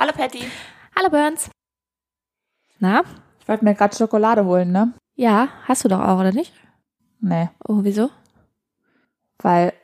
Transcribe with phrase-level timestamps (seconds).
[0.00, 0.50] Hallo Patty.
[0.96, 1.50] Hallo Burns.
[2.78, 3.02] Na?
[3.38, 4.94] Ich wollte mir gerade Schokolade holen, ne?
[5.14, 6.54] Ja, hast du doch auch, oder nicht?
[7.20, 7.50] Nee.
[7.68, 8.08] Oh, wieso?
[9.40, 9.74] Weil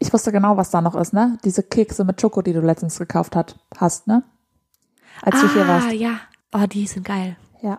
[0.00, 1.38] ich wusste genau, was da noch ist, ne?
[1.44, 4.24] Diese Kekse mit Schoko, die du letztens gekauft hat, hast, ne?
[5.20, 5.92] Als ah, du hier warst.
[5.92, 6.18] ja.
[6.52, 7.36] Oh, die sind geil.
[7.60, 7.78] Ja.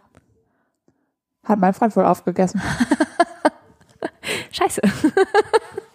[1.43, 2.61] Hat mein Freund wohl aufgegessen.
[4.51, 4.81] Scheiße.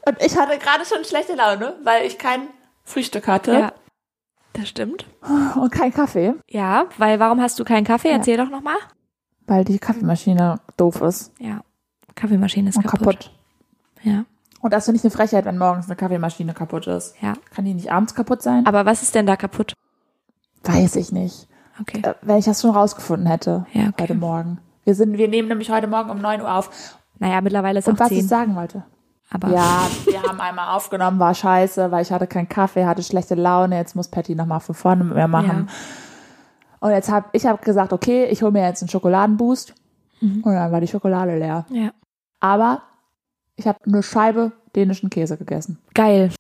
[0.05, 2.49] Und ich hatte gerade schon schlechte Laune, weil ich kein
[2.85, 3.53] Frühstück hatte.
[3.55, 3.73] Ja.
[4.59, 5.07] Das stimmt.
[5.55, 6.35] Und kein Kaffee.
[6.49, 8.09] Ja, weil warum hast du keinen Kaffee?
[8.09, 8.17] Ja.
[8.17, 8.77] Erzähl doch nochmal.
[9.47, 11.33] Weil die Kaffeemaschine doof ist.
[11.39, 11.61] Ja.
[12.17, 12.99] Kaffeemaschine ist Und kaputt.
[13.07, 13.31] kaputt.
[14.03, 14.25] Ja.
[14.61, 17.15] Und das finde ich eine Frechheit, wenn morgens eine Kaffeemaschine kaputt ist.
[17.23, 17.35] Ja.
[17.55, 18.67] Kann die nicht abends kaputt sein?
[18.67, 19.75] Aber was ist denn da kaputt?
[20.65, 21.47] Weiß ich nicht.
[21.81, 22.03] Okay.
[22.03, 23.65] Äh, Wenn ich das schon rausgefunden hätte.
[23.73, 24.03] Ja, okay.
[24.03, 24.59] Heute Morgen.
[24.85, 26.99] Wir sind, wir nehmen nämlich heute Morgen um 9 Uhr auf.
[27.21, 28.29] Naja, mittlerweile ist Und auch was ich zehn.
[28.29, 28.85] sagen wollte.
[29.31, 33.35] Aber Ja, wir haben einmal aufgenommen, war scheiße, weil ich hatte keinen Kaffee, hatte schlechte
[33.35, 33.77] Laune.
[33.77, 35.69] Jetzt muss Patty nochmal von vorne mit mir machen.
[36.81, 39.75] Und jetzt habe ich hab gesagt, okay, ich hole mir jetzt einen Schokoladenboost.
[40.21, 40.43] Mhm.
[40.43, 41.67] Und dann war die Schokolade leer.
[41.71, 41.91] ja.
[42.41, 42.83] Aber
[43.57, 45.81] ich habe eine Scheibe dänischen Käse gegessen.
[45.93, 46.31] Geil.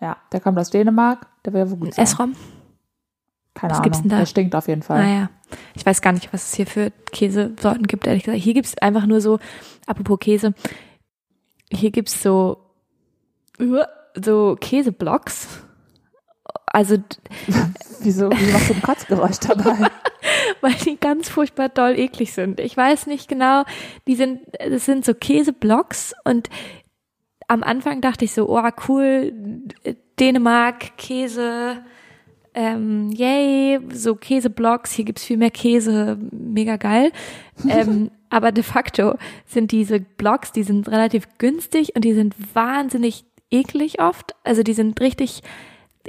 [0.00, 2.04] Ja, der kommt aus Dänemark, der wäre wohl gut sein.
[2.04, 2.34] Esrom?
[3.52, 4.18] Keine was Ahnung, gibt's denn da?
[4.18, 5.02] der stinkt auf jeden Fall.
[5.04, 5.30] Naja.
[5.74, 8.42] Ich weiß gar nicht, was es hier für Käsesorten gibt, ehrlich gesagt.
[8.42, 9.38] Hier gibt es einfach nur so,
[9.86, 10.54] apropos Käse,
[11.72, 12.58] hier gibt es so,
[14.14, 15.48] so Käseblocks.
[16.66, 16.96] Also,
[18.00, 19.90] Wieso, wie machst du ein Kotzgeräusch dabei?
[20.60, 22.60] weil die ganz furchtbar doll eklig sind.
[22.60, 23.64] Ich weiß nicht genau,
[24.06, 26.50] die sind, das sind so Käseblocks und
[27.48, 29.32] am Anfang dachte ich so, oh cool,
[30.18, 31.84] Dänemark, Käse,
[32.56, 37.12] ähm, yay, so Käseblocks, hier gibt's viel mehr Käse, mega geil.
[37.68, 43.24] ähm, aber de facto sind diese Blocks, die sind relativ günstig und die sind wahnsinnig
[43.50, 44.34] eklig oft.
[44.42, 45.42] Also die sind richtig,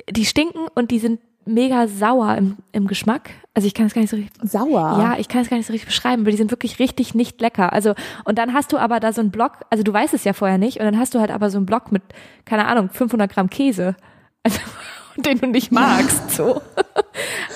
[0.09, 3.29] die stinken und die sind mega sauer im, im Geschmack.
[3.53, 4.99] Also ich kann es gar nicht so richtig Sauer.
[5.01, 7.41] ja, ich kann es gar nicht so richtig beschreiben, weil die sind wirklich richtig nicht
[7.41, 7.73] lecker.
[7.73, 10.33] Also, und dann hast du aber da so einen Block, also du weißt es ja
[10.33, 12.03] vorher nicht, und dann hast du halt aber so einen Block mit,
[12.45, 13.95] keine Ahnung, 500 Gramm Käse.
[14.43, 14.59] Also,
[15.25, 16.61] den du nicht magst, so.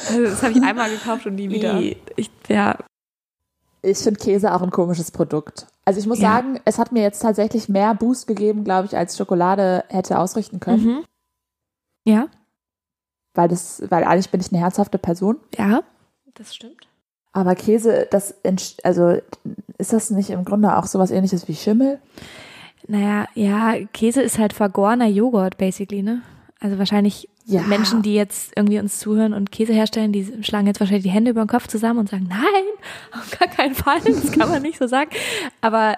[0.10, 1.80] Also, das habe ich einmal gekauft und nie wieder.
[2.16, 2.78] Ich, ja,
[3.84, 5.68] Ich finde Käse auch ein komisches Produkt.
[5.86, 6.34] Also ich muss Ja.
[6.34, 10.60] sagen, es hat mir jetzt tatsächlich mehr Boost gegeben, glaube ich, als Schokolade hätte ausrichten
[10.60, 10.84] können.
[10.86, 11.04] mhm.
[12.04, 12.28] Ja,
[13.36, 15.38] Weil das, weil eigentlich bin ich eine herzhafte Person.
[15.58, 15.82] ja,
[16.34, 16.88] das stimmt.
[17.32, 19.18] Aber Käse, das, entsch- also
[19.78, 22.00] ist das nicht im Grunde auch sowas ähnliches wie Schimmel?
[22.88, 26.24] Naja, ja, Käse ist halt vergorener Joghurt, basically, ne?
[26.60, 27.64] Also wahrscheinlich Ja.
[27.64, 31.32] Menschen, die jetzt irgendwie uns zuhören und Käse herstellen, die schlagen jetzt wahrscheinlich die Hände
[31.32, 32.64] über den Kopf zusammen und sagen, nein,
[33.12, 35.12] auf gar keinen Fall, das kann man nicht so sagen.
[35.60, 35.98] Aber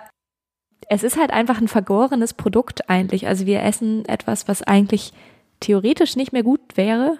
[0.89, 3.27] es ist halt einfach ein vergorenes Produkt eigentlich.
[3.27, 5.13] Also wir essen etwas, was eigentlich
[5.59, 7.17] theoretisch nicht mehr gut wäre,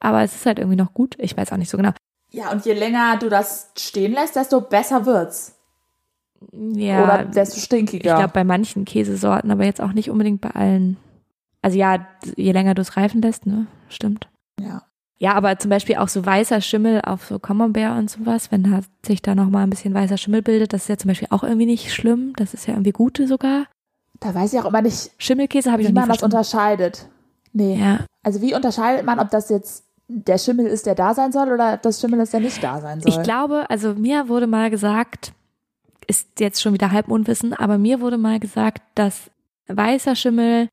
[0.00, 1.14] aber es ist halt irgendwie noch gut.
[1.18, 1.92] Ich weiß auch nicht so genau.
[2.32, 5.54] Ja, und je länger du das stehen lässt, desto besser wird's.
[6.52, 8.16] Ja, Oder desto ich stinkiger.
[8.16, 10.96] glaube bei manchen Käsesorten, aber jetzt auch nicht unbedingt bei allen.
[11.64, 14.28] Also ja, je länger du es reifen lässt, ne, stimmt.
[14.60, 14.82] ja.
[15.18, 18.80] Ja, aber zum Beispiel auch so weißer Schimmel auf so Camembert und sowas, wenn da
[19.06, 21.64] sich da nochmal ein bisschen weißer Schimmel bildet, das ist ja zum Beispiel auch irgendwie
[21.66, 22.34] nicht schlimm.
[22.36, 23.64] Das ist ja irgendwie gute sogar.
[24.20, 27.08] Da weiß ich auch immer nicht, Schimmelkäse habe ich wie noch nie man das unterscheidet.
[27.52, 27.78] Nee.
[27.80, 31.50] Ja, Also wie unterscheidet man, ob das jetzt der Schimmel ist, der da sein soll,
[31.52, 33.10] oder ob das Schimmel ist, der nicht da sein soll?
[33.10, 35.32] ich glaube, also mir wurde mal gesagt,
[36.06, 39.30] ist jetzt schon wieder Halbunwissen, aber mir wurde mal gesagt, dass
[39.68, 40.68] weißer Schimmel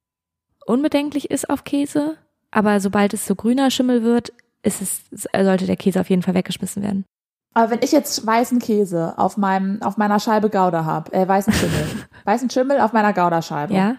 [0.71, 2.17] unbedenklich ist auf Käse,
[2.51, 4.33] aber sobald es so grüner Schimmel wird,
[4.63, 7.05] ist es, sollte der Käse auf jeden Fall weggeschmissen werden.
[7.53, 11.51] Aber wenn ich jetzt weißen Käse auf meinem, auf meiner Scheibe Gouda habe, äh, weißen
[11.53, 11.85] Schimmel,
[12.25, 13.97] weißen Schimmel auf meiner Gouda-Scheibe, Ja?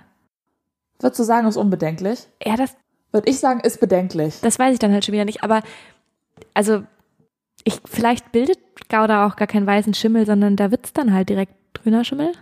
[1.01, 2.29] würdest du sagen, ist unbedenklich?
[2.45, 2.77] Ja, das,
[3.11, 4.41] Würde ich sagen, ist bedenklich.
[4.41, 5.63] Das weiß ich dann halt schon wieder nicht, aber
[6.55, 6.85] also
[7.65, 8.59] ich vielleicht bildet
[8.89, 12.33] Gouda auch gar keinen weißen Schimmel, sondern da wird's dann halt direkt grüner Schimmel.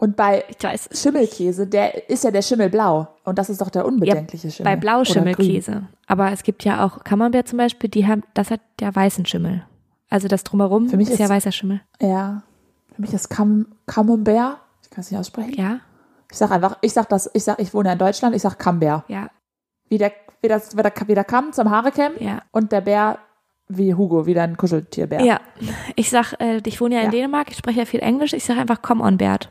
[0.00, 0.88] Und bei Ich weiß.
[0.90, 3.08] es Schimmelkäse, der ist ja der Schimmel blau.
[3.24, 4.72] Und das ist doch der unbedenkliche Schimmel.
[4.72, 4.76] Bei.
[4.76, 5.82] Blauschimmelkäse.
[6.06, 9.62] Aber es gibt ja auch Camembert zum Beispiel, die haben, das hat ja weißen Schimmel.
[10.08, 11.82] Also das drumherum Für mich ist ja weißer Schimmel.
[12.00, 12.42] Ja.
[12.94, 14.56] Für mich ist Cam Camembert.
[14.82, 15.54] Ich kann es nicht aussprechen.
[15.60, 15.80] Ja,
[16.30, 18.58] Ich sag einfach, ich sag das, ich sag, ich wohne ja in Deutschland, ich sag
[18.58, 19.04] Camembert.
[19.08, 19.28] ja,
[19.90, 22.40] Wie der, wie das, wie der, wie der Kamm zum Haare kämmen ja.
[22.52, 23.18] und der Bär
[23.68, 25.22] wie Hugo, wie dein Kuscheltierbär.
[25.22, 25.40] Ja,
[25.94, 27.10] ich sag, äh, ich wohne ja in Ja.
[27.12, 29.50] Dänemark, ich spreche ja viel Englisch, ich sag einfach Come on Bert.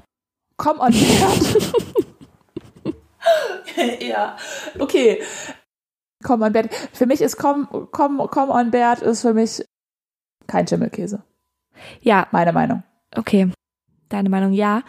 [0.59, 1.73] Komm on, Bert.
[4.01, 4.35] ja,
[4.77, 5.23] okay.
[6.21, 6.75] Komm on, Bert.
[6.91, 9.63] Für mich ist Komm, komm, komm on, Bert ist für mich
[10.47, 11.23] kein Schimmelkäse.
[12.01, 12.83] Ja, Meine Meinung.
[13.15, 13.49] okay.
[14.09, 14.81] Deine Meinung, ja.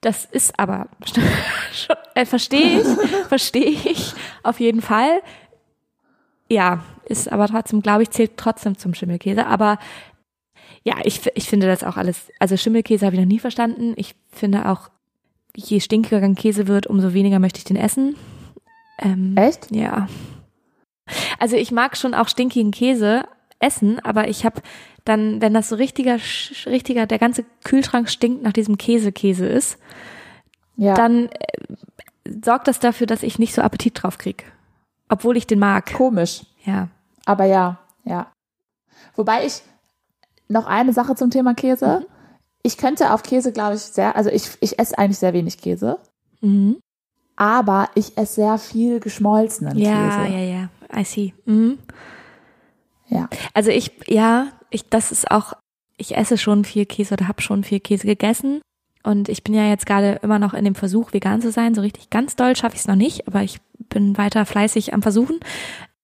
[0.00, 0.88] Das ist aber,
[1.72, 2.86] schon, äh, verstehe ich,
[3.28, 4.14] verstehe ich,
[4.44, 5.20] auf jeden Fall.
[6.48, 9.46] Ja, ist aber trotzdem, glaube ich, zählt trotzdem zum Schimmelkäse.
[9.46, 9.78] Aber
[10.84, 13.92] ja, ich, ich finde das auch alles, also Schimmelkäse habe ich noch nie verstanden.
[13.96, 14.88] Ich finde auch,
[15.56, 18.16] je stinkiger ein Käse wird, umso weniger möchte ich den essen.
[18.98, 19.70] Ähm, Echt?
[19.74, 20.08] Ja.
[21.38, 23.24] Also ich mag schon auch stinkigen Käse
[23.60, 24.60] essen, aber ich habe
[25.04, 26.18] dann, wenn das so richtiger,
[26.66, 29.78] richtiger, der ganze Kühlschrank stinkt nach diesem Käse-Käse ist,
[30.76, 30.94] Ja.
[30.94, 31.30] dann äh,
[32.44, 34.44] sorgt das dafür, dass ich nicht so Appetit drauf krieg.
[35.08, 35.92] Obwohl ich den mag.
[35.94, 36.42] Komisch.
[36.64, 36.88] Ja.
[37.24, 38.30] Aber ja, ja.
[39.16, 39.62] Wobei ich
[40.48, 42.06] noch eine Sache zum Thema Käse.
[42.68, 45.96] Ich könnte auf Käse, glaube ich, sehr, also ich, ich esse eigentlich sehr wenig Käse,
[46.42, 46.76] Mhm.
[47.34, 50.34] aber ich esse sehr viel geschmolzenen Ja, Käse.
[50.36, 50.68] ja, ja.
[51.00, 51.32] I see.
[51.46, 51.78] Mhm.
[53.08, 53.30] Ja.
[53.54, 55.54] Also ich, ja, ich, das ist auch,
[55.96, 58.60] ich esse schon viel Käse oder habe schon viel Käse gegessen.
[59.02, 61.74] Und ich bin ja jetzt gerade immer noch in dem Versuch, vegan zu sein.
[61.74, 65.00] So richtig ganz doll schaffe ich es noch nicht, aber ich bin weiter fleißig am
[65.00, 65.40] Versuchen.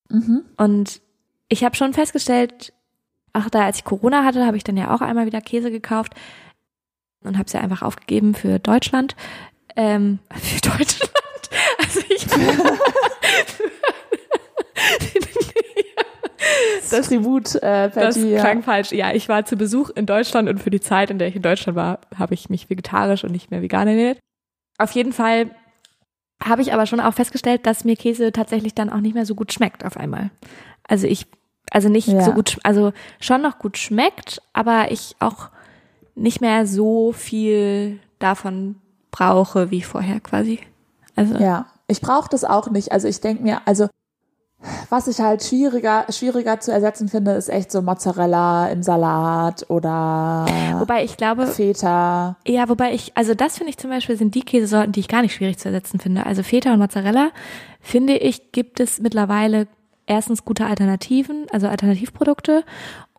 [0.08, 0.42] Mhm.
[0.56, 1.02] Und
[1.48, 2.72] ich habe schon festgestellt,
[3.34, 6.14] ach da, als ich Corona hatte, habe ich dann ja auch einmal wieder Käse gekauft
[7.26, 9.16] und habe ja einfach aufgegeben für Deutschland.
[9.76, 11.10] Ähm, für Deutschland.
[11.78, 12.26] Also ich
[16.90, 18.62] Das Tribut, äh, Das klang ja.
[18.62, 18.92] falsch.
[18.92, 21.42] Ja, ich war zu Besuch in Deutschland und für die Zeit, in der ich in
[21.42, 24.18] Deutschland war, habe ich mich vegetarisch und nicht mehr vegan ernährt.
[24.78, 25.50] Auf jeden Fall
[26.42, 29.34] habe ich aber schon auch festgestellt, dass mir Käse tatsächlich dann auch nicht mehr so
[29.34, 30.30] gut schmeckt auf einmal.
[30.86, 31.26] Also ich,
[31.70, 32.20] also nicht Ja.
[32.22, 35.48] so gut, also schon noch gut schmeckt, aber ich auch
[36.14, 38.76] nicht mehr so viel davon
[39.10, 40.60] brauche wie vorher quasi.
[41.16, 42.92] Also Ja, ich brauche das auch nicht.
[42.92, 43.88] Also ich denke mir, also
[44.88, 50.46] was ich halt schwieriger, schwieriger zu ersetzen finde, ist echt so Mozzarella im Salat oder
[50.78, 52.36] wobei ich glaube, Feta.
[52.46, 55.22] Ja, wobei ich, also das finde ich zum Beispiel sind die Käsesorten, die ich gar
[55.22, 56.24] nicht schwierig zu ersetzen finde.
[56.24, 57.30] Also Feta und Mozzarella,
[57.80, 59.68] finde ich, gibt es mittlerweile
[60.06, 62.64] erstens gute Alternativen, also Alternativprodukte.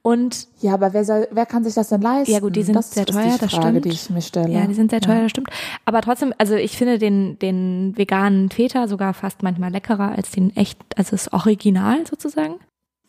[0.05, 2.31] Und Ja, aber wer soll, wer kann sich das denn leisten?
[2.31, 3.85] Ja, gut, die sind das sehr ist teuer, die das Frage, stimmt.
[3.85, 4.49] die ich mir stelle.
[4.53, 5.21] ja, die sind sehr teuer, Ja.
[5.23, 5.49] das stimmt.
[5.83, 10.55] Aber trotzdem, also ich finde den, den veganen Feta sogar fast manchmal leckerer als den
[10.55, 12.57] echt, also das Original sozusagen.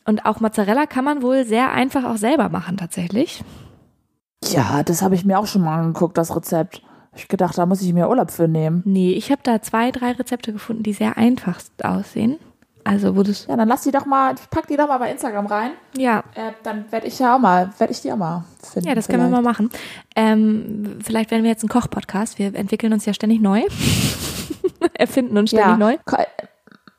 [0.06, 3.44] Und auch Mozzarella kann man wohl sehr einfach auch selber machen tatsächlich.
[4.44, 6.82] Ja, das habe ich mir auch schon mal angeguckt, das Rezept.
[7.14, 8.81] Ich gedacht, da muss ich mir Urlaub für nehmen.
[8.87, 12.37] Nee, ich habe da zwei, drei Rezepte gefunden, die sehr einfach aussehen.
[12.87, 15.47] Also wo das, Ja, dann lass die doch mal, pack die doch mal bei Instagram
[15.47, 15.73] rein.
[15.97, 18.88] ja, Äh, dann werde ich ja auch mal, werde ich die auch mal finden.
[18.88, 19.71] Ja, das können wir mal machen.
[20.15, 22.38] Ähm, vielleicht werden wir jetzt ein Koch-Podcast.
[22.38, 23.62] Wir entwickeln uns ja ständig neu.
[24.94, 25.77] Erfinden uns ständig Ja.
[25.77, 25.97] neu.
[26.05, 26.17] Ko-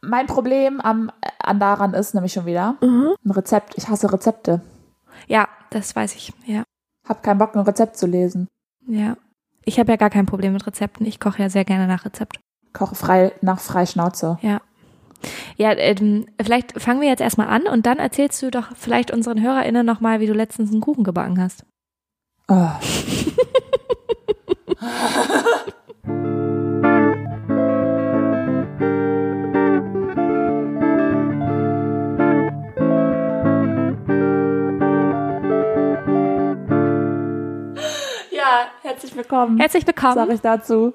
[0.01, 3.13] Mein Problem am, an daran ist nämlich schon wieder Mhm.
[3.25, 3.74] ein Rezept.
[3.78, 4.62] Ich hasse Rezepte.
[5.28, 6.31] Ja, das weiß ich.
[6.45, 6.63] Ja,
[7.07, 8.48] Hab keinen Bock, ein Rezept zu lesen.
[8.88, 9.16] ja.
[9.69, 11.06] Ich habe ja gar kein Problem mit Rezepten.
[11.06, 12.39] Ich koche ja sehr gerne nach Rezept.
[12.72, 14.38] Koche frei nach frei Schnauze.
[14.42, 14.62] Ja.
[15.57, 19.41] Ja, ähm, vielleicht fangen wir jetzt erstmal an und dann erzählst du doch vielleicht unseren
[19.41, 21.65] HörerInnen nochmal, wie du letztens einen Kuchen gebacken hast.
[22.47, 22.69] Oh.
[38.31, 39.57] Ja, herzlich willkommen.
[39.57, 40.15] Herzlich willkommen.
[40.15, 40.93] Sag ich dazu.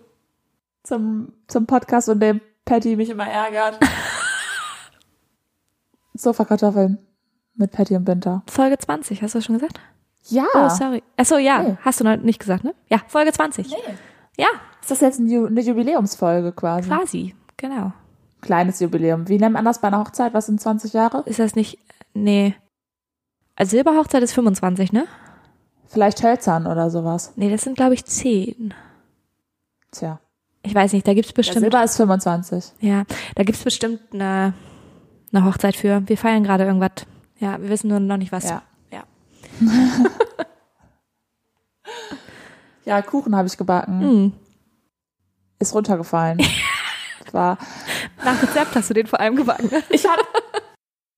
[0.84, 3.78] Zum, zum Podcast, in dem Patty mich immer ärgert.
[6.14, 6.98] Sofakartoffeln
[7.54, 8.42] mit Patty und Binter.
[8.48, 9.80] Folge 20, hast du das schon gesagt?
[10.28, 10.44] Ja.
[10.54, 11.02] Oh, sorry.
[11.16, 11.76] Achso, ja, Nee.
[11.82, 12.74] hast du noch nicht gesagt, ne?
[12.88, 13.68] Ja, Folge 20.
[13.68, 13.76] Nee.
[14.36, 14.46] Ja,
[14.80, 16.88] Ist das jetzt eine Jubiläumsfolge quasi?
[16.88, 17.92] quasi, genau.
[18.40, 19.28] Kleines Jubiläum.
[19.28, 20.32] Wie nennt man das bei einer Hochzeit?
[20.34, 21.22] Was sind 20 Jahre?
[21.26, 21.78] Ist das nicht,
[22.14, 22.54] nee.
[23.56, 25.06] Also Silberhochzeit ist 25, ne?
[25.86, 27.32] Vielleicht hölzern oder sowas.
[27.36, 28.72] Nee, das sind, glaube ich, 10.
[29.90, 30.20] Tja.
[30.62, 32.72] Ich weiß nicht, da gibt's Ja, bestimmt, Silber ist 25.
[32.80, 34.54] ja, da gibt's bestimmt eine,
[35.32, 36.02] eine Hochzeit für.
[36.06, 37.06] Wir feiern gerade irgendwas.
[37.38, 38.48] Ja, wir wissen nur noch nicht was.
[38.48, 38.62] Ja.
[38.90, 39.04] Ja.
[42.84, 44.00] Ja, Kuchen habe ich gebacken.
[44.00, 44.32] Hm.
[45.58, 46.40] Ist runtergefallen.
[47.32, 47.56] War,
[48.22, 49.70] Nach Rezept hast du den vor allem gebacken.
[49.88, 50.22] ich habe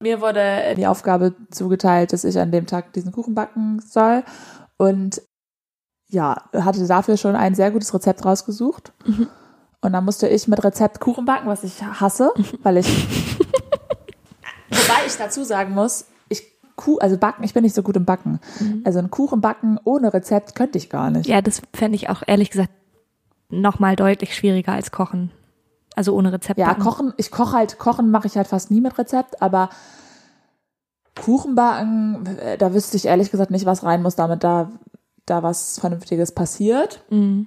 [0.00, 4.22] mir wurde die Aufgabe zugeteilt, dass ich an dem Tag diesen Kuchen backen soll
[4.76, 5.22] und
[6.08, 8.92] ja, hatte dafür schon ein sehr gutes Rezept rausgesucht.
[9.06, 9.28] Mhm.
[9.80, 13.33] Und dann musste ich mit Rezept Kuchen backen, was ich hasse, weil ich
[14.74, 16.42] wobei ich dazu sagen muss, ich
[16.76, 18.40] Kuh, also backen, ich bin nicht so gut im Backen.
[18.84, 21.26] Also einen Kuchen backen ohne Rezept könnte ich gar nicht.
[21.26, 22.70] Ja, das fände ich auch ehrlich gesagt
[23.48, 25.30] nochmal deutlich schwieriger als kochen.
[25.94, 26.58] Also ohne Rezept.
[26.58, 26.82] Ja, backen.
[26.82, 29.70] kochen, ich koche halt, kochen mache ich halt fast nie mit Rezept, aber
[31.14, 34.72] Kuchen backen, äh, da wüsste ich ehrlich gesagt nicht, was rein muss, damit da,
[35.26, 37.04] da was Vernünftiges passiert.
[37.10, 37.46] Mhm.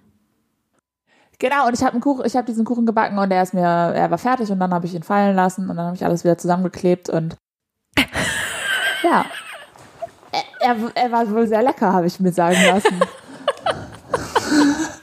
[1.39, 4.09] Genau, und ich habe Kuchen, ich habe diesen Kuchen gebacken und er ist mir, er
[4.09, 6.37] war fertig und dann habe ich ihn fallen lassen und dann habe ich alles wieder
[6.37, 7.37] zusammengeklebt und
[9.03, 9.25] Ja.
[10.31, 12.99] Er, er, er war wohl sehr lecker, habe ich mir sagen lassen.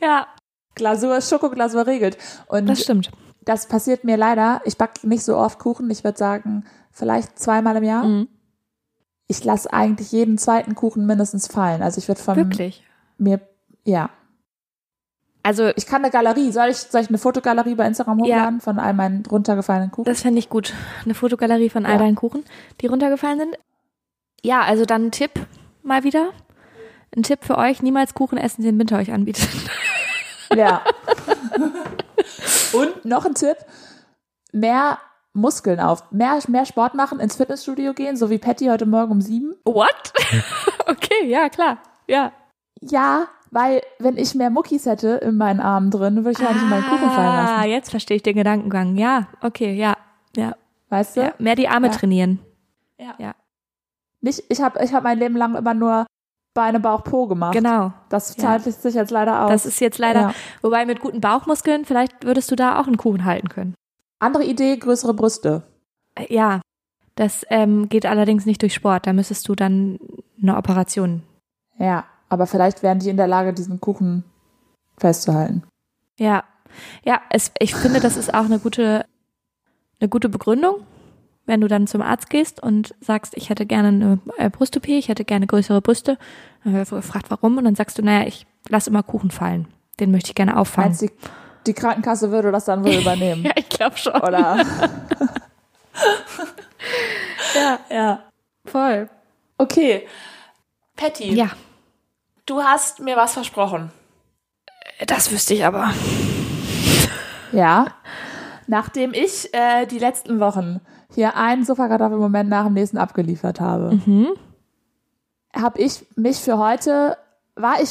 [0.00, 0.26] Ja,
[0.74, 2.16] Glasur, Schokoglasur regelt.
[2.46, 3.10] Und das stimmt.
[3.42, 4.62] das passiert mir leider.
[4.64, 5.90] Ich backe nicht so oft Kuchen.
[5.90, 8.04] Ich würde sagen, vielleicht zweimal im Jahr.
[8.04, 8.28] Mhm.
[9.26, 11.82] Ich lasse eigentlich jeden zweiten Kuchen mindestens fallen.
[11.82, 12.82] Also ich würde von Wirklich.
[13.18, 13.40] mir,
[13.84, 14.10] ja.
[15.42, 16.52] Also, Ich kann eine Galerie.
[16.52, 18.36] Soll ich, soll ich eine Fotogalerie bei Instagram Ja.
[18.36, 20.04] hochladen von all meinen runtergefallenen Kuchen?
[20.04, 20.74] das fände ich gut.
[21.04, 21.98] Eine Fotogalerie von all Ja.
[21.98, 22.44] deinen Kuchen,
[22.80, 23.58] die runtergefallen sind.
[24.42, 25.32] Ja, also dann ein Tipp
[25.82, 26.30] mal wieder.
[27.16, 29.48] Ein Tipp für euch, niemals Kuchen essen, den Winter euch anbietet.
[30.56, 30.82] Ja.
[32.72, 33.56] Und noch ein Tipp:
[34.52, 34.98] mehr
[35.32, 39.20] Muskeln auf, mehr, mehr Sport machen, ins Fitnessstudio gehen, so wie Patty heute Morgen um
[39.20, 39.54] sieben.
[39.64, 40.12] What?
[40.86, 41.78] okay, ja, klar.
[42.08, 42.32] Ja.
[42.80, 46.62] Ja, weil wenn ich mehr Muckis hätte in meinen Armen drin, würde ich ja nicht
[46.62, 47.70] in meinen Kuchen fallen Ah, lassen.
[47.70, 48.96] jetzt verstehe ich den Gedankengang.
[48.96, 49.96] Ja, okay, ja.
[50.36, 50.54] Ja.
[50.88, 51.22] Weißt du?
[51.22, 51.32] ja.
[51.38, 51.92] Mehr die Arme Ja.
[51.92, 52.38] trainieren.
[52.98, 53.14] Ja.
[53.18, 53.34] Ja.
[54.20, 56.06] Nicht, ich habe ich hab mein Leben lang immer nur
[56.52, 57.54] Beine, Bauch, Po gemacht.
[57.54, 57.92] Genau.
[58.08, 58.42] Das Ja.
[58.42, 59.50] zahlt sich jetzt leider aus.
[59.50, 60.34] Das ist jetzt leider, Ja.
[60.62, 63.74] wobei mit guten Bauchmuskeln, vielleicht würdest du da auch einen Kuchen halten können.
[64.18, 65.62] Andere Idee, größere Brüste.
[66.16, 66.60] Äh, Ja,
[67.14, 69.06] das ähm, geht allerdings nicht durch Sport.
[69.06, 69.98] Da müsstest du dann
[70.42, 71.22] eine Operation.
[71.78, 74.24] Ja, aber vielleicht wären die in der Lage, diesen Kuchen
[74.96, 75.62] festzuhalten.
[76.18, 76.44] Ja,
[77.04, 79.04] ja, es, ich finde, das ist auch eine gute,
[80.00, 80.76] eine gute Begründung,
[81.44, 85.08] wenn du dann zum Arzt gehst und sagst, ich hätte gerne eine äh, Brust-OP, ich
[85.08, 86.16] hätte gerne größere Brüste.
[86.64, 87.58] Dann wird gefragt, warum?
[87.58, 89.66] Und dann sagst du, naja, ich lasse immer Kuchen fallen.
[89.98, 90.90] Den möchte ich gerne auffangen.
[90.90, 91.12] Meinst du, die,
[91.66, 93.44] die Krankenkasse würde das dann wohl übernehmen?
[93.44, 94.14] Ja, ich glaube schon.
[94.14, 94.64] Oder?
[97.54, 98.22] Ja, ja.
[98.64, 99.08] voll.
[99.58, 100.06] Okay.
[100.96, 101.50] Patty, Ja,
[102.50, 103.90] du hast mir was versprochen.
[105.06, 105.92] das wüsste ich aber.
[107.52, 107.86] Ja.
[108.66, 110.80] Nachdem ich äh, die letzten Wochen
[111.12, 114.28] hier einen Sofakartoffelmoment nach dem nächsten abgeliefert habe, Mhm.
[115.54, 117.16] habe ich mich für heute,
[117.56, 117.90] war ich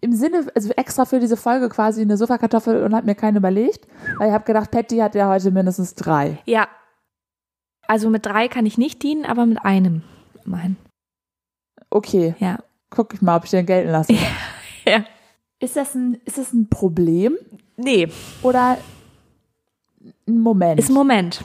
[0.00, 3.86] im Sinne, also extra für diese Folge quasi eine Sofakartoffel und habe mir keine überlegt,
[4.18, 6.38] weil ich habe gedacht, Patty hat ja heute mindestens drei.
[6.44, 6.68] Ja.
[7.88, 10.02] Also mit drei kann ich nicht dienen, aber mit einem
[10.44, 10.76] immerhin.
[11.90, 12.58] Okay, Ja.
[12.94, 14.14] Guck ich mal, ob ich den gelten lasse.
[14.84, 15.04] Ja.
[15.60, 17.36] Ist das ein, ist das ein Problem
[17.76, 18.08] Nee,
[18.42, 18.78] oder
[20.26, 20.80] ein Moment?
[20.80, 21.44] ist ein Moment.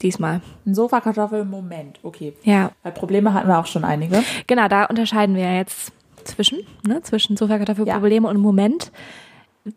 [0.00, 0.40] Diesmal.
[0.64, 2.34] ein Sofakartoffel-Moment, okay.
[2.44, 2.70] Ja.
[2.84, 4.22] Weil Probleme hatten wir auch schon einige.
[4.46, 5.90] Genau, da unterscheiden wir jetzt
[6.22, 8.92] zwischen, ne, zwischen Sofakartoffelprobleme und Moment.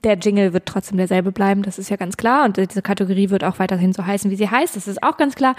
[0.04, 2.46] Der Jingle wird trotzdem derselbe bleiben, das ist ja ganz klar.
[2.46, 5.34] Und diese Kategorie wird auch weiterhin so heißen, wie sie heißt, das ist auch ganz
[5.34, 5.56] klar.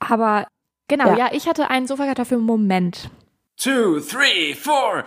[0.00, 0.48] Aber
[0.88, 1.18] genau, Ja.
[1.18, 3.10] ja, ich hatte einen Sofakartoffel-Moment.
[3.56, 5.04] Two, three, four.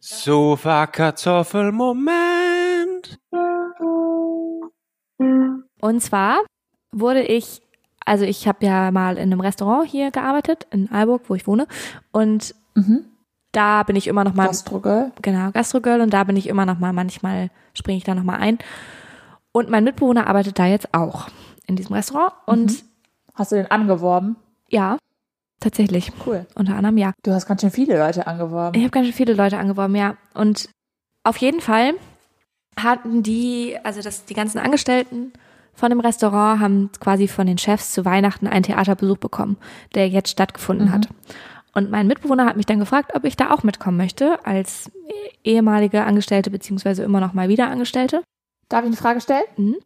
[0.00, 3.18] Sofa Kartoffelmoment.
[5.80, 6.40] Und zwar
[6.92, 7.62] wurde ich,
[8.04, 11.66] also ich habe ja mal in einem Restaurant hier gearbeitet, in Aalburg, wo ich wohne.
[12.12, 13.04] Und Mhm.
[13.52, 15.12] da bin ich immer noch mal Gastrogirl.
[15.22, 18.36] genau, Gastrogirl und da bin ich immer noch mal, manchmal springe ich da noch mal
[18.36, 18.58] ein.
[19.52, 21.28] Und mein Mitbewohner arbeitet da jetzt auch
[21.66, 22.84] in diesem Restaurant und
[23.34, 24.36] Hast du den angeworben?
[24.68, 24.98] ja,
[25.60, 26.46] tatsächlich, Cool.
[26.54, 27.12] unter anderem ja.
[27.22, 28.78] Du hast ganz schön viele Leute angeworben.
[28.78, 30.16] Ich habe ganz schön viele Leute angeworben, ja.
[30.34, 30.68] Und
[31.24, 31.92] auf jeden Fall
[32.78, 35.32] hatten die, also das, die ganzen Angestellten
[35.74, 39.56] von dem Restaurant haben quasi von den Chefs zu Weihnachten einen Theaterbesuch bekommen,
[39.94, 41.08] der jetzt stattgefunden hat.
[41.74, 44.90] Und mein Mitbewohner hat mich dann gefragt, ob ich da auch mitkommen möchte, als
[45.44, 48.22] ehemalige Angestellte beziehungsweise immer noch mal wieder Angestellte.
[48.68, 49.44] Darf ich eine Frage stellen?
[49.56, 49.76] Mhm.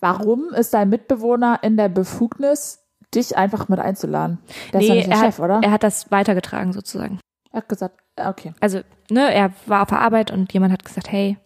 [0.00, 2.80] Warum ist dein Mitbewohner in der Befugnis,
[3.14, 4.38] dich einfach mit einzuladen?
[4.72, 5.60] Der ist ja nicht der er, Chef, hat, oder?
[5.62, 7.18] er hat das weitergetragen sozusagen.
[7.52, 8.54] Er hat gesagt, äh, okay.
[8.60, 8.80] Also,
[9.10, 11.36] ne, er war auf der Arbeit und jemand hat gesagt, hey,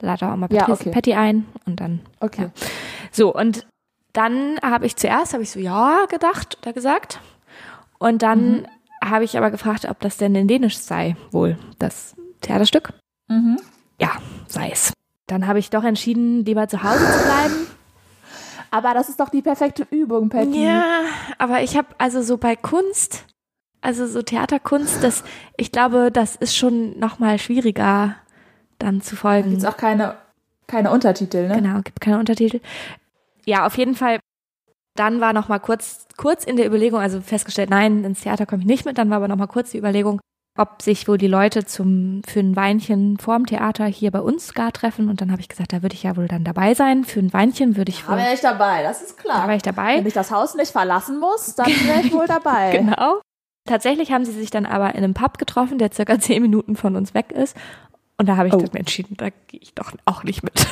[0.00, 0.90] lade auch mal Ja, Patrice, okay.
[0.90, 2.50] Patty ein und dann Okay.
[3.10, 3.66] So, und
[4.12, 7.20] dann habe ich zuerst, habe ich so, ja, gedacht oder gesagt.
[7.98, 8.66] Und dann Mhm.
[9.02, 12.92] habe ich aber gefragt, ob das denn in Dänisch sei, wohl, das Theaterstück.
[13.28, 13.58] Mhm.
[14.00, 14.10] Ja,
[14.46, 14.92] sei es.
[15.26, 17.66] Dann habe ich doch entschieden, lieber zu Hause zu bleiben.
[18.70, 20.64] Aber das ist doch die perfekte Übung, Patty.
[20.64, 21.02] Ja,
[21.38, 23.24] aber ich habe also so bei Kunst,
[23.80, 25.22] also so Theaterkunst, das,
[25.56, 28.16] ich glaube, das ist schon noch mal schwieriger
[28.78, 29.50] dann zu Da folgen.
[29.50, 30.16] gibt's auch keine,
[30.66, 31.54] keine Untertitel, ne?
[31.56, 32.60] Genau, gibt keine Untertitel.
[33.46, 34.18] Ja, auf jeden Fall.
[34.96, 38.62] Dann war noch mal kurz, kurz in der Überlegung, also festgestellt, nein, ins Theater komme
[38.62, 38.96] ich nicht mit.
[38.98, 40.20] Dann war aber noch mal kurz die Überlegung,
[40.56, 44.70] ob sich wohl die Leute zum für ein Weinchen vorm Theater hier bei uns gar
[44.72, 45.08] treffen.
[45.08, 47.04] Und dann habe ich gesagt, da würde ich ja wohl dann dabei sein.
[47.04, 49.46] Für ein Weinchen würde ich Da wohl, wäre ich dabei, das ist da klar.
[49.48, 49.96] wäre ich dabei.
[49.98, 52.76] Wenn ich das Haus nicht verlassen muss, dann wäre ich wohl dabei.
[52.78, 53.20] Genau.
[53.66, 56.94] Tatsächlich haben sie sich dann aber in einem Pub getroffen, der circa zehn Minuten von
[56.96, 57.56] uns weg ist.
[58.16, 58.58] Und da habe ich Oh.
[58.58, 60.52] dann entschieden, da gehe ich doch auch nicht mit.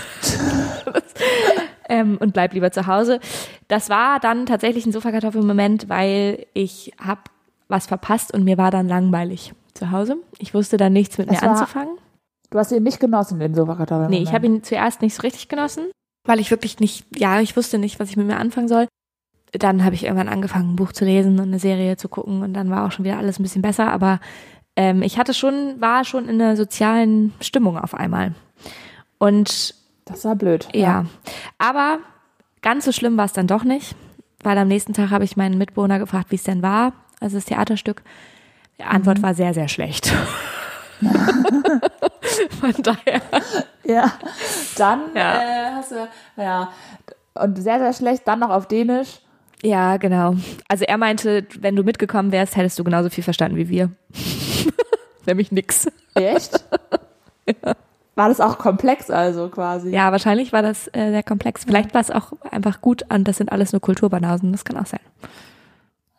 [1.89, 3.19] ähm, und bleib lieber zu Hause.
[3.67, 7.23] Das war dann tatsächlich ein Sofakartoffel-Moment, weil ich habe
[7.69, 10.17] was verpasst und mir war dann langweilig zu Hause.
[10.39, 11.97] Ich wusste dann nichts mit Das mir war- anzufangen.
[12.51, 14.11] Du hast ihn nicht genossen, den Sofakartoffeln.
[14.11, 15.85] Nee, ich habe ihn zuerst nicht so richtig genossen,
[16.27, 18.87] weil ich wirklich nicht, ja, ich wusste nicht, was ich mit mir anfangen soll.
[19.53, 22.53] Dann habe ich irgendwann angefangen, ein Buch zu lesen und eine Serie zu gucken und
[22.55, 24.21] dann war auch schon wieder alles ein bisschen besser, aber
[24.77, 28.35] ähm, ich hatte schon, war schon in einer sozialen Stimmung auf einmal.
[29.19, 29.75] Und
[30.05, 30.69] Das war blöd.
[30.75, 31.07] ja,
[31.59, 31.99] aber
[32.63, 33.95] ganz so schlimm war es dann doch nicht,
[34.43, 37.45] weil am nächsten Tag habe ich meinen Mitbewohner gefragt, wie es denn war, also das
[37.47, 38.03] Theaterstück.
[38.83, 39.23] Die Antwort Mhm.
[39.23, 40.13] war sehr, sehr schlecht.
[42.61, 43.21] Von daher.
[43.85, 44.13] Ja.
[44.77, 45.41] Dann Ja.
[45.43, 46.71] Äh, hast du, ja.
[47.35, 49.21] Und sehr, sehr schlecht, dann noch auf Dänisch.
[49.63, 50.35] Ja, genau.
[50.69, 53.91] Also er meinte, wenn du mitgekommen wärst, hättest du genauso viel verstanden wie wir.
[55.27, 55.87] Nämlich nix.
[56.15, 56.65] Echt?
[58.15, 59.91] War das auch komplex also quasi?
[59.91, 61.65] Ja, wahrscheinlich war das äh, sehr komplex.
[61.65, 64.53] Vielleicht war es auch einfach gut und das sind alles nur Kulturbanausen.
[64.53, 65.01] Das kann auch sein.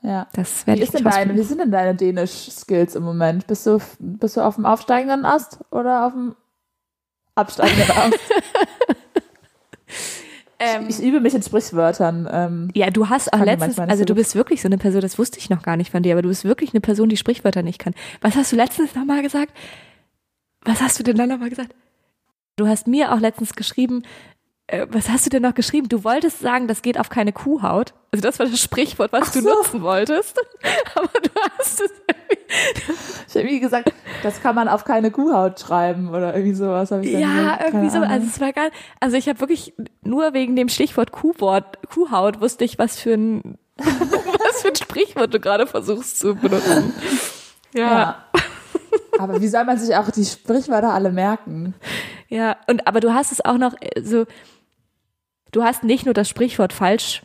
[0.04, 0.28] Ja.
[0.34, 3.48] Das Wie, werde ich ist denn deine, wie sind denn deine Dänisch-Skills im Moment?
[3.48, 6.36] Bist du, bist du auf dem aufsteigenden Ast oder auf dem
[7.36, 8.20] absteigenden Ast?
[10.64, 12.28] Ähm, ich übe mich in Sprichwörtern.
[12.32, 15.02] Ähm, ja, du hast auch ich letztens, also so du bist wirklich so eine Person,
[15.02, 17.18] das wusste ich noch gar nicht von dir, aber du bist wirklich eine Person, die
[17.18, 17.94] Sprichwörter nicht kann.
[18.22, 19.52] Was hast du letztens nochmal gesagt?
[20.62, 21.76] Was hast du denn dann nochmal gesagt?
[22.56, 24.04] Du hast mir auch letztens geschrieben,
[24.74, 25.88] äh, was hast du denn noch geschrieben?
[25.90, 27.94] Du wolltest sagen, das geht auf keine Kuhhaut.
[28.12, 29.50] Also das war das Sprichwort, was Ach du so.
[29.50, 30.40] nutzen wolltest.
[30.96, 31.92] Aber du hast es
[33.28, 36.92] ich habe wie gesagt, das kann man auf keine Kuhhaut schreiben oder irgendwie sowas.
[36.92, 37.64] Hab ich Ja, gesagt.
[37.66, 38.00] irgendwie so.
[38.00, 38.70] Also es war geil.
[39.00, 43.58] Also ich habe wirklich nur wegen dem Stichwort Kuhwort, Kuhhaut wusste ich, was für ein
[43.78, 46.94] was für ein Sprichwort du gerade versuchst zu benutzen.
[47.74, 47.82] Ja.
[47.90, 48.26] ja.
[49.18, 51.74] Aber wie soll man sich auch die Sprichwörter alle merken?
[52.30, 54.26] Ja, und aber du hast es auch noch äh, so
[55.54, 57.24] du hast nicht nur das Sprichwort falsch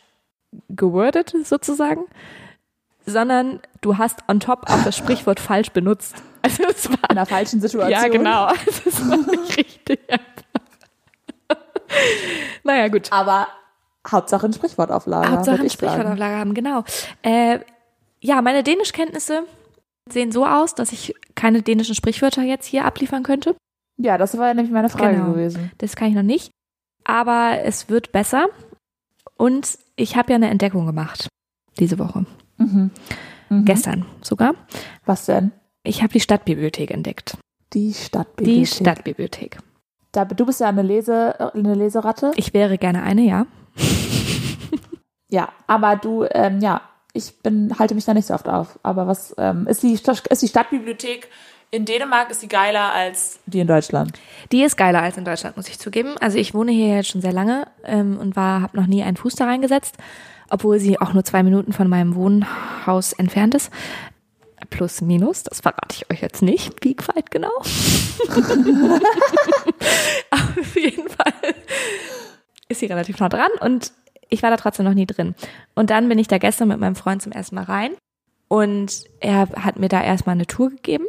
[0.69, 2.05] gewordet sozusagen,
[3.05, 6.15] sondern du hast on top auch das Sprichwort falsch benutzt.
[6.41, 7.91] Also es war In einer falschen Situation.
[7.91, 9.99] ja genau, also es war nicht richtig.
[12.65, 13.11] naja, gut.
[13.13, 13.49] Aber
[14.09, 15.31] Hauptsache ein Sprichwortauflage.
[15.33, 15.71] Hauptsache würd ein.
[15.71, 16.85] Sprichwortauflage haben, genau.
[17.23, 17.59] Äh,
[18.21, 19.43] ja, meine Dänischkenntnisse
[20.09, 23.57] sehen so aus, dass ich keine dänischen Sprichwörter jetzt hier abliefern könnte.
[23.97, 25.33] Ja, das war ja nämlich meine Frage Genau.
[25.33, 25.73] gewesen.
[25.79, 26.53] Das kann ich noch nicht.
[27.09, 28.49] Aber es wird besser.
[29.37, 31.29] Und ich habe ja eine Entdeckung gemacht
[31.79, 32.27] diese Woche.
[32.59, 32.91] Mhm.
[33.49, 33.65] Mhm.
[33.65, 34.55] Gestern sogar.
[35.07, 35.53] Was denn?
[35.83, 37.39] Ich habe die Stadtbibliothek entdeckt.
[37.73, 38.61] Die Stadtbibliothek.
[38.61, 39.59] Die Stadtbibliothek.
[40.13, 42.33] Da, du bist ja eine, Lese, eine Leseratte.
[42.37, 43.47] Ich wäre gerne eine, ja.
[45.31, 46.81] Ja, aber du, ähm, ja,
[47.13, 48.79] ich bin, halte mich da nicht so oft auf.
[48.83, 51.29] Aber was ähm, ist, die, ist die Stadtbibliothek
[51.71, 54.19] in Dänemark, ist die geiler als die in Deutschland?
[54.53, 56.17] Die ist geiler als in Deutschland, muss ich zugeben.
[56.19, 59.17] Also ich wohne hier jetzt schon sehr lange ähm, und war, habe noch nie einen
[59.17, 59.97] Fuß da reingesetzt,
[60.49, 63.71] obwohl sie auch nur zwei Minuten von meinem Wohnhaus entfernt ist.
[64.71, 67.53] Plus, minus, das verrate ich euch jetzt nicht, wie weit genau.
[70.31, 71.55] Aber auf jeden Fall
[72.69, 73.93] ist sie relativ nah dran und
[74.31, 75.35] ich war da trotzdem noch nie drin.
[75.75, 77.93] Und dann bin ich da gestern mit meinem Freund zum ersten Mal rein
[78.49, 81.07] und er hat mir da erstmal eine Tour gegeben.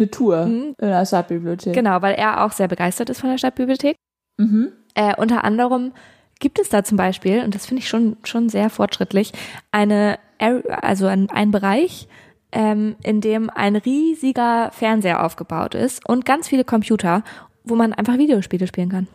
[0.00, 0.74] Eine Tour Mhm.
[0.80, 1.74] in der Stadtbibliothek.
[1.74, 3.96] Genau, weil er auch sehr begeistert ist von der Stadtbibliothek.
[4.38, 4.72] Mhm.
[4.94, 5.92] Äh, unter anderem
[6.40, 9.32] gibt es da zum Beispiel, und das finde ich schon, schon sehr fortschrittlich,
[9.70, 12.08] eine, also ein, ein Bereich,
[12.52, 17.22] ähm, in dem ein riesiger Fernseher aufgebaut ist und ganz viele Computer,
[17.62, 19.06] wo man einfach Videospiele spielen kann.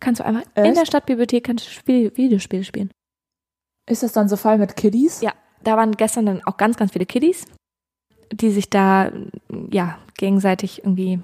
[0.00, 0.76] Kannst du einfach in Echt?
[0.76, 2.90] der Stadtbibliothek kannst du Spiel, Videospiele spielen.
[3.90, 5.20] Ist das dann so voll mit Kiddies?
[5.20, 5.32] Ja,
[5.64, 7.44] da waren gestern dann auch ganz, ganz viele Kiddies,
[8.32, 9.10] die sich da
[9.70, 11.20] ja gegenseitig irgendwie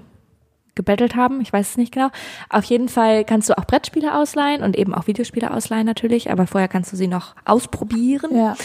[0.75, 1.41] gebettelt haben.
[1.41, 2.09] Ich weiß es nicht genau.
[2.49, 6.47] Auf jeden Fall kannst du auch Brettspiele ausleihen und eben auch Videospiele ausleihen natürlich, aber
[6.47, 8.35] vorher kannst du sie noch ausprobieren.
[8.35, 8.55] Ja,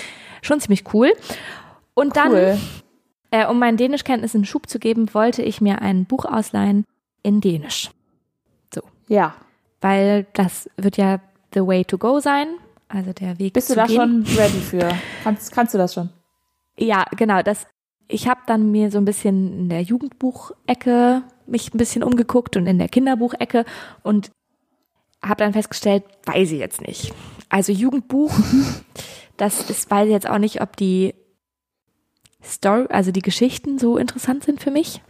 [0.43, 1.13] Schon ziemlich cool.
[1.95, 2.59] Und dann, cool.
[3.31, 6.85] äh, um meinen Dänischkenntnissen einen Schub zu geben, wollte ich mir ein Buch ausleihen
[7.23, 7.91] in Dänisch.
[9.11, 9.35] Ja.
[9.81, 11.21] Weil das wird ja
[11.53, 12.47] the way to go sein.
[12.89, 13.97] Also der Weg Bist du zu da gehen.
[13.97, 14.89] schon ready für?
[15.25, 16.11] Kannst, kannst du das schon?
[16.79, 17.43] Ja, genau.
[17.43, 17.67] Das,
[18.11, 22.67] ich habe dann mir so ein bisschen in der Jugendbuchecke mich ein bisschen umgeguckt und
[22.67, 23.65] in der Kinderbuchecke
[24.03, 24.31] und
[25.23, 27.13] habe dann festgestellt, weiß ich jetzt nicht.
[27.49, 28.33] Also Jugendbuch,
[29.37, 31.15] das ist, weiß ich jetzt auch nicht, ob die
[32.43, 35.03] Story, also die Geschichten so interessant sind für mich.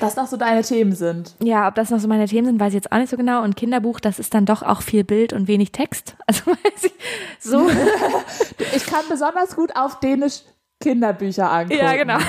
[0.00, 1.34] Das noch so deine Themen sind.
[1.42, 3.42] Ja, ob das noch so meine Themen sind, weiß ich jetzt auch nicht so genau.
[3.42, 6.16] Und Kinderbuch, das ist dann doch auch viel Bild und wenig Text.
[6.26, 6.92] Also weiß ich,
[7.40, 7.68] so.
[8.74, 10.42] Ich kann besonders gut auf Dänisch
[10.80, 11.78] Kinderbücher angucken.
[11.80, 12.18] ja, genau.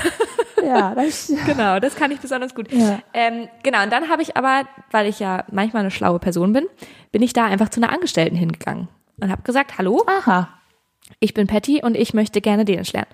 [0.62, 2.70] Ja, das, Genau, das kann ich besonders gut.
[2.72, 3.00] Ja.
[3.14, 6.66] Ähm, genau, und dann habe ich aber, weil ich ja manchmal eine schlaue Person bin,
[7.14, 8.90] bin ich da einfach zu einer Angestellten hingegangen
[9.22, 10.50] und habe gesagt, hallo, Aha.
[11.22, 13.08] ich bin Patty und ich möchte gerne Dänisch lernen.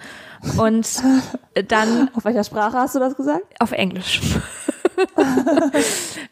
[0.58, 1.04] Und
[1.68, 3.44] dann Auf welcher Sprache hast du das gesagt?
[3.60, 4.22] auf Englisch.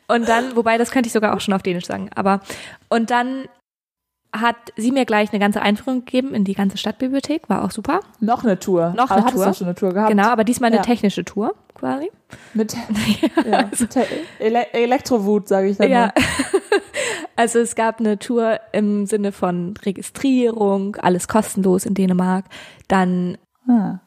[0.08, 2.42] und dann, wobei das könnte ich sogar auch schon auf Dänisch sagen, aber
[2.90, 3.48] und dann
[4.34, 8.00] hat sie mir gleich eine ganze Einführung gegeben in die ganze Stadtbibliothek, war auch super.
[8.20, 8.94] Noch eine Tour.
[8.98, 9.46] Noch aber eine Tour.
[9.46, 10.10] du schon eine Tour gehabt?
[10.10, 10.82] Genau, aber diesmal eine Ja.
[10.82, 12.10] technische Tour quasi.
[12.54, 12.76] Mit
[13.50, 14.08] ja, Te-
[14.40, 16.00] Ele Elektrowut, sage ich dann Ja.
[16.08, 16.14] mal.
[17.36, 22.46] Also es gab eine Tour im Sinne von Registrierung, alles kostenlos in Dänemark.
[22.88, 24.00] Dann Ah.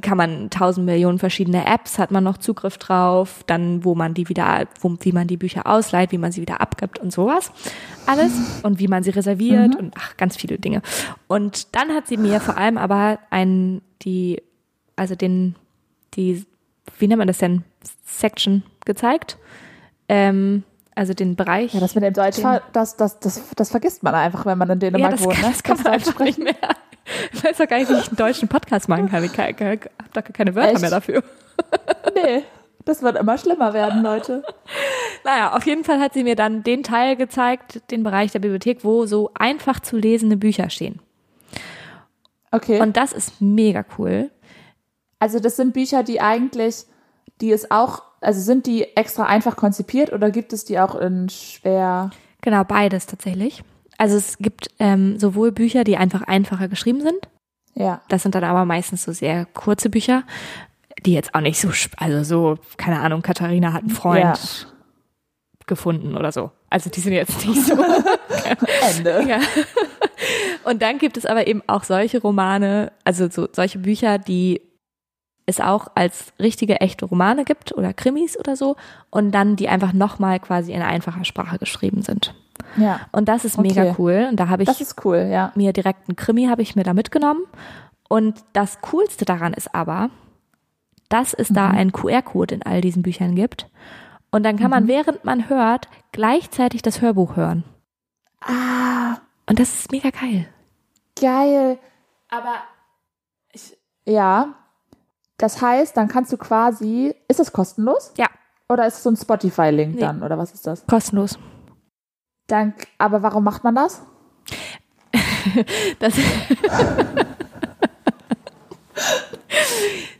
[0.00, 4.28] Kann man tausend Millionen verschiedene Apps, hat man noch Zugriff drauf, dann wo man die
[4.28, 7.52] wieder, wo, wie man die Bücher ausleiht, wie man sie wieder abgibt und sowas.
[8.06, 8.32] Alles.
[8.62, 10.82] Und wie man sie reserviert und ach, ganz viele Dinge.
[11.26, 14.42] Und dann hat sie mir vor allem aber einen, die,
[14.96, 15.56] also den,
[16.14, 16.44] die,
[16.98, 17.64] wie nennt man das denn?
[18.04, 19.38] Section gezeigt.
[20.08, 20.62] Ähm,
[20.94, 21.74] also den Bereich.
[21.74, 22.40] Ja, das mit dem Deutsch,
[22.72, 25.42] das, das, das, das vergisst man einfach, wenn man in Ja, Dänemark das, wohnt.
[25.42, 25.48] Ne?
[25.48, 26.54] das kann man einfach nicht mehr.
[27.32, 29.22] Ich weiß doch gar nicht, wie ich einen deutschen Podcast machen kann.
[29.24, 30.80] Ich kann- kann- hab da gar keine Wörter Echt?
[30.80, 31.22] mehr dafür.
[32.14, 32.42] Nee,
[32.84, 34.42] das wird immer schlimmer werden, Leute.
[35.24, 38.84] Naja, auf jeden Fall hat sie mir dann den Teil gezeigt, den Bereich der Bibliothek,
[38.84, 41.00] wo so einfach zu lesende Bücher stehen.
[42.50, 42.80] Okay.
[42.80, 44.30] Und das ist mega cool.
[45.18, 46.84] also das sind Bücher, die eigentlich,
[47.40, 51.28] die es auch, also sind die extra einfach konzipiert oder gibt es die auch in
[51.28, 52.10] schwer?
[52.42, 53.62] Genau, beides tatsächlich.
[53.98, 57.28] Also es gibt ähm, sowohl Bücher, die einfach einfacher geschrieben sind.
[57.74, 58.00] Ja.
[58.08, 60.22] Das sind dann aber meistens so sehr kurze Bücher,
[61.04, 64.34] die jetzt auch nicht so, sp- also so, keine Ahnung, Katharina hat einen Freund Ja.
[65.66, 66.50] gefunden oder so.
[66.70, 67.74] Also die sind jetzt nicht so
[68.96, 69.24] Ende.
[69.28, 69.40] Ja.
[70.64, 74.60] Und dann gibt es aber eben auch solche Romane, also so solche Bücher, die
[75.46, 78.76] es auch als richtige, echte Romane gibt oder Krimis oder so
[79.10, 82.34] und dann die einfach nochmal quasi in einfacher Sprache geschrieben sind.
[82.76, 83.00] Ja.
[83.12, 83.68] Und das ist Okay.
[83.68, 84.26] mega cool.
[84.30, 85.52] Und da habe ich Das ist cool, ja.
[85.54, 87.42] mir direkt einen Krimi habe ich mir da mitgenommen.
[88.08, 90.10] Und das Coolste daran ist aber,
[91.08, 93.68] dass es da einen QR-Code in all diesen Büchern gibt.
[94.30, 97.64] Und dann kann man, während man hört, gleichzeitig das Hörbuch hören.
[98.40, 100.46] Ah, Und das ist mega geil.
[101.20, 101.78] geil.
[102.30, 102.56] Aber
[103.52, 104.54] ich, ja.
[105.38, 108.12] Das heißt, dann kannst du quasi, ist es kostenlos?
[108.16, 108.26] Ja.
[108.68, 110.00] Oder ist es so ein Spotify-Link Nee.
[110.00, 110.22] dann?
[110.22, 110.84] Oder was ist das?
[110.86, 111.38] Kostenlos.
[112.46, 114.02] Dann, aber warum macht man das?
[115.98, 116.14] Das,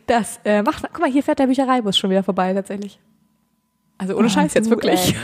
[0.06, 3.00] das äh, macht, guck mal, hier fährt der Büchereibus schon wieder vorbei, tatsächlich.
[3.98, 5.14] Also ohne Ah, Scheiß jetzt du, wirklich.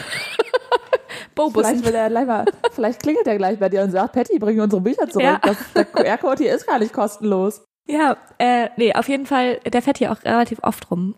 [1.34, 1.66] Bobus.
[1.68, 5.22] Vielleicht, mal, vielleicht klingelt er gleich bei dir und sagt, Patty, bring unsere Bücher zurück.
[5.22, 5.38] Ja.
[5.42, 7.62] Das, der QR-Code hier ist gar nicht kostenlos.
[7.88, 11.16] Ja, äh, nee, auf jeden Fall, der fährt hier auch relativ oft rum.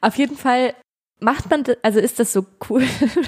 [0.00, 0.74] Auf jeden Fall
[1.20, 2.82] macht man, das- also ist das so cool,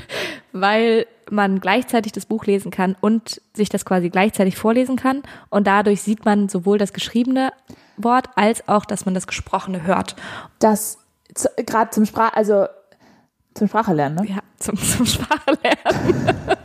[0.52, 5.66] weil man gleichzeitig das Buch lesen kann und sich das quasi gleichzeitig vorlesen kann und
[5.66, 7.52] dadurch sieht man sowohl das geschriebene
[7.96, 10.16] Wort als auch, dass man das gesprochene hört.
[10.58, 10.98] Das
[11.66, 12.66] gerade zum Sprach, also
[13.54, 14.26] zum Sprache lernen, ne?
[14.28, 16.36] Ja, zum, zum Sprachlernen.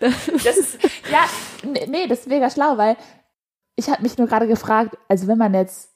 [0.00, 0.78] Das ist,
[1.12, 1.24] ja,
[1.64, 2.96] nee, nee, das ist mega schlau, weil
[3.76, 5.90] ich habe mich nur gerade gefragt, also wenn man jetzt,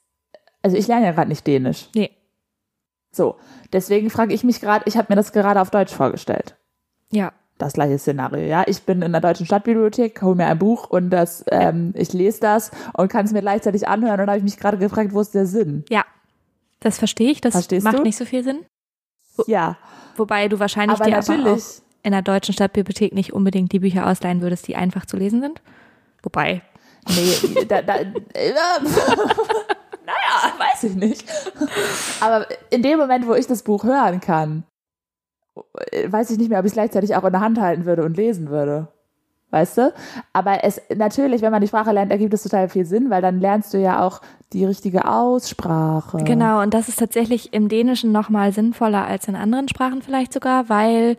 [0.61, 1.89] also ich lerne ja gerade nicht Dänisch.
[1.93, 2.11] Nee.
[3.11, 3.35] So,
[3.73, 6.55] deswegen frage ich mich gerade, ich habe mir das gerade auf Deutsch vorgestellt.
[7.11, 8.63] Ja, Das gleiche Szenario, ja.
[8.67, 12.39] Ich bin in der deutschen Stadtbibliothek, hole mir ein Buch und das, ähm, ich lese
[12.41, 14.19] das und kann es mir gleichzeitig anhören.
[14.21, 15.83] Und habe ich mich gerade gefragt, wo ist der Sinn?
[15.89, 16.05] ja.
[16.79, 18.03] Das verstehe ich, das Verstehst macht du?
[18.03, 18.59] nicht so viel Sinn.
[19.47, 19.77] Ja,
[20.15, 21.63] Wobei du wahrscheinlich aber dir aber natürlich.
[21.63, 25.41] auch in der deutschen Stadtbibliothek nicht unbedingt die Bücher ausleihen würdest, die einfach zu lesen
[25.41, 25.59] sind.
[26.21, 26.61] Wobei,
[27.09, 28.05] Nee, da, da, äh,
[30.07, 31.29] naja, weiß ich nicht.
[32.21, 34.63] Aber in dem Moment, wo ich das Buch hören kann,
[36.07, 38.15] weiß ich nicht mehr, ob ich es gleichzeitig auch in der Hand halten würde und
[38.15, 38.87] lesen würde.
[39.49, 39.93] Weißt du?
[40.33, 43.39] Aber es natürlich, wenn man die Sprache lernt, ergibt es total viel Sinn, weil dann
[43.39, 46.17] lernst du ja auch die richtige Aussprache.
[46.25, 50.67] Genau, und das ist tatsächlich im Dänischen nochmal sinnvoller als in anderen Sprachen vielleicht sogar,
[50.67, 51.15] weil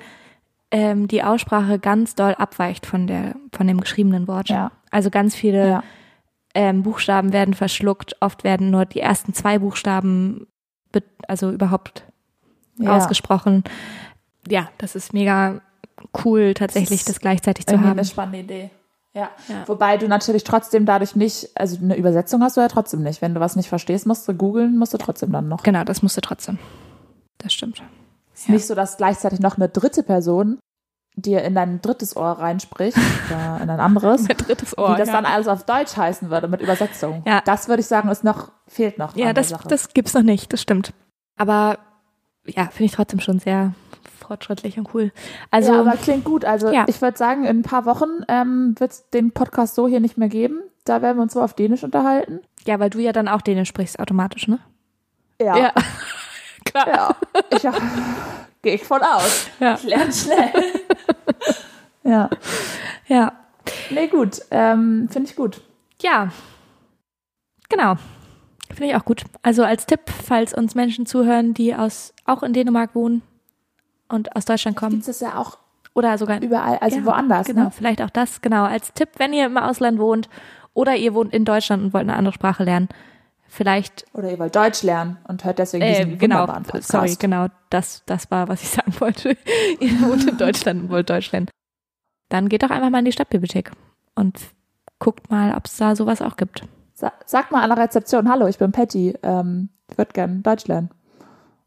[0.71, 4.51] ähm, die Aussprache ganz doll abweicht von der von dem geschriebenen Wort.
[4.51, 4.73] Ja.
[4.91, 5.83] Also ganz viele Ja.
[6.55, 10.47] Ähm, Buchstaben werden verschluckt, oft werden nur die ersten zwei Buchstaben
[10.93, 12.05] be- also überhaupt
[12.79, 12.97] Ja.
[12.97, 13.65] ausgesprochen.
[14.49, 15.61] Ja, das ist mega
[16.25, 17.91] cool, tatsächlich Das das gleichzeitig zu haben.
[17.91, 18.71] eine spannende Idee.
[19.15, 19.31] Ja.
[19.49, 19.67] Ja.
[19.67, 23.21] Wobei du natürlich trotzdem dadurch nicht, also eine Übersetzung hast du ja trotzdem nicht.
[23.21, 25.63] Wenn du was nicht verstehst, musst du googeln, musst du trotzdem dann noch.
[25.65, 26.59] Genau, das musste trotzdem.
[27.39, 27.83] Das stimmt.
[28.35, 30.59] ist nicht so, dass gleichzeitig noch eine dritte Person
[31.21, 32.97] dir in dein drittes Ohr reinspricht
[33.31, 36.61] oder in ein anderes, Mein drittes wie das dann alles auf Deutsch heißen würde mit
[36.61, 37.23] Übersetzung.
[37.27, 37.41] Ja.
[37.45, 39.17] Das würde ich sagen, ist noch, fehlt noch.
[39.17, 39.69] Ja, das, Sache.
[39.69, 40.93] das gibt's noch nicht, das stimmt.
[41.37, 41.79] Aber
[42.47, 43.73] ja, finde ich trotzdem schon sehr
[44.27, 45.13] fortschrittlich und cool.
[45.51, 46.45] Also, ja, aber klingt gut.
[46.45, 46.85] Also Ja.
[46.87, 50.19] ich würde sagen, in ein paar Wochen ähm, wird es den Podcast so hier nicht
[50.19, 50.61] mehr geben.
[50.85, 52.41] Da werden wir uns so auf Dänisch unterhalten.
[52.67, 54.59] ja, weil du ja dann auch Dänisch sprichst automatisch, ne?
[55.41, 55.73] Ja.
[56.65, 56.89] Klar.
[56.89, 57.15] ja.
[57.51, 57.65] Ich
[58.63, 59.49] gehe ich von aus.
[59.61, 59.75] Ja.
[59.75, 60.53] Ich lerne schnell.
[62.05, 62.31] ja.
[63.07, 63.33] Ja.
[63.91, 64.41] Nee, gut.
[64.51, 65.61] Ähm, Finde ich gut.
[66.03, 66.31] Ja.
[67.69, 67.97] Genau.
[68.69, 69.25] Finde ich auch gut.
[69.43, 73.23] Also als Tipp, falls uns Menschen zuhören, die aus auch in Dänemark wohnen
[74.09, 75.59] und aus Deutschland kommen Gibt es ja auch
[75.95, 77.47] oder sogar überall, also Ja, woanders.
[77.47, 77.71] Genau, Ne?
[77.73, 78.65] vielleicht auch das, genau.
[78.65, 80.29] Als Tipp, wenn ihr im Ausland wohnt
[80.73, 82.89] oder ihr wohnt in Deutschland und wollt eine andere Sprache lernen,
[83.49, 86.89] vielleicht, Oder ihr wollt Deutsch lernen und hört deswegen äh, diesen genau, wunderbaren Podcast.
[86.89, 89.37] sorry, genau, das, das war, was ich sagen wollte.
[89.81, 91.49] ihr wohnt in Deutschland und wollt Deutsch lernen.
[92.29, 93.73] Dann geht doch einfach mal in die Stadtbibliothek
[94.15, 94.39] und
[94.99, 96.65] guckt mal, ob es da sowas auch gibt.
[96.95, 99.15] Sa sag mal an der Rezeption, hallo, ich bin Patty.
[99.23, 100.91] Ähm, ich würde gerne Deutsch lernen.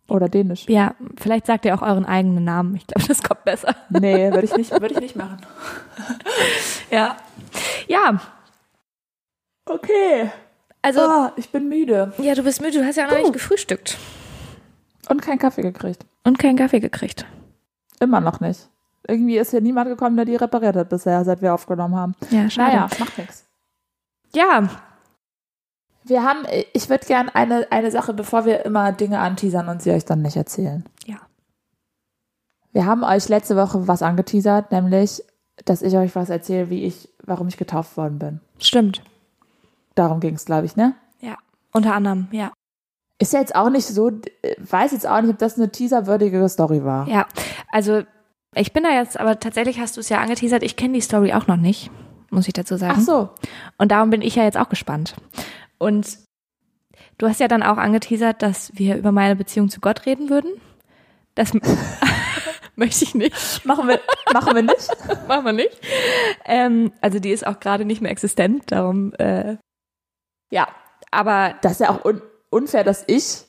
[0.08, 0.68] Oder Dänisch.
[0.68, 2.76] Ja, vielleicht sagt ihr auch euren eigenen Namen.
[2.76, 3.76] Ich glaube, das kommt besser.
[3.90, 5.38] Nee, würde ich nicht, würde ich nicht machen.
[6.92, 7.16] Ja.
[7.88, 8.20] Ja,
[9.66, 10.32] Okay.
[10.82, 12.14] Also, Oh, ich bin müde.
[12.18, 13.98] ja, du bist müde, du hast ja auch noch nicht gefrühstückt.
[15.10, 16.06] Und keinen Kaffee gekriegt.
[16.24, 17.26] Und keinen Kaffee gekriegt.
[18.00, 18.70] Immer noch nicht.
[19.08, 22.16] Irgendwie ist hier niemand gekommen, der die repariert hat bisher, seit wir aufgenommen haben.
[22.30, 22.76] Ja, schade.
[22.76, 23.46] Naja, macht nichts.
[24.34, 24.70] Ja,
[26.04, 29.92] Wir haben, ich würde gerne eine, eine Sache, bevor wir immer Dinge anteasern und sie
[29.92, 30.86] euch dann nicht erzählen.
[31.06, 31.18] Ja.
[32.72, 35.22] Wir haben euch letzte Woche was angeteasert, nämlich,
[35.66, 38.40] dass ich euch was erzähle, wie ich, warum ich getauft worden bin.
[38.60, 39.02] stimmt.
[39.96, 40.96] Darum ging es, glaube ich, ne?
[41.20, 41.38] Ja,
[41.72, 42.52] unter anderem, ja.
[43.20, 46.48] Ist ja jetzt auch nicht so, äh, weiß jetzt auch nicht, ob das eine teaserwürdige
[46.50, 47.08] Story war.
[47.08, 47.28] Ja,
[47.72, 48.04] also
[48.56, 51.34] ich bin da jetzt, aber tatsächlich hast du es ja angeteasert, ich kenne die Story
[51.34, 51.92] auch noch nicht,
[52.30, 52.96] muss ich dazu sagen.
[52.98, 53.30] Ach so.
[53.78, 55.16] Und darum bin ich ja jetzt auch gespannt.
[55.78, 56.18] Und
[57.18, 60.52] du hast ja dann auch angeteasert, dass wir über meine Beziehung zu Gott reden würden.
[61.36, 61.54] Das
[62.76, 63.66] möchte ich nicht.
[63.66, 64.02] Machen wir,
[64.34, 64.90] machen wir nicht?
[65.28, 65.80] Machen wir nicht.
[66.46, 69.56] Ähm, also die ist auch gerade nicht mehr existent, darum äh,
[70.52, 70.68] ja.
[71.10, 73.44] Aber Das ist ja auch un unfair, dass ich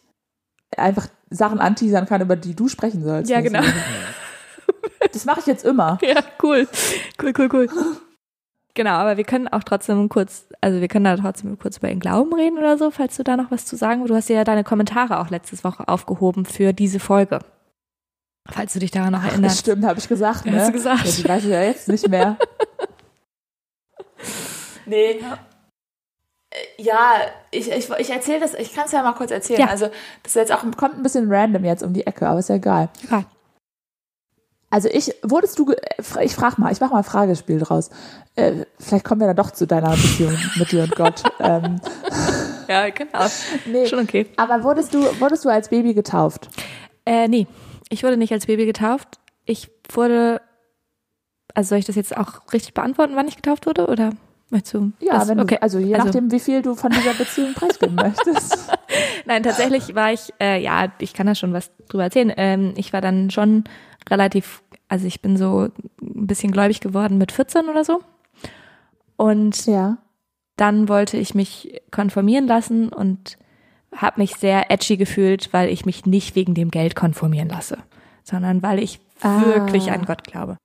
[0.76, 3.30] einfach Sachen anteasern kann, über die du sprechen sollst.
[3.30, 3.62] Ja, genau.
[5.12, 5.98] Das mache ich jetzt immer.
[6.02, 6.66] Ja, cool.
[7.20, 7.68] Cool, cool, cool.
[8.74, 12.00] Genau, aber wir können auch trotzdem kurz, also wir können da trotzdem kurz über den
[12.00, 14.06] Glauben reden oder so, falls du da noch was zu sagen.
[14.06, 17.40] Du hast ja deine Kommentare auch letztes Woche aufgehoben für diese Folge.
[18.50, 19.58] Falls du dich daran noch Ach, das erinnerst.
[19.60, 20.46] stimmt, habe ich gesagt.
[20.46, 20.58] Ne?
[20.58, 21.04] Hast du gesagt.
[21.04, 22.38] Ja, die weiß ich ja jetzt nicht mehr.
[24.86, 25.20] nee.
[26.76, 27.14] Ja,
[27.50, 29.60] ich, ich, ich erzähle das, ich kann es ja mal kurz erzählen.
[29.60, 29.66] Ja.
[29.68, 29.86] Also,
[30.22, 32.56] das ist jetzt auch, kommt ein bisschen random jetzt um die Ecke, aber ist ja
[32.56, 32.88] egal.
[33.10, 33.24] Ja.
[34.72, 37.90] Also ich, wurdest du, äh, ich frage mal, ich mache mal ein Fragespiel draus.
[38.36, 41.22] Äh, vielleicht kommen wir dann doch zu deiner Beziehung mit dir und Gott.
[41.40, 41.80] Ähm,
[42.68, 43.26] ja, genau.
[43.66, 44.28] nee, Schon okay.
[44.36, 46.48] aber wurdest du, wurdest du als Baby getauft?
[47.04, 47.48] Äh, nee,
[47.90, 49.18] ich wurde nicht als Baby getauft.
[49.44, 50.40] Ich wurde,
[51.52, 54.12] also soll ich das jetzt auch richtig beantworten, wann ich getauft wurde, oder
[54.52, 54.92] möchtest du?
[55.00, 55.28] Ja, das?
[55.28, 55.58] wenn du, okay.
[55.60, 58.68] also je Also- nachdem, wie viel du von dieser Beziehung preisgeben möchtest.
[59.26, 62.32] Nein, tatsächlich war ich, äh, ja, ich kann da schon was drüber erzählen.
[62.36, 63.64] Ähm, ich war dann schon
[64.10, 65.68] relativ, also ich bin so
[66.00, 68.00] ein bisschen gläubig geworden mit 14 oder so.
[69.16, 69.98] Und Ja.
[70.56, 73.38] dann wollte ich mich konformieren lassen und
[73.94, 77.78] habe mich sehr edgy gefühlt, weil ich mich nicht wegen dem Geld konformieren lasse,
[78.24, 79.42] sondern weil ich Ah.
[79.44, 80.56] wirklich an Gott glaube.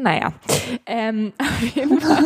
[0.00, 0.30] Naja,
[0.86, 2.24] ähm, auf jeden Fall.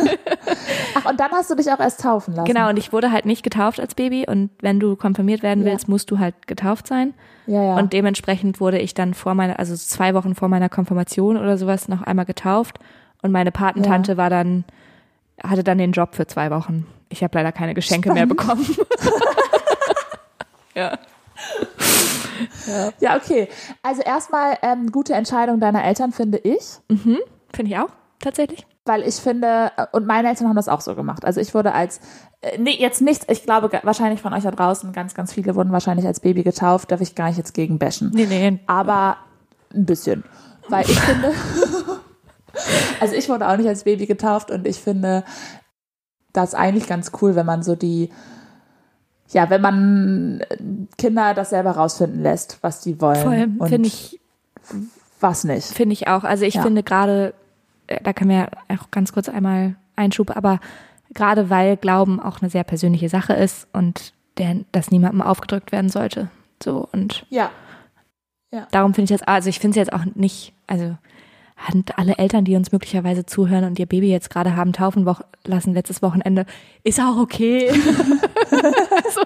[0.93, 2.45] Ach, und dann hast du dich auch erst taufen lassen.
[2.45, 5.71] Genau, und ich wurde halt nicht getauft als Baby und wenn du konfirmiert werden Ja.
[5.71, 7.15] willst, musst du halt getauft sein.
[7.47, 7.75] Ja, ja.
[7.77, 11.87] Und dementsprechend wurde ich dann vor meiner, also zwei Wochen vor meiner Konfirmation oder sowas
[11.87, 12.77] noch einmal getauft.
[13.23, 14.65] Und meine Patentante war dann,
[15.43, 16.85] hatte dann den Job für zwei Wochen.
[17.09, 18.37] Ich habe leider keine Geschenke mehr Spannend.
[18.37, 18.65] bekommen.
[20.75, 20.97] ja.
[22.99, 23.47] ja, okay.
[23.81, 26.61] Also erstmal ähm, gute Entscheidung deiner Eltern, finde ich.
[26.89, 27.17] Mhm.
[27.55, 27.89] Finde ich auch,
[28.19, 28.65] tatsächlich.
[28.85, 31.23] Weil ich finde, äh, und meine Eltern haben das auch so gemacht.
[31.25, 31.99] Also ich wurde als,
[32.41, 35.71] äh, nee, jetzt nicht, ich glaube wahrscheinlich von euch da draußen, ganz, ganz viele wurden
[35.71, 38.11] wahrscheinlich als Baby getauft, darf ich gar nicht jetzt gegen bashen.
[38.13, 38.59] Nee, nee.
[38.67, 39.17] Aber
[39.73, 40.23] ein bisschen.
[40.69, 41.31] Weil ich finde,
[42.99, 45.23] also ich wurde auch nicht als Baby getauft und ich finde
[46.33, 48.09] das eigentlich ganz cool, wenn man so die,
[49.29, 50.57] ja, wenn man äh,
[50.97, 53.57] Kinder das selber rausfinden lässt, was die wollen.
[53.57, 54.19] Voll, finde ich,
[55.19, 55.67] was nicht.
[55.67, 56.23] finde ich auch.
[56.23, 56.63] Also ich Ja.
[56.63, 57.33] finde gerade,
[58.03, 60.59] da können wir auch ganz kurz einmal Einschub, aber
[61.13, 65.89] gerade weil Glauben auch eine sehr persönliche Sache ist und der, das niemandem aufgedrückt werden
[65.89, 66.29] sollte.
[66.61, 67.25] So und
[68.51, 68.67] Ja.
[68.71, 70.95] darum finde ich das, also ich finde es jetzt auch nicht, also
[71.71, 75.07] und alle Eltern, die uns möglicherweise zuhören und ihr Baby jetzt gerade haben taufen
[75.45, 76.45] lassen letztes Wochenende,
[76.83, 77.69] ist auch okay.
[78.51, 79.21] also,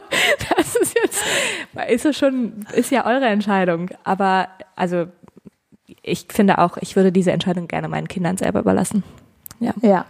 [0.56, 1.24] das ist jetzt,
[1.90, 3.90] ist es schon, ist ja eure Entscheidung.
[4.04, 5.08] Aber also
[6.08, 9.04] ich finde auch, ich würde diese Entscheidung gerne meinen Kindern selber überlassen.
[9.60, 9.74] Ja.
[9.82, 10.06] Ja.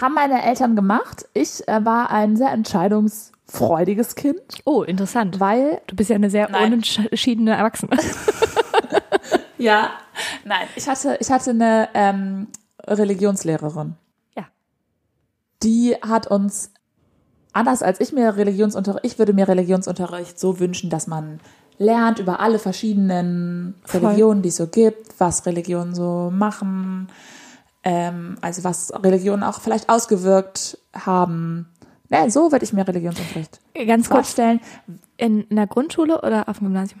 [0.00, 1.26] Haben meine Eltern gemacht.
[1.34, 5.40] Ich äh, war ein sehr entscheidungsfreudiges Kind, Oh, interessant.
[5.40, 6.66] weil Du bist ja eine sehr Nein.
[6.74, 7.96] unentschiedene Erwachsene.
[9.58, 9.90] Ja,
[10.44, 12.48] nein, ich hatte, ich hatte eine ähm,
[12.86, 13.94] Religionslehrerin.
[14.34, 14.44] Ja.
[15.62, 16.72] Die hat uns,
[17.52, 21.40] anders als ich mir Religionsunterricht, ich würde mir Religionsunterricht so wünschen, dass man
[21.80, 24.02] lernt über alle verschiedenen Voll.
[24.02, 27.08] Religionen, die es so gibt, was Religionen so machen,
[27.82, 31.66] ähm, also was Religionen auch vielleicht ausgewirkt haben.
[32.10, 34.60] Ja, so würde ich mir Religionsunterricht Ganz kurz, vorstellen.
[35.16, 37.00] in einer Grundschule oder auf dem Gymnasium?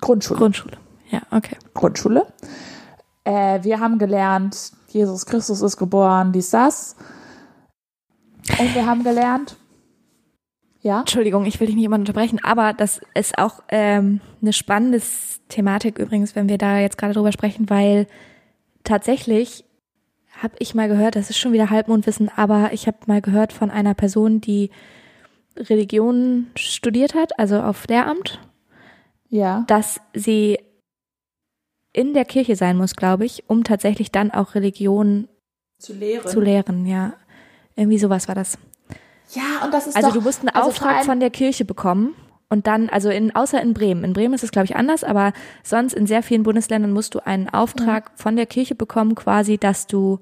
[0.00, 0.38] Grundschule.
[0.38, 0.76] Grundschule.
[1.10, 1.56] Ja, okay.
[1.74, 2.26] Grundschule.
[3.24, 6.94] Äh, wir haben gelernt, Jesus Christus ist geboren, dies, das.
[8.56, 9.56] Und wir haben gelernt,
[10.82, 15.02] ja, Entschuldigung, ich will dich nicht immer unterbrechen, aber das ist auch ähm, eine spannende
[15.48, 18.06] Thematik übrigens, wenn wir da jetzt gerade drüber sprechen, weil
[18.82, 19.64] tatsächlich
[20.42, 23.70] habe ich mal gehört, das ist schon wieder Halbmondwissen, aber ich habe mal gehört von
[23.70, 24.70] einer Person, die
[25.56, 28.40] Religion studiert hat, also auf Lehramt,
[29.28, 30.58] ja, dass sie
[31.92, 35.28] in der Kirche sein muss, glaube ich, um tatsächlich dann auch Religion
[35.78, 36.26] zu lehren.
[36.26, 37.14] zu lehren, ja.
[37.76, 38.58] Irgendwie sowas war das.
[39.32, 42.14] Ja, und das ist Also doch, du musst einen also Auftrag von der Kirche bekommen
[42.48, 44.04] und dann, also in, außer in Bremen.
[44.04, 47.24] In Bremen ist es, glaube ich, anders, aber sonst in sehr vielen Bundesländern musst du
[47.24, 50.18] einen Auftrag von der Kirche bekommen, quasi, dass du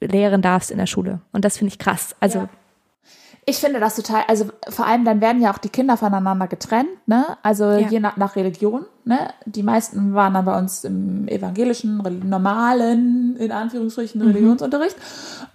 [0.00, 1.20] lehren darfst in der Schule.
[1.32, 2.14] Und das finde ich krass.
[2.20, 2.48] Also Ja.
[3.44, 6.88] Ich finde das total, also vor allem dann werden ja auch die Kinder voneinander getrennt,
[7.06, 7.24] ne?
[7.42, 7.88] Also Ja.
[7.88, 9.18] je nach, nach Religion, ne?
[9.46, 14.28] Die meisten waren dann bei uns im evangelischen, normalen, in Anführungsstrichen, Mhm.
[14.28, 14.94] Religionsunterricht.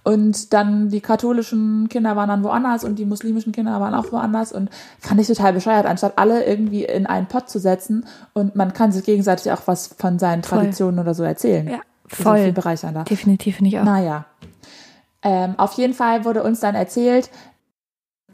[0.03, 4.51] Und dann die katholischen Kinder waren dann woanders und die muslimischen Kinder waren auch woanders
[4.51, 4.69] und
[4.99, 8.91] fand ich total bescheuert, anstatt alle irgendwie in einen Pott zu setzen und man kann
[8.91, 10.59] sich gegenseitig auch was von seinen Voll.
[10.59, 11.67] Traditionen oder so erzählen.
[11.69, 12.51] ja, auch viel voll.
[12.51, 13.05] bereichernder.
[13.05, 13.83] Definitiv finde ich auch.
[13.85, 14.25] Naja.
[15.23, 17.29] Ähm, auf jeden Fall wurde uns dann erzählt,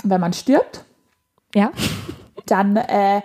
[0.04, 0.84] wenn man stirbt,
[1.56, 1.72] Ja.
[2.46, 3.22] dann äh,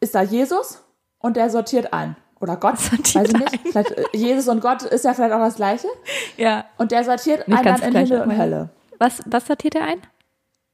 [0.00, 0.82] ist da Jesus
[1.18, 2.16] und der sortiert ein.
[2.40, 3.68] Oder Gott, Sortiert weiß ich nicht.
[3.72, 5.88] Vielleicht, äh, Jesus und Gott ist ja vielleicht auch das Gleiche.
[6.36, 6.66] Ja.
[6.76, 8.38] Und der sortiert Nicht einen dann in Himmel und.
[8.38, 8.68] Hölle.
[8.98, 10.00] Was, was sortiert er ein?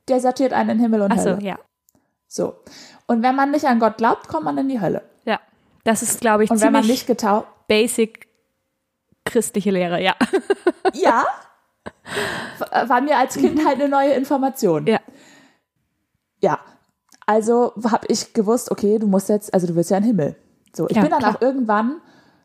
[0.08, 1.42] Der sortiert einen in Himmel und Ach so, Hölle.
[1.42, 1.58] ja.
[2.26, 2.54] So.
[3.06, 5.02] Und wenn man nicht an Gott glaubt, kommt man in die Hölle.
[5.24, 5.38] Ja.
[5.84, 8.26] Das ist, glaube ich, Und wenn man nicht getauft, basic
[9.24, 10.14] christliche Lehre, ja.
[10.94, 11.24] ja,
[12.86, 14.86] war mir als Kind halt eine neue Information.
[14.86, 14.98] Ja.
[16.40, 16.59] Ja,
[17.26, 20.37] also habe ich gewusst, okay, du musst jetzt, also du willst ja in den Himmel.
[20.74, 21.37] So, ich Ja, bin dann klar.
[21.37, 22.00] auch irgendwann,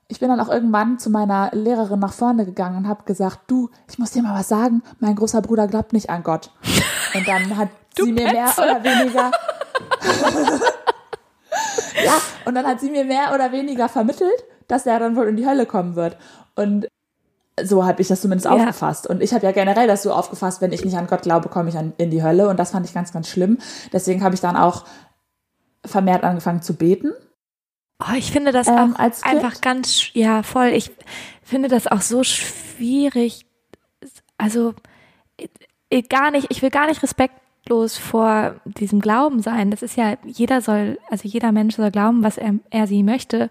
[0.08, 3.70] ich bin dann auch irgendwann zu meiner Lehrerin nach vorne gegangen und habe gesagt, du,
[3.90, 6.52] ich muss dir mal was sagen, mein großer Bruder glaubt nicht an Gott.
[7.16, 9.32] Und dann hat sie mir mehr oder weniger
[12.04, 12.14] Ja,
[12.46, 15.48] und dann hat sie mir mehr oder weniger vermittelt, dass er dann wohl in die
[15.48, 16.18] Hölle kommen wird.
[16.56, 16.88] Und
[17.63, 18.52] so habe ich das zumindest Ja.
[18.54, 19.08] aufgefasst.
[19.08, 21.70] Und ich habe ja generell das so aufgefasst, wenn ich nicht an Gott glaube, komme
[21.70, 22.50] ich an, in die Hölle.
[22.50, 23.60] Und das fand ich ganz, ganz schlimm.
[23.94, 24.86] Deswegen habe ich dann auch
[25.86, 27.12] vermehrt angefangen zu beten.
[28.02, 30.68] Oh, ich finde das Ähm, auch einfach ganz, ja, voll.
[30.74, 30.91] Ich
[31.44, 33.46] finde das auch so schwierig.
[34.38, 34.74] Also,
[36.10, 39.72] gar nicht, ich will gar nicht respektlos vor diesem Glauben sein.
[39.72, 43.50] Das ist ja, jeder soll, also jeder Mensch soll glauben, was er, er sie möchte.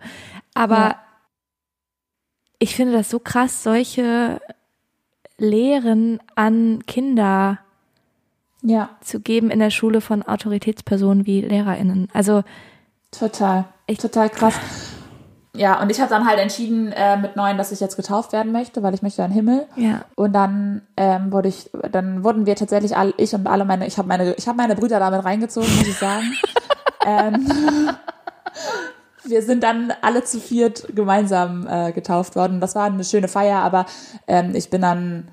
[0.52, 1.03] Aber Ja.
[2.58, 4.40] Ich finde das so krass, solche
[5.38, 7.58] Lehren an Kinder
[8.62, 12.08] Ja, zu geben in der Schule von Autoritätspersonen wie LehrerInnen.
[12.12, 12.42] Also,
[13.10, 13.64] total.
[13.86, 14.54] Ich- total krass.
[15.56, 18.50] Ja, und ich habe dann halt entschieden äh, mit neun, dass ich jetzt getauft werden
[18.50, 19.66] möchte, weil ich möchte in den Himmel.
[19.76, 20.04] ja.
[20.16, 23.96] Und dann ähm, wurde ich, dann wurden wir tatsächlich alle, ich und alle meine, ich
[23.96, 26.24] habe meine, ich habe meine Brüder damit reingezogen, muss ich sagen.
[27.06, 27.46] ähm,
[29.26, 32.60] wir sind dann alle zu viert gemeinsam äh, getauft worden.
[32.60, 33.86] Das war eine schöne Feier, aber
[34.26, 35.28] ähm, ich bin dann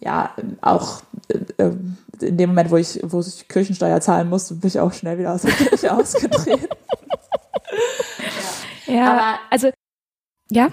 [0.00, 1.72] ja auch äh, äh,
[2.20, 5.32] in dem Moment, wo ich, wo ich Kirchensteuer zahlen musste, bin ich auch schnell wieder
[5.34, 6.68] aus der Kirche ausgetreten.
[8.86, 9.70] Ja, Aber- also,
[10.50, 10.68] ja,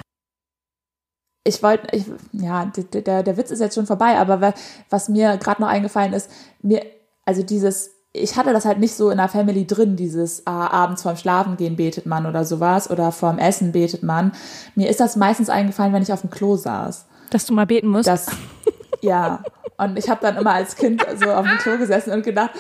[1.44, 4.54] ich wollte, ich, ja, der, der, Witz ist jetzt schon vorbei, aber wa-
[4.90, 6.30] was mir gerade noch eingefallen ist,
[6.62, 6.86] mir,
[7.26, 11.04] also dieses, ich hatte das halt nicht so in der Family drin, dieses ah, abends
[11.04, 14.32] vorm Schlafen gehen betet man oder sowas oder vorm Essen betet man.
[14.76, 17.06] Mir ist das meistens eingefallen, wenn ich auf dem Klo saß.
[17.30, 18.08] dass du mal beten musst.
[18.08, 18.28] Das,
[19.02, 19.44] ja.
[19.78, 22.52] Und ich habe dann immer als Kind so auf dem Klo gesessen und gedacht,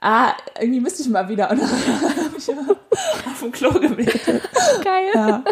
[0.00, 1.50] ah, irgendwie müsste ich mal wieder.
[1.50, 4.42] Und dann habe ich immer auf dem Klo gebetet.
[4.82, 5.10] geil.
[5.14, 5.44] Ja.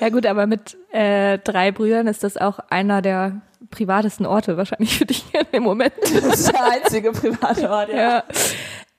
[0.00, 4.98] Ja gut, aber mit äh, drei Brüdern ist das auch einer der privatesten Orte wahrscheinlich
[4.98, 5.94] für dich im Moment.
[6.02, 7.96] Das ist der einzige private Ort, ja.
[7.96, 8.24] ja.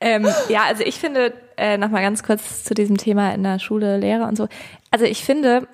[0.00, 3.98] Ähm, ja, also ich finde, äh, nochmal ganz kurz zu diesem Thema in der Schule,
[3.98, 4.48] Lehrer und so.
[4.90, 5.68] Also ich finde,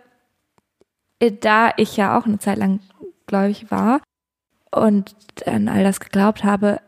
[1.19, 2.81] äh, da ich ja auch eine Zeit lang
[3.27, 4.01] gläubig war
[4.71, 5.15] und
[5.47, 6.81] an all das geglaubt habe,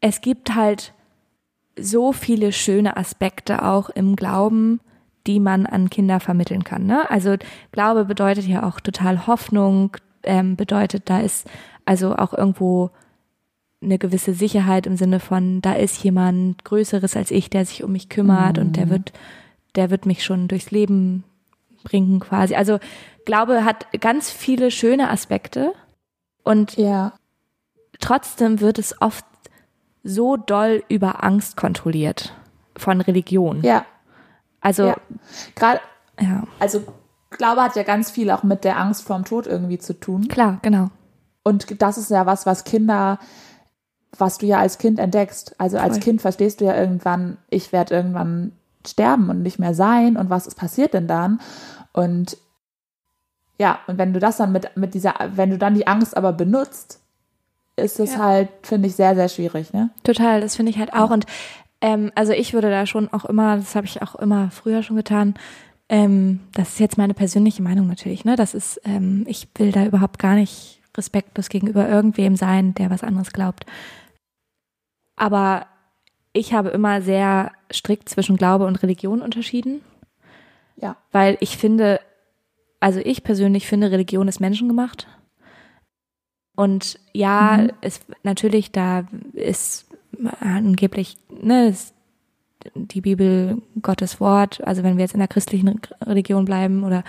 [0.00, 0.94] es gibt halt
[1.78, 4.80] so viele schöne Aspekte auch im Glauben,
[5.26, 6.86] die man an Kinder vermitteln kann.
[6.86, 7.10] Ne?
[7.10, 7.36] Also
[7.70, 11.48] Glaube bedeutet ja auch total Hoffnung, ähm, bedeutet, da ist
[11.84, 12.90] also auch irgendwo
[13.82, 17.92] eine gewisse Sicherheit im Sinne von, da ist jemand Größeres als ich, der sich um
[17.92, 19.12] mich kümmert und der wird,
[19.74, 21.24] der wird mich schon durchs Leben
[21.82, 22.54] bringen quasi.
[22.54, 22.78] Also
[23.24, 25.72] Glaube hat ganz viele schöne Aspekte
[26.44, 27.12] und Ja.
[28.00, 29.24] trotzdem wird es oft
[30.04, 32.34] so doll über Angst kontrolliert
[32.76, 33.62] von Religion.
[33.62, 33.84] Ja.
[34.60, 34.96] Also, ja.
[35.56, 35.80] Gerade,
[36.20, 36.84] ja, also
[37.38, 40.28] Glaube hat ja ganz viel auch mit der Angst vorm Tod irgendwie zu tun.
[40.28, 40.88] klar, genau.
[41.44, 43.18] Und das ist ja was, was Kinder,
[44.16, 45.54] was du ja als Kind entdeckst.
[45.58, 46.02] Also als Voll.
[46.02, 48.52] Kind verstehst du ja irgendwann, ich werde irgendwann
[48.86, 51.40] sterben und nicht mehr sein und was ist passiert denn dann?
[51.92, 52.36] Und
[53.58, 56.32] ja, und wenn du das dann mit, mit dieser, wenn du dann die Angst aber
[56.32, 57.00] benutzt,
[57.76, 58.18] ist es Ja.
[58.18, 59.90] halt, finde ich, sehr, sehr schwierig, ne?
[60.04, 61.10] Total, das finde ich halt auch.
[61.10, 61.26] Und
[61.80, 64.96] ähm, also ich würde da schon auch immer, das habe ich auch immer früher schon
[64.96, 65.34] getan,
[65.92, 68.34] ähm, das ist jetzt meine persönliche Meinung natürlich, ne?
[68.34, 73.02] Das ist, ähm, ich will da überhaupt gar nicht respektlos gegenüber irgendwem sein, der was
[73.02, 73.66] anderes glaubt.
[75.16, 75.66] Aber
[76.32, 79.82] ich habe immer sehr strikt zwischen Glaube und Religion unterschieden.
[80.76, 80.96] Ja.
[81.10, 82.00] Weil ich finde,
[82.80, 85.06] also ich persönlich finde, Religion ist menschengemacht.
[86.56, 87.70] Und ja, Mhm.
[87.82, 89.90] es natürlich, da ist
[90.40, 91.94] angeblich, ne, ist
[92.74, 97.04] die Bibel Gottes Wort, also wenn wir jetzt in der christlichen Religion bleiben oder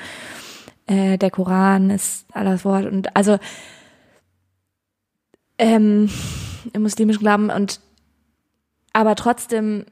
[0.88, 3.38] äh, der Koran ist Allahs Wort und also
[5.58, 6.10] ähm,
[6.74, 7.80] im muslimischen Glauben und
[8.94, 9.86] aber trotzdem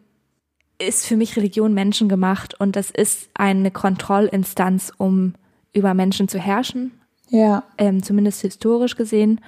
[0.79, 5.33] ist für mich Religion menschengemacht und das ist eine Kontrollinstanz, um
[5.73, 6.91] über Menschen zu herrschen,
[7.29, 7.63] Ja.
[7.77, 9.41] ähm, zumindest historisch gesehen.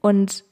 [0.00, 0.44] Und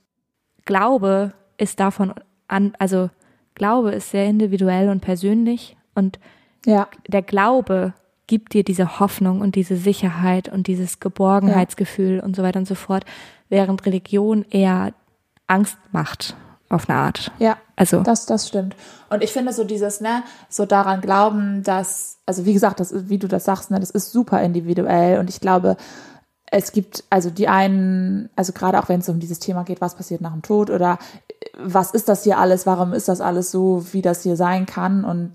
[0.64, 2.14] Glaube ist davon
[2.46, 3.10] an, also
[3.54, 6.18] Glaube ist sehr individuell und persönlich und
[6.66, 6.88] Ja.
[7.08, 7.92] der Glaube
[8.26, 12.74] gibt dir diese Hoffnung und diese Sicherheit und dieses Geborgenheitsgefühl und so weiter und so
[12.74, 13.04] fort,
[13.48, 14.92] während Religion eher
[15.46, 16.34] Angst macht
[16.70, 17.30] auf eine Art.
[17.38, 17.58] Ja.
[17.76, 18.74] Also Das, das stimmt.
[19.10, 23.18] Und ich finde so dieses, ne, so daran glauben, dass, also wie gesagt, das wie
[23.18, 25.76] du das sagst, ne, das ist super individuell und ich glaube,
[26.52, 29.94] es gibt, also die einen, also gerade auch wenn es um dieses Thema geht, was
[29.94, 30.98] passiert nach dem Tod oder
[31.28, 34.66] äh, was ist das hier alles, warum ist das alles so, wie das hier sein
[34.66, 35.32] kann und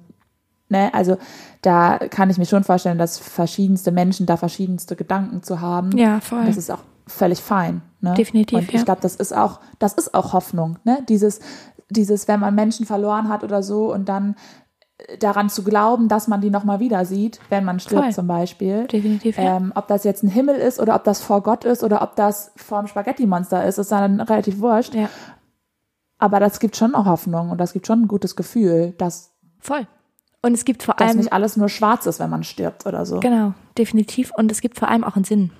[0.69, 1.17] ne, also
[1.61, 5.91] da kann ich mir schon vorstellen, dass verschiedenste Menschen da verschiedenste Gedanken zu haben.
[5.97, 6.45] ja, voll.
[6.45, 7.81] Das ist auch völlig fein.
[7.99, 8.13] Ne?
[8.13, 8.83] Definitiv, Und ich ja.
[8.83, 10.77] glaube, das ist auch, das ist auch Hoffnung.
[10.83, 10.99] Ne?
[11.09, 11.39] Dieses,
[11.89, 14.35] dieses, wenn man Menschen verloren hat oder so und dann
[15.19, 18.13] daran zu glauben, dass man die nochmal wieder sieht, wenn man stirbt Voll.
[18.13, 18.87] zum Beispiel.
[18.87, 19.57] Definitiv, ja.
[19.57, 22.15] Ähm, ob das jetzt ein Himmel ist oder ob das vor Gott ist oder ob
[22.15, 24.95] das vorm Spaghetti-Monster ist, ist dann relativ wurscht.
[24.95, 25.09] ja.
[26.19, 29.87] Aber das gibt schon auch Hoffnung und das gibt schon ein gutes Gefühl, dass Voll.
[30.41, 33.05] Und es gibt vor das allem nicht alles nur schwarz ist, wenn man stirbt oder
[33.05, 33.19] so.
[33.19, 34.31] Genau, definitiv.
[34.35, 35.51] Und es gibt vor allem auch einen Sinn.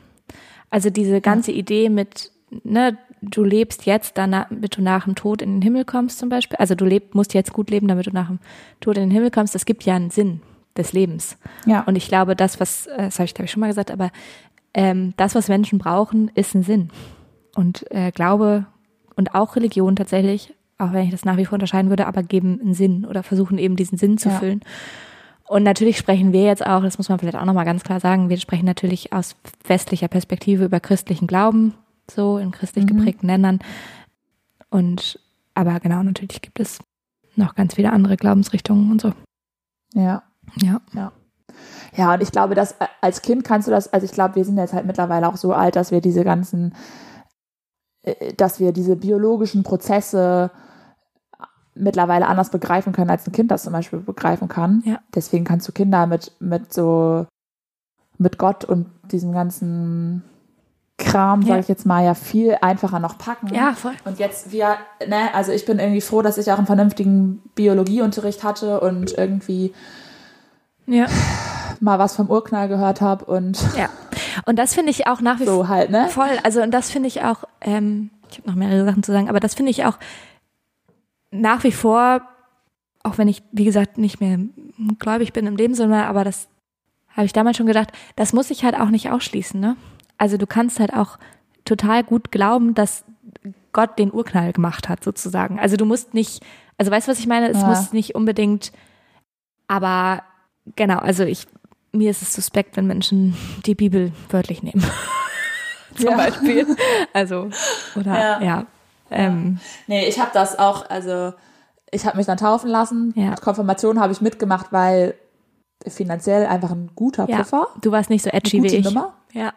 [0.70, 2.32] Also diese ganze Idee mit,
[2.64, 6.30] ne, du lebst jetzt, danach, damit du nach dem Tod in den Himmel kommst zum
[6.30, 6.58] Beispiel.
[6.58, 8.40] Also du leb, musst jetzt gut leben, damit du nach dem
[8.80, 9.56] Tod in den Himmel kommst.
[9.56, 10.42] Das gibt ja einen Sinn
[10.76, 11.38] des Lebens.
[11.66, 11.82] Ja.
[11.82, 14.12] Und ich glaube, das, was, äh, das habe ich glaube ich schon mal gesagt, aber
[14.74, 16.90] ähm, das, was Menschen brauchen, ist ein Sinn.
[17.56, 18.68] Und äh, Glaube
[19.16, 22.60] und auch Religion tatsächlich, auch wenn ich das nach wie vor unterscheiden würde, aber geben
[22.62, 24.36] einen Sinn oder versuchen eben diesen Sinn zu Ja.
[24.36, 24.62] füllen.
[25.48, 28.30] Und natürlich sprechen wir jetzt auch, das muss man vielleicht auch nochmal ganz klar sagen,
[28.30, 31.74] wir sprechen natürlich aus westlicher Perspektive über christlichen Glauben,
[32.12, 32.98] so in christlich Mhm.
[32.98, 33.60] geprägten Ländern.
[34.70, 35.20] Und
[35.54, 36.80] aber genau, natürlich gibt es
[37.36, 39.14] noch ganz viele andere Glaubensrichtungen und so.
[39.94, 40.24] ja.
[40.62, 41.12] Ja.
[41.96, 44.46] Ja, und ich glaube, dass äh, als Kind kannst du das, also ich glaube, wir
[44.46, 46.74] sind jetzt halt mittlerweile auch so alt, dass wir diese ganzen,
[48.04, 50.52] äh, dass wir diese biologischen Prozesse
[51.74, 54.82] mittlerweile anders begreifen können, als ein Kind das zum Beispiel begreifen kann.
[54.86, 55.00] Ja.
[55.16, 57.26] Deswegen kannst du Kinder mit, mit so,
[58.18, 60.24] mit Gott und diesem ganzen
[60.98, 61.50] Kram, Ja.
[61.50, 63.54] sage ich jetzt mal, ja viel einfacher noch packen.
[63.54, 63.94] Ja, voll.
[64.06, 64.78] Und jetzt wir,
[65.08, 69.74] ne, also ich bin irgendwie froh, dass ich auch einen vernünftigen Biologieunterricht hatte und irgendwie
[70.88, 71.06] Ja.
[71.80, 73.90] mal was vom Urknall gehört habe und Ja.
[74.46, 76.08] Und das finde ich auch nach wie vor so halt, ne?
[76.10, 76.30] voll.
[76.44, 79.40] Also und das finde ich auch, ähm, ich habe noch mehrere Sachen zu sagen, aber
[79.40, 79.98] das finde ich auch
[81.32, 82.22] nach wie vor,
[83.04, 84.40] auch wenn ich, wie gesagt, nicht mehr
[85.00, 86.48] gläubig bin im Sinne, aber das
[87.16, 89.76] habe ich damals schon gedacht, das muss ich halt auch nicht ausschließen, ne?
[90.18, 91.18] Also du kannst halt auch
[91.66, 93.04] total gut glauben, dass
[93.74, 95.60] Gott den Urknall gemacht hat, sozusagen.
[95.60, 96.44] Also du musst nicht,
[96.78, 97.50] also weißt du, was ich meine?
[97.50, 97.68] Es Ja.
[97.68, 98.72] muss nicht unbedingt,
[99.68, 100.24] aber
[100.76, 101.46] genau, also ich
[101.94, 104.84] mir ist es suspekt, wenn Menschen die Bibel wörtlich nehmen.
[105.96, 106.18] Zum Ja.
[106.18, 106.68] Beispiel.
[107.14, 107.50] Also,
[107.96, 108.42] oder, Ja.
[108.42, 108.66] ja.
[109.10, 111.34] Ähm, Nee, ich habe das auch, also
[111.92, 113.14] ich habe mich dann taufen lassen.
[113.16, 113.36] Ja.
[113.36, 115.16] Konfirmation habe ich mitgemacht, weil
[115.88, 117.26] finanziell einfach ein guter.
[117.26, 117.68] Puffer.
[117.82, 118.86] Du warst nicht so edgy wie ich.
[118.86, 119.14] Nummer.
[119.32, 119.54] Ja.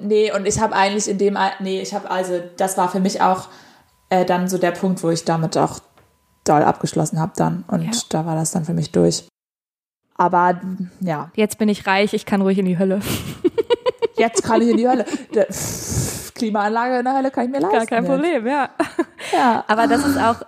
[0.00, 3.20] Nee, und ich habe eigentlich in dem, nee, ich habe also, das war für mich
[3.20, 3.48] auch
[4.10, 5.80] äh, dann so der Punkt, wo ich damit auch
[6.44, 7.64] doll abgeschlossen habe dann.
[7.68, 7.90] Und Ja.
[8.10, 9.26] da war das dann für mich durch.
[10.16, 10.60] Aber
[11.00, 13.00] ja, Jetzt bin ich reich, ich kann ruhig in die Hölle.
[14.16, 15.04] jetzt kann ich in die Hölle.
[16.34, 17.76] Klimaanlage in der Hölle kann ich mir leisten.
[17.78, 18.12] Gar kein jetzt.
[18.12, 18.70] Problem, ja.
[19.32, 19.64] Ja.
[19.68, 20.42] Aber das ist auch,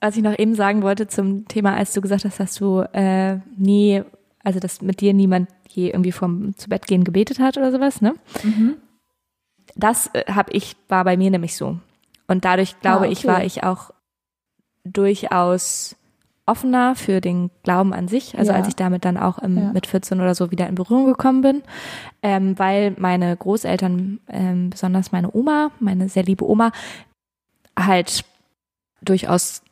[0.00, 3.36] was ich noch eben sagen wollte zum Thema, als du gesagt hast, dass du äh,
[3.56, 4.02] nie,
[4.44, 8.00] also dass mit dir niemand je irgendwie vom zu Bett gehen gebetet hat oder sowas,
[8.00, 8.14] ne?
[8.42, 8.76] Mhm.
[9.74, 11.78] Das äh, habe ich, war bei mir nämlich so.
[12.28, 13.28] Und dadurch glaube Ah, ich, okay.
[13.28, 13.90] war ich auch
[14.84, 15.96] durchaus
[16.44, 18.58] offener für den Glauben an sich, also Ja.
[18.58, 19.72] als ich damit dann auch im, Ja.
[19.72, 21.62] mit 14 oder so wieder in Berührung gekommen bin,
[22.22, 26.72] ähm, weil meine Großeltern, ähm, besonders meine Oma, meine sehr liebe Oma,
[27.78, 28.24] halt
[29.02, 29.62] durchaus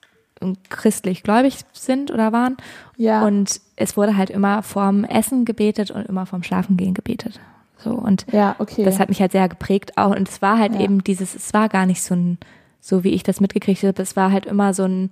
[0.69, 2.57] christlich gläubig sind oder waren.
[2.97, 3.25] Ja.
[3.27, 7.39] Und es wurde halt immer vorm Essen gebetet und immer vorm Schlafengehen gebetet.
[7.79, 8.85] So und ja, okay.
[8.85, 10.15] das hat mich halt sehr geprägt auch.
[10.15, 10.81] Und es war halt Ja.
[10.81, 12.39] eben dieses, es war gar nicht so ein,
[12.81, 15.11] so wie ich das mitgekriegt habe, es war halt immer so ein,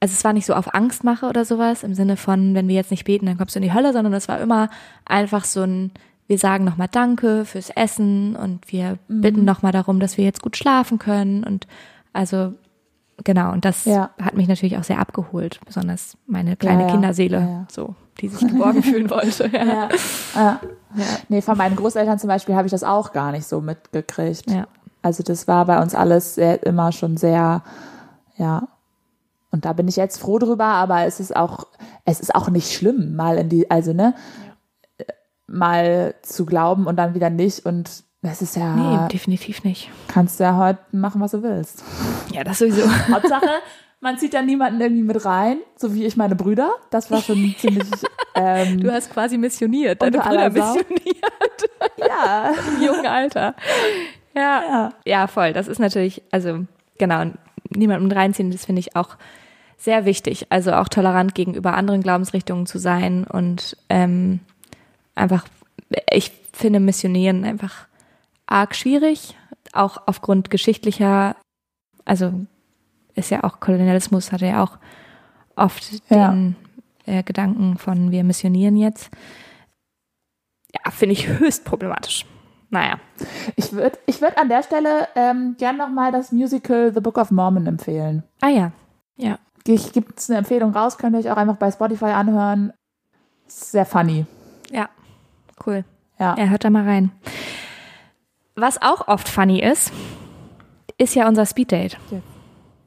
[0.00, 2.90] also es war nicht so auf Angstmache oder sowas, im Sinne von, wenn wir jetzt
[2.90, 4.68] nicht beten, dann kommst du in die Hölle, sondern es war immer
[5.04, 5.90] einfach so ein,
[6.28, 9.20] wir sagen nochmal Danke fürs Essen und wir Mhm.
[9.20, 11.44] bitten nochmal darum, dass wir jetzt gut schlafen können.
[11.44, 11.66] Und
[12.12, 12.54] also
[13.24, 14.10] genau, und das Ja.
[14.20, 16.92] hat mich natürlich auch sehr abgeholt, besonders meine kleine Ja, ja.
[16.92, 19.48] Kinderseele, so, die sich geborgen fühlen wollte.
[19.52, 19.88] Ja.
[20.34, 20.60] ja.
[21.28, 24.46] Nee, von meinen Großeltern zum Beispiel habe ich das auch gar nicht so mitgekriegt.
[25.02, 27.62] Also das war bei uns alles sehr, immer schon sehr,
[28.36, 28.68] ja.
[29.52, 31.66] Und da bin ich jetzt froh drüber, aber es ist auch,
[32.04, 34.14] es ist auch nicht schlimm, mal in die, also ne,
[35.46, 37.64] mal zu glauben und dann wieder nicht.
[37.64, 39.90] Und das ist ja, Nee, definitiv nicht.
[40.08, 41.82] kannst du ja heute machen, was du willst.
[42.32, 42.82] Ja, das sowieso.
[43.10, 43.48] Hauptsache,
[44.00, 46.70] man zieht da niemanden irgendwie mit rein, so wie ich meine Brüder.
[46.90, 47.88] Das war schon ziemlich,
[48.34, 51.16] ähm, Du hast quasi missioniert, deine Brüder missioniert
[51.96, 53.54] ja, im jungen Alter.
[54.34, 54.62] Ja.
[54.62, 54.92] ja.
[55.04, 55.52] ja, voll.
[55.52, 56.64] Das ist natürlich, also
[56.98, 57.24] genau,
[57.70, 59.16] niemanden mit reinziehen, das finde ich auch
[59.78, 60.46] sehr wichtig.
[60.50, 64.40] Also auch tolerant gegenüber anderen Glaubensrichtungen zu sein und ähm,
[65.14, 65.44] einfach,
[66.10, 67.85] ich finde Missionieren einfach
[68.46, 69.36] arg schwierig,
[69.72, 71.36] auch aufgrund geschichtlicher,
[72.04, 72.32] also
[73.14, 74.78] ist ja auch Kolonialismus, hatte ja auch
[75.56, 76.30] oft Ja.
[76.30, 76.56] den
[77.06, 79.10] äh, Gedanken von wir missionieren jetzt.
[80.72, 82.26] Ja, finde ich höchst problematisch.
[82.68, 82.98] Naja.
[83.54, 87.30] Ich würde ich würd an der Stelle ähm, gern nochmal das Musical The Book of
[87.30, 88.22] Mormon empfehlen.
[88.40, 88.72] Ah ja.
[89.68, 92.72] Ich gibt es eine Empfehlung raus, könnt ihr euch auch einfach bei Spotify anhören.
[93.48, 94.26] Sehr funny.
[94.70, 94.88] Ja.
[95.64, 95.84] Cool.
[96.20, 96.36] Ja.
[96.38, 97.10] Ja, hört da mal rein.
[98.56, 99.92] Was auch oft funny ist,
[100.98, 101.96] ist ja unser Speeddate.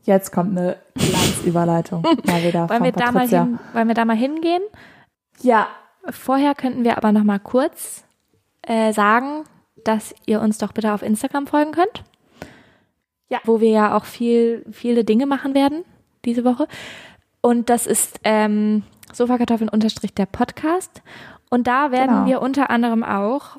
[0.04, 2.02] Jetzt kommt eine Glanzüberleitung.
[2.26, 4.64] mal wieder Wollen wir, da mal hin, wollen wir da mal hingehen?
[5.42, 5.68] Ja,
[6.12, 8.04] Vorher könnten wir aber noch mal kurz
[8.64, 9.44] äh, sagen,
[9.84, 12.04] dass ihr uns doch bitte auf Instagram folgen könnt.
[13.30, 13.40] Ja.
[13.44, 15.84] Wo wir ja auch viel, viele Dinge machen werden
[16.26, 16.68] diese Woche.
[17.42, 21.02] Und das ist ähm, Sofakartoffeln unterstrich der Podcast.
[21.50, 22.26] Und da werden Genau.
[22.28, 23.58] wir unter anderem auch,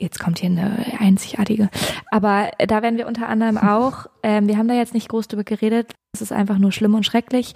[0.00, 1.68] jetzt kommt hier eine einzigartige,
[2.10, 5.44] aber da werden wir unter anderem auch, ähm, wir haben da jetzt nicht groß drüber
[5.44, 7.54] geredet, es ist einfach nur schlimm und schrecklich,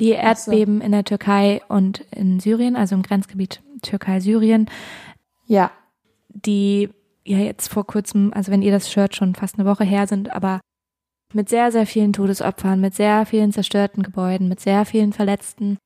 [0.00, 0.50] die Ach so.
[0.50, 4.68] Erdbeben in der Türkei und in Syrien, also im Grenzgebiet Türkei-Syrien,
[5.46, 5.70] ja,
[6.28, 6.90] die
[7.24, 10.34] ja jetzt vor kurzem, also wenn ihr das Shirt schon fast eine Woche her sind,
[10.34, 10.60] aber
[11.32, 15.78] mit sehr, sehr vielen Todesopfern, mit sehr vielen zerstörten Gebäuden, mit sehr vielen Verletzten.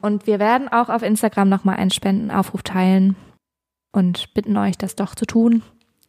[0.00, 3.16] Und wir werden auch auf Instagram nochmal einen Spendenaufruf teilen
[3.96, 5.62] und bitten euch, das doch zu tun.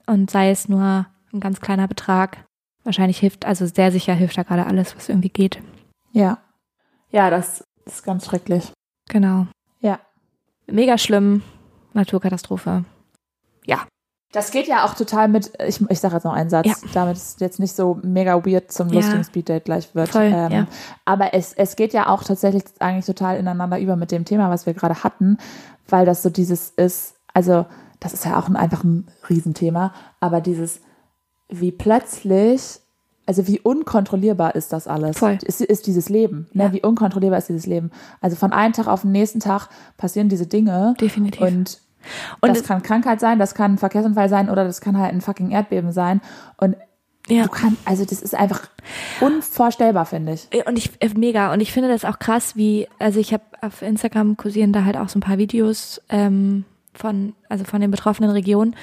[0.06, 2.46] Und sei es nur ein ganz kleiner Betrag.
[2.84, 5.62] Wahrscheinlich hilft, also sehr sicher hilft da gerade alles, was irgendwie geht.
[6.12, 6.38] ja.
[7.10, 8.74] Ja, das ist ganz schrecklich.
[9.08, 9.48] Genau.
[9.80, 10.00] Ja.
[10.70, 11.42] Mega schlimm.
[11.94, 12.84] Naturkatastrophe.
[14.34, 16.76] Das geht ja auch total mit, ich, ich sage jetzt noch einen Satz, Ja.
[16.94, 18.96] damit es jetzt nicht so mega weird zum Ja.
[18.96, 20.10] lustigen Speeddate gleich wird.
[20.10, 20.68] Voll, ähm, ja.
[21.06, 24.66] Aber es, es geht ja auch tatsächlich eigentlich total ineinander über mit dem Thema, was
[24.66, 25.38] wir gerade hatten,
[25.88, 27.68] weil das so dieses ist, also
[28.00, 30.82] das ist ja auch ein, einfach ein Riesenthema, aber dieses,
[31.50, 32.80] wie plötzlich,
[33.28, 35.20] also wie unkontrollierbar ist das alles?
[35.20, 35.38] Voll.
[35.44, 36.64] Ist, ist dieses Leben, ne?
[36.64, 36.74] Ja.
[36.74, 37.92] Wie unkontrollierbar ist dieses Leben?
[38.22, 41.42] Also von einem Tag auf den nächsten Tag passieren diese Dinge Definitiv.
[41.42, 41.80] und
[42.42, 45.22] Und das kann Krankheit sein, das kann ein Verkehrsunfall sein oder das kann halt ein
[45.22, 46.22] fucking Erdbeben sein.
[46.58, 46.76] Und
[47.28, 47.44] Ja.
[47.44, 48.62] Du kannst, also das ist einfach
[49.22, 50.48] unvorstellbar, finde ich.
[50.66, 53.84] Und ich äh, mega und ich finde das auch krass, wie also ich habe auf
[53.84, 56.66] Instagram kursieren da halt auch so ein paar Videos ähm,
[56.98, 58.76] von also von den betroffenen Regionen,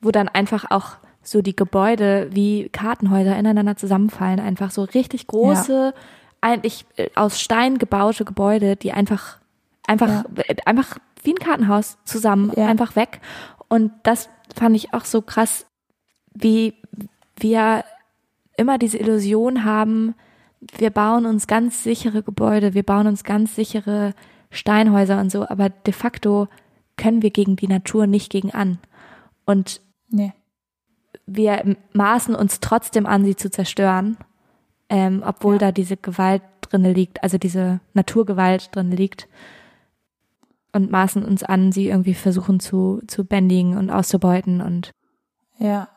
[0.00, 5.94] wo dann einfach auch so die Gebäude wie Kartenhäuser ineinander zusammenfallen, einfach so richtig große,
[6.42, 9.38] eigentlich äh, aus Stein gebaute Gebäude, die einfach
[9.86, 10.24] einfach Ja.
[10.48, 12.66] äh, einfach wie ein Kartenhaus zusammen Ja.
[12.66, 13.20] einfach weg
[13.68, 15.66] und das fand ich auch so krass,
[16.34, 16.74] wie
[17.38, 17.84] wir
[18.56, 20.14] immer diese Illusion haben,
[20.76, 24.14] wir bauen uns ganz sichere Gebäude, wir bauen uns ganz sichere
[24.50, 26.48] Steinhäuser und so, aber de facto
[26.96, 28.78] können wir gegen die Natur nicht gegen an.
[29.44, 30.32] Und Nee.
[31.26, 34.16] wir maßen uns trotzdem an, sie zu zerstören,
[34.88, 35.58] ähm, obwohl Ja.
[35.58, 39.28] da diese Gewalt drinne liegt, also diese Naturgewalt drinne liegt.
[40.72, 44.90] Und maßen uns an, sie irgendwie versuchen zu, zu bändigen und auszubeuten und
[45.58, 45.88] Ja.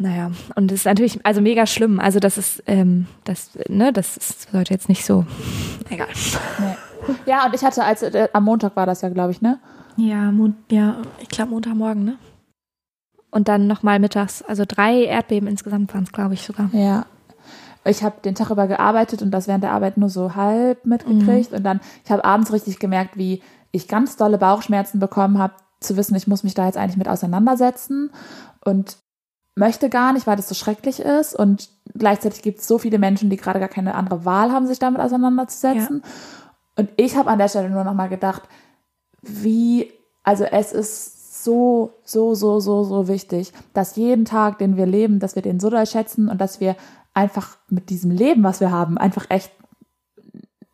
[0.00, 1.98] naja, und es ist natürlich, also mega schlimm.
[2.00, 5.24] Also das ist, ähm, das, ne, das ist, sollte jetzt nicht so.
[5.90, 6.08] Egal.
[6.58, 6.74] Nee.
[7.24, 9.58] Ja, und ich hatte, als äh, am Montag war das ja, glaube ich, ne?
[9.98, 12.18] Ja, Mon ja, ich glaube Montagmorgen, ne?
[13.30, 16.70] Und dann nochmal mittags, also drei Erdbeben insgesamt waren es, glaube ich, sogar.
[16.72, 17.04] Ja.
[17.84, 21.52] Ich habe den Tag über gearbeitet und das während der Arbeit nur so halb mitgekriegt.
[21.52, 23.42] Und dann, ich habe abends richtig gemerkt, wie
[23.72, 27.08] ich ganz dolle Bauchschmerzen bekommen habe, zu wissen, ich muss mich da jetzt eigentlich mit
[27.08, 28.10] auseinandersetzen
[28.64, 28.98] und
[29.54, 31.34] möchte gar nicht, weil das so schrecklich ist.
[31.34, 34.78] Und gleichzeitig gibt es so viele Menschen, die gerade gar keine andere Wahl haben, sich
[34.78, 36.02] damit auseinanderzusetzen.
[36.76, 38.42] Und ich habe an der Stelle nur noch mal gedacht,
[39.22, 39.90] wie,
[40.22, 45.20] also es ist so, so, so, so, so wichtig, dass jeden Tag, den wir leben,
[45.20, 46.76] dass wir den so doll schätzen und dass wir
[47.14, 49.50] einfach mit diesem Leben, was wir haben, einfach echt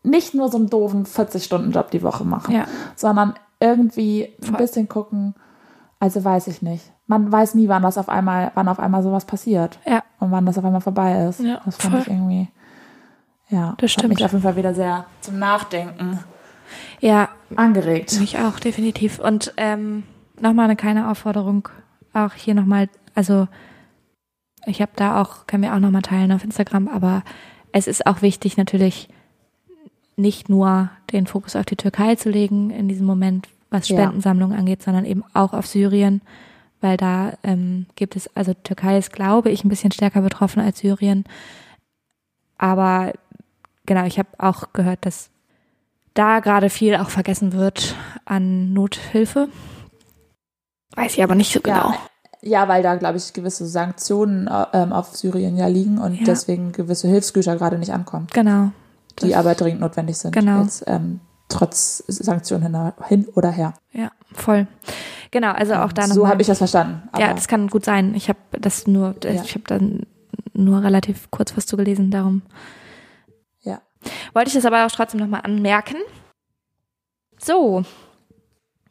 [0.03, 2.67] nicht nur so einen doofen 40-Stunden-Job die Woche machen, Ja.
[2.97, 5.35] sondern irgendwie ein bisschen gucken.
[5.99, 6.85] Also weiß ich nicht.
[7.07, 10.45] Man weiß nie, wann das auf einmal, wann auf einmal sowas passiert Ja, und wann
[10.45, 11.41] das auf einmal vorbei ist.
[11.41, 12.03] Ja, das fand voll.
[12.03, 12.49] ich irgendwie,
[13.49, 14.15] ja, Das hat stimmt.
[14.15, 16.19] mich auf jeden Fall wieder sehr zum Nachdenken
[17.01, 18.19] ja, angeregt.
[18.21, 19.19] mich auch, definitiv.
[19.19, 20.05] Und ähm,
[20.41, 21.69] nochmal eine kleine Aufforderung,
[22.13, 23.49] auch hier nochmal, also
[24.67, 27.23] ich habe da auch, können wir auch nochmal teilen auf Instagram, aber
[27.73, 29.09] es ist auch wichtig natürlich
[30.17, 33.97] nicht nur den Fokus auf die Türkei zu legen in diesem Moment, was Ja.
[33.97, 36.23] Spendensammlungen angeht, sondern eben auch auf Syrien,
[36.81, 40.79] weil da ähm, gibt es, also Türkei ist, glaube ich, ein bisschen stärker betroffen als
[40.79, 41.25] Syrien.
[42.59, 43.13] Aber
[43.87, 45.31] genau, ich habe auch gehört, dass
[46.15, 47.95] da gerade viel auch vergessen wird
[48.25, 49.49] an Nothilfe.
[50.97, 51.91] Weiß ich aber nicht so genau.
[51.91, 51.99] Ja,
[52.43, 56.25] ja, weil da, glaube ich, gewisse Sanktionen äh, ähm, auf Syrien ja liegen und Ja.
[56.27, 58.71] deswegen gewisse Hilfsgüter gerade nicht ankommen, Genau.
[59.23, 60.33] die Das- aber dringend notwendig sind.
[60.33, 60.63] Genau.
[60.63, 63.75] Jetzt, ähm, trotz Sanktionen hin, oder her.
[63.93, 64.67] Ja, voll.
[65.31, 66.31] Genau, also auch da so nochmal.
[66.33, 67.09] habe ich das verstanden.
[67.19, 68.15] Ja, das kann gut sein.
[68.15, 69.31] Ich habe das nur, Ja.
[69.43, 70.01] ich habe dann
[70.53, 72.43] nur relativ kurz was zu gelesen, darum.
[74.33, 75.97] Wollte ich das aber auch trotzdem nochmal anmerken.
[77.39, 77.85] So.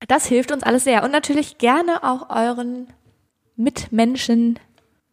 [0.08, 1.04] Das hilft uns alles sehr.
[1.04, 2.88] Und natürlich gerne auch euren
[3.56, 4.58] Mitmenschen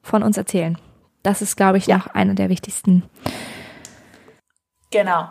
[0.02, 0.78] von uns erzählen.
[1.24, 1.98] Das ist, glaube ich, Ja.
[1.98, 3.04] noch einer der wichtigsten.
[4.92, 5.30] Genau.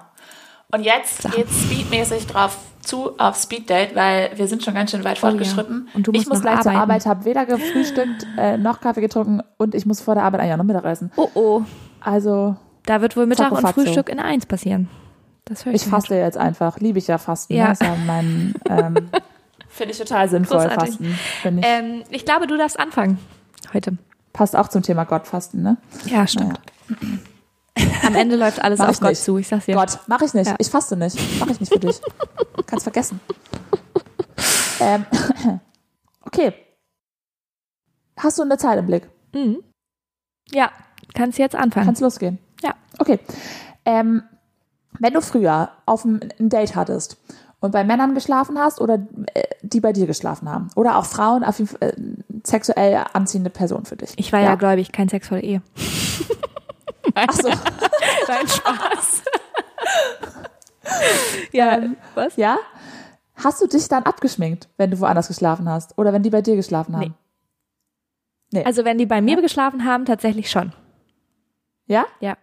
[0.73, 1.29] Und jetzt So.
[1.31, 5.31] geht's speedmäßig drauf zu auf Speeddate, weil wir sind schon ganz schön weit Oh ja.
[5.31, 5.89] fortgeschritten.
[5.95, 6.91] Und du ich musst muss noch gleich zur arbeiten.
[6.91, 10.53] Arbeit, habe weder gefrühstückt äh, noch Kaffee getrunken und ich muss vor der Arbeit eigentlich
[10.55, 11.11] auch noch Mittag essen.
[11.17, 11.63] Oh oh.
[12.01, 12.57] Also
[12.87, 13.67] Da wird wohl Mittag und.
[13.69, 14.89] Frühstück in eins passieren.
[15.45, 15.83] Das höre ich.
[15.83, 16.79] ich faste jetzt einfach.
[16.79, 17.55] Liebe ich ja Fasten.
[17.55, 17.67] Ja.
[17.69, 17.73] Ne?
[17.73, 18.95] Ist ja mein, ähm,
[19.79, 20.89] Finde ich total sinnvoll, Großartig.
[20.91, 21.05] Fasten.
[21.05, 21.65] Ich.
[21.65, 23.17] Ähm, ich glaube, du darfst anfangen
[23.73, 23.97] heute.
[24.33, 25.77] Passt auch zum Thema Gottfasten, ne?
[26.07, 26.61] Ja, stimmt.
[28.05, 29.23] Am Ende läuft alles Mach auf Gott nicht.
[29.23, 29.39] zu.
[29.39, 29.77] Ich sag's dir.
[29.77, 30.49] Gott, mache ich nicht.
[30.49, 30.57] Ja.
[30.59, 31.17] Ich faste nicht.
[31.39, 32.01] Mache ich nicht für dich.
[32.67, 33.21] Kannst vergessen.
[34.81, 35.05] Ähm,
[36.25, 36.55] okay.
[38.17, 39.09] Hast du eine Zeit im Blick?
[39.35, 39.59] Mhm.
[40.53, 40.71] Ja,
[41.15, 41.87] kannst jetzt anfangen.
[41.87, 42.39] Kannst losgehen?
[42.63, 42.75] Ja.
[43.01, 43.19] Okay.
[43.85, 44.23] Ähm,
[45.01, 47.17] wenn du früher auf ein Date hattest
[47.61, 51.43] und bei Männern geschlafen hast oder äh, die bei dir geschlafen haben oder auch Frauen,
[51.45, 51.93] Fall, äh,
[52.45, 54.13] sexuell anziehende Person für dich.
[54.17, 55.63] Ich war ja, gläubig, kein Sex vor der Ehe.
[57.15, 57.49] Ach so.
[58.29, 59.23] Nein, Spaß.
[61.53, 62.37] ja, Ähm, was?
[62.37, 62.59] Ja?
[63.35, 66.57] Hast du dich dann abgeschminkt, wenn du woanders geschlafen hast oder wenn die bei dir
[66.57, 67.15] geschlafen haben?
[68.53, 68.65] Nee.
[68.65, 70.73] Also wenn die bei mir geschlafen haben, tatsächlich schon.
[71.87, 72.07] Ja?
[72.21, 72.37] Ja.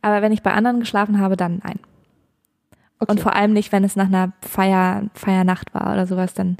[0.00, 1.80] Aber wenn ich bei anderen geschlafen habe, dann nein.
[3.00, 3.10] Okay.
[3.12, 6.56] Und vor allem nicht, wenn es nach einer Feier, Feiernacht war oder sowas, dann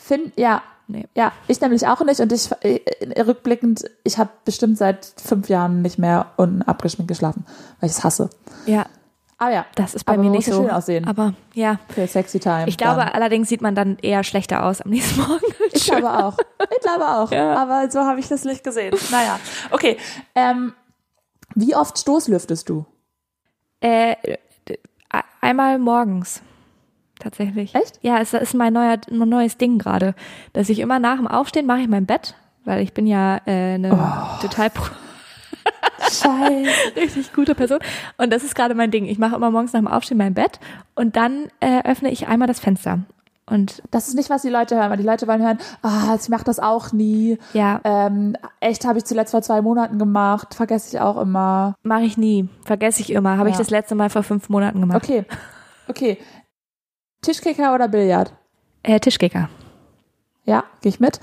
[0.00, 1.06] Find, ja, nee.
[1.14, 2.80] ja, ich nämlich auch nicht und ich äh,
[3.20, 7.44] rückblickend, ich habe bestimmt seit fünf Jahren nicht mehr unten abgeschminkt geschlafen,
[7.80, 8.30] weil ich es hasse.
[8.66, 8.86] Ja,
[9.38, 10.62] Aber ja, das ist bei Aber mir nicht so.
[10.62, 11.06] schön aussehen.
[11.06, 12.64] Aber ja, für sexy time.
[12.66, 13.08] ich glaube, dann.
[13.10, 15.44] allerdings sieht man dann eher schlechter aus am nächsten Morgen.
[15.72, 16.38] ich glaube auch.
[16.70, 17.30] Ich glaube auch.
[17.30, 17.54] Ja.
[17.56, 18.94] Aber so habe ich das nicht gesehen.
[19.10, 19.38] Naja,
[19.70, 19.98] okay.
[20.34, 20.72] Ähm,
[21.54, 22.86] wie oft stoßlüftest du?
[23.80, 24.16] Äh,
[25.40, 26.42] einmal morgens.
[27.18, 27.74] Tatsächlich.
[27.74, 28.00] Echt?
[28.02, 30.14] Ja, es ist mein, neuer, mein neues Ding gerade.
[30.52, 32.34] Dass ich immer nach dem Aufstehen mache ich mein Bett,
[32.64, 34.40] weil ich bin ja äh, eine Oh.
[34.42, 34.70] total
[36.00, 36.96] Scheiße.
[36.96, 37.78] richtig gute Person.
[38.18, 39.06] Und das ist gerade mein Ding.
[39.06, 40.58] Ich mache immer morgens nach dem Aufstehen mein Bett
[40.94, 43.00] und dann äh, öffne ich einmal das Fenster.
[43.44, 46.28] Und Das ist nicht, was die Leute hören, weil die Leute wollen hören, ah, ich
[46.28, 47.38] mache das auch nie.
[47.52, 51.74] ja, Ähm, echt habe ich zuletzt vor zwei Monaten gemacht, vergesse ich auch immer.
[51.82, 52.48] mache ich nie.
[52.64, 53.36] Vergesse ich immer.
[53.38, 53.58] Habe ich Ja.
[53.60, 55.02] das letzte Mal vor fünf Monaten gemacht.
[55.02, 55.24] Okay,
[55.88, 56.18] okay.
[57.20, 58.32] Tischkicker oder Billard?
[58.82, 59.48] Äh, Tischkicker.
[60.44, 61.20] Ja, gehe ich mit.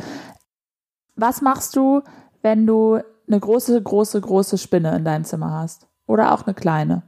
[1.16, 2.02] Was machst du,
[2.42, 5.88] wenn du eine große, große, große Spinne in deinem Zimmer hast?
[6.08, 7.04] Oder auch eine kleine?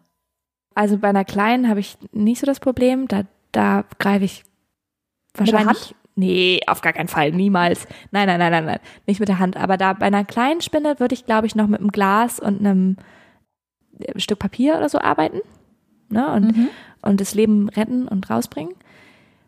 [0.75, 3.07] Also bei einer kleinen habe ich nicht so das Problem.
[3.07, 4.43] Da, da greife ich
[5.35, 5.95] wahrscheinlich.
[6.15, 7.31] Nee, auf gar keinen Fall.
[7.31, 7.87] Niemals.
[8.11, 8.79] Nein, nein, nein, nein, nein.
[9.07, 9.55] Nicht mit der Hand.
[9.57, 12.59] Aber da bei einer kleinen Spinne würde ich, glaube ich, noch mit einem Glas und
[12.59, 12.97] einem
[13.99, 15.39] äh, Stück Papier oder so arbeiten.
[16.09, 16.29] Ne?
[16.33, 16.67] Und, Mhm.
[17.01, 18.73] und das Leben retten und rausbringen.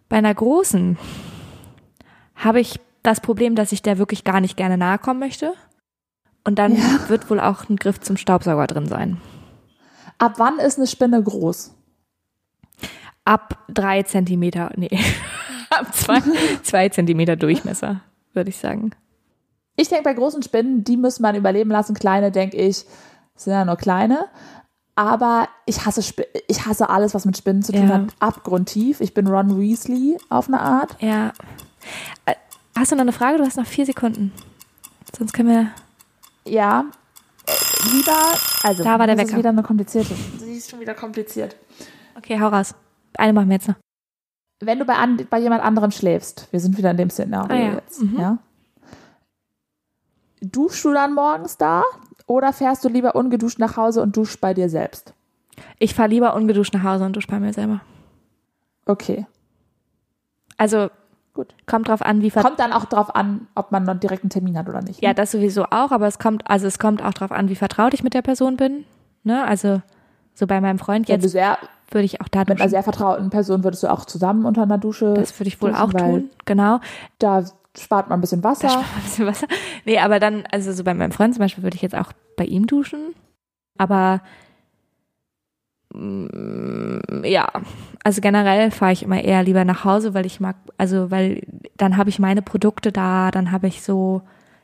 [0.08, 0.98] Bei einer großen
[2.36, 5.54] habe ich das Problem, dass ich der wirklich gar nicht gerne nahe kommen möchte.
[6.46, 7.10] Und dann Ja.
[7.10, 9.20] wird wohl auch ein Griff zum Staubsauger drin sein.
[10.18, 11.74] Ab wann ist eine Spinne groß?
[13.26, 14.90] Ab drei Zentimeter, nee,
[15.80, 16.22] ab zwei,
[16.64, 18.02] zwei Zentimeter Durchmesser,
[18.34, 18.92] würde ich sagen.
[19.76, 21.96] Ich denke, bei großen Spinnen, die muss man überleben lassen.
[21.96, 22.86] Kleine, denke ich,
[23.36, 24.26] sind ja nur kleine.
[24.96, 27.96] Aber ich hasse, Sp ich hasse alles, was mit Spinnen zu tun Ja.
[27.96, 29.02] hat, abgrundtief.
[29.02, 30.96] Ich bin Ron Weasley auf eine Art.
[31.02, 31.34] Ja.
[32.26, 32.36] Äh,
[32.78, 33.38] Hast du noch eine Frage?
[33.40, 34.32] Du hast noch vier Sekunden.
[35.18, 35.72] Sonst können wir.
[36.52, 36.86] Ja,
[37.48, 38.18] äh, lieber,
[38.64, 39.40] also Da war der das ist Wecker.
[39.40, 40.14] wieder eine komplizierte.
[40.40, 41.56] Sie ist schon wieder kompliziert.
[42.16, 42.74] Okay, hau raus.
[43.18, 43.76] Eine machen wir jetzt noch.
[44.66, 47.60] Wenn du bei, an, bei jemand anderem schläfst, wir sind wieder in dem Szenario Ah
[47.60, 47.74] ja.
[47.76, 48.20] jetzt, Mhm.
[48.20, 48.38] ja?
[50.42, 51.84] Duschst du dann morgens da
[52.28, 55.14] oder fährst du lieber ungeduscht nach Hause und duschst bei dir selbst?
[55.80, 57.82] Ich fahre lieber ungeduscht nach Hause und dusche bei mir selber.
[58.86, 59.26] Okay.
[60.58, 60.90] Also,
[61.34, 61.54] Gut.
[61.66, 64.30] kommt drauf an, wie ver Kommt dann auch drauf an, ob man noch direkt einen
[64.30, 65.02] Termin hat oder nicht.
[65.02, 65.16] Ja, ne?
[65.16, 68.04] das sowieso auch, aber es kommt, also es kommt auch drauf an, wie vertraut ich
[68.04, 68.86] mit der Person bin.
[69.24, 69.44] Ne?
[69.46, 69.82] Also,
[70.34, 71.58] so bei meinem Freund Wenn du jetzt sehr,
[71.94, 72.70] würde ich auch da mit einer duschen.
[72.70, 75.14] sehr vertrauten Person würdest du auch zusammen unter einer Dusche.
[75.14, 76.80] Das würde ich wohl duschen, auch tun, genau.
[77.20, 77.44] Da
[77.78, 78.68] spart man ein bisschen Wasser.
[78.68, 79.48] Da spart man ein bisschen Wasser.
[79.86, 82.46] Nee, aber dann, also so bei meinem Freund zum Beispiel würde ich jetzt auch bei
[82.46, 83.16] ihm duschen.
[83.78, 84.22] Aber
[85.94, 87.50] mm, ja,
[88.04, 91.42] also generell fahre ich immer eher lieber nach Hause, weil ich mag, also weil
[91.78, 94.22] dann habe ich meine Produkte da, dann habe ich so,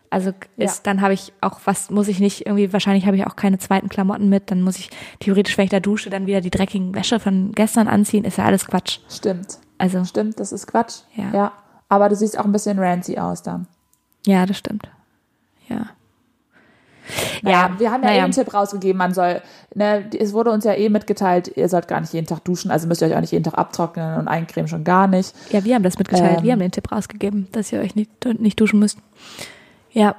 [0.09, 3.35] also ist, dann habe ich auch was, muss ich nicht irgendwie, wahrscheinlich habe ich auch
[3.35, 4.89] keine zweiten Klamotten mit, dann muss ich
[5.19, 8.45] theoretisch, wenn ich da dusche, dann wieder die dreckigen Wäsche von gestern anziehen, ist ja
[8.45, 8.99] alles Quatsch.
[9.09, 9.59] Stimmt.
[9.77, 11.01] Also, Stimmt, das ist Quatsch.
[11.15, 11.31] Ja.
[11.31, 11.51] ja.
[11.89, 13.67] Aber du siehst auch ein bisschen rancy aus dann.
[14.25, 14.89] ja, das stimmt.
[15.67, 15.85] Ja.
[17.41, 18.21] Naja, wir haben ja naja.
[18.21, 19.41] eh einen Tipp rausgegeben, man soll,
[19.73, 22.87] ne, es wurde uns ja eh mitgeteilt, ihr sollt gar nicht jeden Tag duschen, also
[22.87, 25.33] müsst ihr euch auch nicht jeden Tag abtrocknen und eincremen schon gar nicht.
[25.51, 26.39] Ja, wir haben das mitgeteilt.
[26.39, 26.43] Ähm.
[26.43, 28.99] wir haben den Tipp rausgegeben, dass ihr euch nicht, nicht duschen müsst.
[29.91, 30.15] Ja,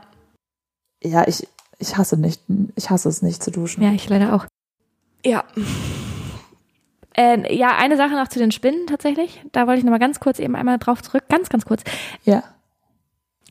[1.03, 1.47] Ja, ich,
[1.79, 2.43] ich hasse nicht,
[2.77, 3.83] ich hasse es nicht zu duschen.
[3.83, 4.47] ja, ich leider auch.
[5.25, 5.45] Ja.
[7.16, 9.43] Äh, ja, eine Sache noch zu den Spinnen tatsächlich.
[9.53, 11.25] Da wollte ich nochmal ganz kurz eben einmal drauf zurück.
[11.29, 11.83] Ganz, ganz kurz.
[12.25, 12.43] Ja.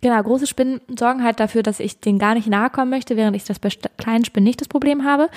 [0.01, 3.36] Genau, große Spinnen sorgen halt dafür, dass ich denen gar nicht nahe kommen möchte, während
[3.36, 5.30] ich das bei kleinen Spinnen nicht das Problem habe.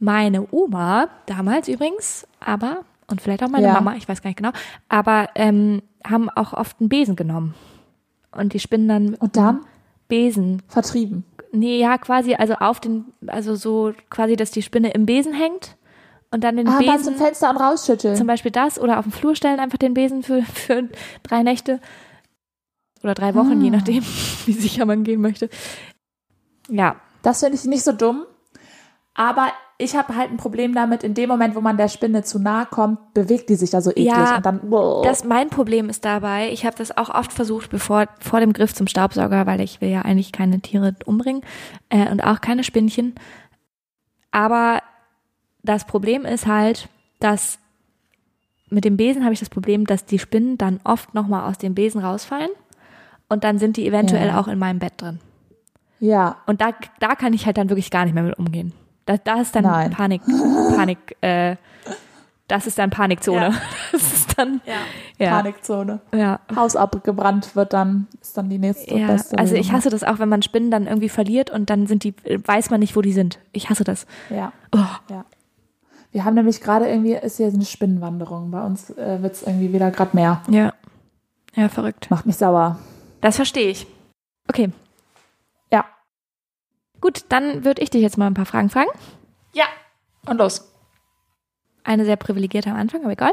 [0.00, 3.72] Meine Oma, damals übrigens, aber, und vielleicht auch meine Ja.
[3.74, 4.50] Mama, ich weiß gar nicht genau,
[4.90, 7.54] aber ähm, haben auch oft einen Besen genommen.
[8.32, 9.60] Und die Spinnen dann Und dann
[10.12, 11.24] Besen vertrieben.
[11.52, 15.76] Nee, ja, quasi, also auf den, also so quasi, dass die Spinne im Besen hängt
[16.30, 18.14] und dann den Ah, Besen, zum Fenster und rausschütteln.
[18.16, 20.88] zum Beispiel das, oder auf dem Flur stellen einfach den Besen für, für
[21.22, 21.80] drei Nächte
[23.02, 23.64] oder drei Wochen, Ah.
[23.64, 24.02] je nachdem,
[24.46, 25.48] wie sicher man gehen möchte.
[26.68, 28.24] Ja, Das finde ich nicht so dumm.
[29.14, 29.48] Aber
[29.82, 32.66] ich habe halt ein Problem damit, in dem Moment, wo man der Spinne zu nahe
[32.66, 34.70] kommt, bewegt die sich da so eklig Ja, und dann.
[34.70, 35.04] Boah.
[35.04, 38.74] Das mein Problem ist dabei, ich habe das auch oft versucht, bevor vor dem Griff
[38.74, 41.42] zum Staubsauger, weil ich will ja eigentlich keine Tiere umbringen
[41.88, 43.14] äh, und auch keine Spinnchen.
[44.30, 44.80] Aber
[45.62, 46.88] das Problem ist halt,
[47.20, 47.58] dass
[48.70, 51.74] mit dem Besen habe ich das Problem, dass die Spinnen dann oft nochmal aus dem
[51.74, 52.50] Besen rausfallen
[53.28, 54.40] und dann sind die eventuell Ja.
[54.40, 55.20] auch in meinem Bett drin.
[56.00, 58.72] ja, Und da, da kann ich halt dann wirklich gar nicht mehr mit umgehen.
[59.06, 59.90] Da, da ist dann Nein.
[59.90, 60.22] Panik,
[60.76, 61.56] Panik, äh,
[62.48, 63.50] das ist dann Panikzone.
[63.50, 63.52] Ja.
[63.92, 64.62] Das ist dann,
[65.18, 66.00] ja, Panikzone.
[66.14, 66.40] ja.
[66.56, 69.38] Haus abgebrannt wird dann, ist dann die nächste Ja, beste.
[69.38, 72.14] also ich hasse das auch, wenn man Spinnen dann irgendwie verliert und dann sind die,
[72.24, 73.38] weiß man nicht, wo die sind.
[73.52, 74.06] Ich hasse das.
[74.30, 74.52] Ja.
[74.74, 74.78] Oh.
[75.10, 75.26] ja.
[76.10, 78.50] Wir haben nämlich gerade irgendwie, ist hier eine Spinnenwanderung.
[78.50, 80.42] Bei uns äh, wird es irgendwie wieder gerade mehr.
[80.48, 80.72] Ja.
[81.54, 82.10] Ja, verrückt.
[82.10, 82.78] Macht mich sauer.
[83.20, 83.86] Das verstehe ich.
[84.48, 84.70] Okay.
[87.02, 88.90] Gut, dann würde ich dich jetzt mal ein paar Fragen fragen.
[89.52, 89.64] Ja.
[90.26, 90.72] Und los.
[91.84, 93.32] Eine sehr privilegierte am Anfang, aber egal.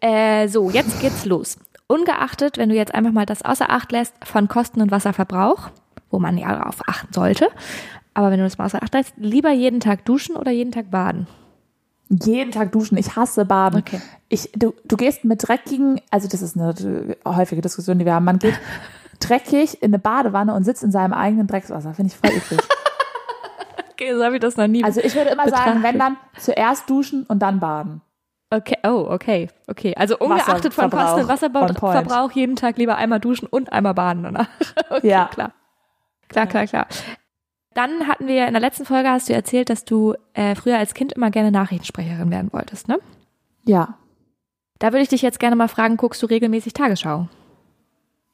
[0.00, 1.56] Äh, so, jetzt geht's los.
[1.86, 5.70] Ungeachtet, wenn du jetzt einfach mal das außer Acht lässt von Kosten und Wasserverbrauch,
[6.10, 7.48] wo man ja darauf achten sollte,
[8.12, 10.90] aber wenn du das mal außer Acht lässt, lieber jeden Tag duschen oder jeden Tag
[10.90, 11.26] baden?
[12.10, 12.98] Jeden Tag duschen.
[12.98, 13.80] Ich hasse Baden.
[13.80, 14.00] Okay.
[14.28, 18.14] Ich, du, du gehst mit dreckigen, also das ist eine äh, häufige Diskussion, die wir
[18.14, 18.24] haben.
[18.24, 18.60] Man geht
[19.20, 21.94] dreckig in eine Badewanne und sitzt in seinem eigenen Dreckswasser.
[21.94, 22.60] Finde ich voll eklig.
[23.98, 24.84] Okay, so habe ich das noch nie.
[24.84, 25.82] Also ich würde immer sagen, Betrachtet.
[25.84, 28.02] wenn dann zuerst duschen und dann baden.
[28.50, 29.94] Okay, oh, okay, okay.
[29.96, 31.28] Also ungeachtet von Kosten und.
[31.28, 34.48] Wasserverbrauch jeden Tag lieber einmal duschen und einmal baden danach.
[34.90, 35.28] Okay, Ja.
[35.32, 35.52] klar.
[36.28, 36.86] Klar, klar, klar.
[37.72, 40.92] Dann hatten wir in der letzten Folge hast du erzählt, dass du äh, früher als
[40.92, 42.98] Kind immer gerne Nachrichtensprecherin werden wolltest, ne?
[43.64, 43.94] Ja.
[44.78, 47.28] Da würde ich dich jetzt gerne mal fragen, guckst du regelmäßig Tagesschau?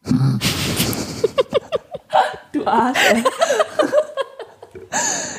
[2.52, 3.24] Du Arsch, ey.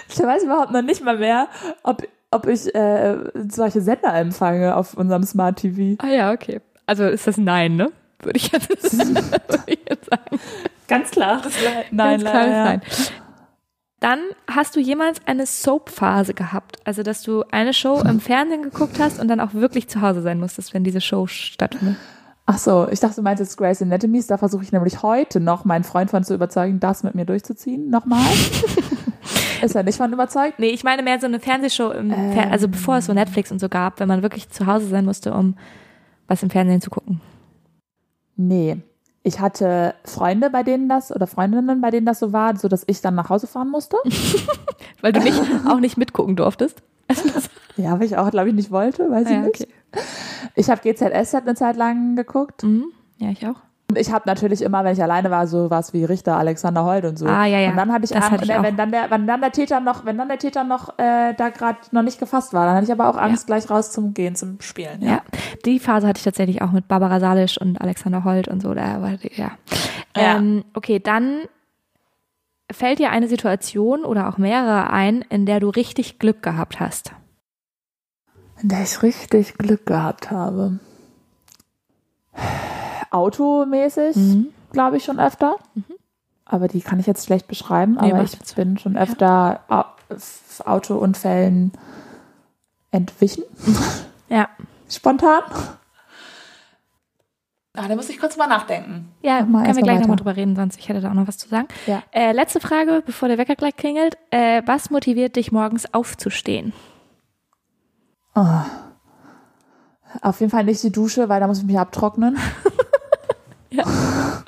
[0.09, 1.47] Ich weiß überhaupt noch nicht mal mehr,
[1.83, 3.17] ob, ob ich äh,
[3.49, 5.95] solche Sender empfange auf unserem Smart TV.
[6.03, 6.61] Ah ja, okay.
[6.85, 7.91] Also ist das Nein, ne?
[8.21, 10.39] Würde ich jetzt, würde ich jetzt sagen.
[10.87, 11.41] Ganz klar.
[11.91, 12.63] Nein, Ganz leider, ja.
[12.65, 12.81] Nein.
[13.99, 14.19] Dann
[14.51, 19.17] hast du jemals eine Soap-Phase gehabt, also dass du eine Show im Fernsehen geguckt hast
[19.19, 21.95] und dann auch wirklich zu Hause sein musstest, wenn diese Show stattfindet.
[22.45, 24.21] Ach so, ich dachte, du meinst jetzt Grace Anatomy.
[24.27, 27.89] Da versuche ich nämlich heute noch meinen Freund von zu überzeugen, das mit mir durchzuziehen.
[27.89, 28.19] Nochmal.
[29.63, 30.59] Ist er nicht von überzeugt?
[30.59, 32.33] Nee, ich meine mehr so eine Fernsehshow, im Ähm.
[32.33, 35.05] Fer also bevor es so Netflix und so gab, wenn man wirklich zu Hause sein
[35.05, 35.55] musste, um
[36.27, 37.21] was im Fernsehen zu gucken.
[38.35, 38.77] Nee.
[39.23, 42.83] Ich hatte Freunde, bei denen das, oder Freundinnen, bei denen das so war, so dass
[42.87, 43.95] ich dann nach Hause fahren musste.
[45.01, 46.81] Weil du nicht, auch nicht mitgucken durftest.
[47.75, 49.61] Ja, weil ich auch, glaube ich, nicht wollte, weiß ich Ja, nicht.
[49.61, 49.67] okay.
[50.53, 52.61] Ich habe GZSZ eine Zeit lang geguckt.
[52.61, 52.85] Mhm.
[53.17, 53.55] Ja, ich auch.
[53.93, 57.05] Und ich habe natürlich immer, wenn ich alleine war, so was wie Richter, Alexander Holt
[57.05, 57.27] und so.
[57.27, 57.69] Ah, ja, ja.
[57.69, 59.79] Und dann hatte ich, Das Angst, hatte ich wenn, dann der, wenn dann der Täter
[59.81, 62.85] noch, wenn dann der Täter noch äh, da gerade noch nicht gefasst war, dann hatte
[62.85, 65.03] ich aber auch Angst, gleich raus zum Gehen, zum Spielen.
[65.03, 65.11] Ja.
[65.11, 65.21] Ja.
[65.63, 68.73] Die Phase hatte ich tatsächlich auch mit Barbara Salisch und Alexander Holt und so.
[68.73, 69.51] Da war ja.
[70.17, 70.37] Ja.
[70.37, 71.41] Ähm, okay, dann
[72.71, 77.11] fällt dir eine Situation oder auch mehrere ein, in der du richtig Glück gehabt hast.
[78.59, 80.79] In der ich richtig Glück gehabt habe.
[83.13, 84.47] Automäßig, Mhm.
[84.71, 85.55] glaube ich, schon öfter.
[86.45, 87.97] Aber die kann ich jetzt schlecht beschreiben.
[88.01, 89.61] Nee, aber ich jetzt- bin schon öfter
[90.09, 91.71] F- Autounfällen
[92.91, 93.43] entwichen.
[94.29, 94.49] Ja.
[94.89, 95.41] Spontan.
[97.75, 99.11] Ah, da muss ich kurz mal nachdenken.
[99.23, 101.39] Ja, mal können wir gleich nochmal drüber reden, sonst ich hätte da auch noch was
[101.39, 101.67] zu sagen.
[101.87, 102.03] Ja.
[102.11, 104.15] Äh, letzte Frage, bevor der Wecker gleich klingelt.
[104.29, 106.71] Äh, was motiviert dich morgens aufzustehen?
[108.35, 108.45] Oh.
[110.21, 112.37] Auf jeden Fall nicht die Dusche, weil da muss ich mich abtrocknen.
[113.73, 114.43] Ja.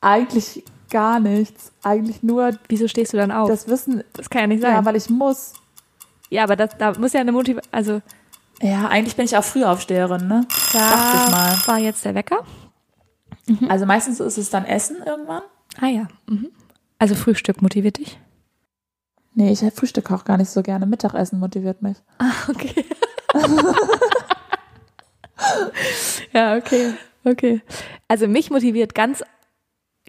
[0.00, 1.72] Eigentlich gar nichts.
[1.82, 3.48] Eigentlich nur Wieso stehst du dann auf?
[3.48, 4.72] Das, das Wissen, kann ja nicht sein.
[4.74, 5.54] ja, weil ich muss.
[6.30, 8.02] Ja, aber das, da muss ja eine Motivation, also
[8.60, 10.46] Ja, eigentlich bin ich auch Frühaufsteherin, ne?
[10.72, 11.56] Dachte ich mal.
[11.66, 12.44] war jetzt der Wecker.
[13.68, 15.42] Also meistens ist es dann Essen irgendwann.
[15.80, 16.08] Ah ja.
[16.28, 16.48] Mhm.
[16.98, 18.18] Also Frühstück motiviert dich?
[19.34, 20.86] Nee, ich frühstücke auch gar nicht so gerne.
[20.86, 21.96] Mittagessen motiviert mich.
[22.18, 22.84] Ah, okay.
[26.32, 26.94] ja, okay.
[27.24, 27.60] Okay.
[28.08, 29.22] Also mich motiviert ganz,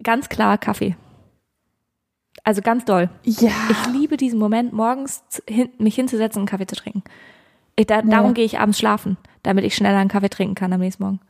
[0.04, 0.96] ganz klar Kaffee.
[2.44, 3.10] Also ganz doll.
[3.24, 3.52] Ja.
[3.70, 7.04] Ich liebe diesen Moment, morgens hin, mich hinzusetzen und einen Kaffee zu trinken.
[7.78, 10.80] Ich, da, Darum gehe ich abends schlafen, damit ich schneller einen Kaffee trinken kann am
[10.80, 11.20] nächsten Morgen.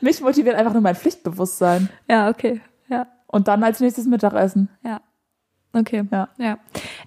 [0.00, 1.90] Mich motiviert einfach nur mein Pflichtbewusstsein.
[2.08, 2.60] Ja, okay.
[2.88, 4.68] Ja, Und dann als nächstes Mittagessen.
[4.84, 5.00] ja.
[5.72, 6.02] Okay.
[6.10, 6.28] Ja.
[6.36, 6.58] Ja,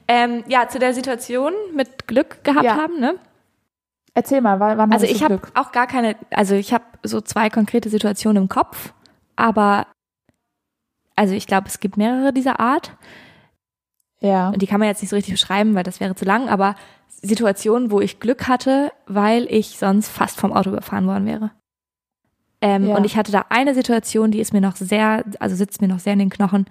[0.07, 2.77] ähm, ja zu der Situation mit Glück gehabt Ja.
[2.77, 3.15] haben, ne?
[4.15, 7.89] Erzähl mal, wann Also ich habe auch gar keine, also ich habe so zwei konkrete
[7.89, 8.93] Situationen im Kopf,
[9.35, 9.87] aber
[11.15, 12.95] also ich glaube, es gibt mehrere dieser Art.
[14.19, 14.49] Ja.
[14.49, 16.75] Und die kann man jetzt nicht so richtig beschreiben, weil das wäre zu lang, aber
[17.07, 21.51] Situationen, wo ich Glück hatte, weil ich sonst fast vom Auto überfahren worden wäre.
[22.61, 22.95] Ähm, Ja.
[22.95, 25.99] Und ich hatte da eine Situation, die ist mir noch sehr, also sitzt mir noch
[25.99, 26.65] sehr in den Knochen.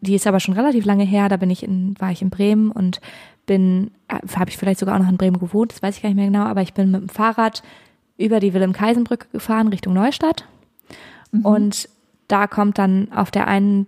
[0.00, 1.28] Die ist aber schon relativ lange her.
[1.28, 3.00] Da bin ich in, war ich in Bremen und
[3.46, 6.08] bin, äh, habe ich vielleicht sogar auch noch in Bremen gewohnt, das weiß ich gar
[6.08, 7.62] nicht mehr genau, aber ich bin mit dem Fahrrad
[8.18, 10.44] über die Wilhelm-Kaisen-Brücke gefahren Richtung Neustadt.
[11.42, 11.88] Und
[12.28, 13.86] da kommt dann auf der einen,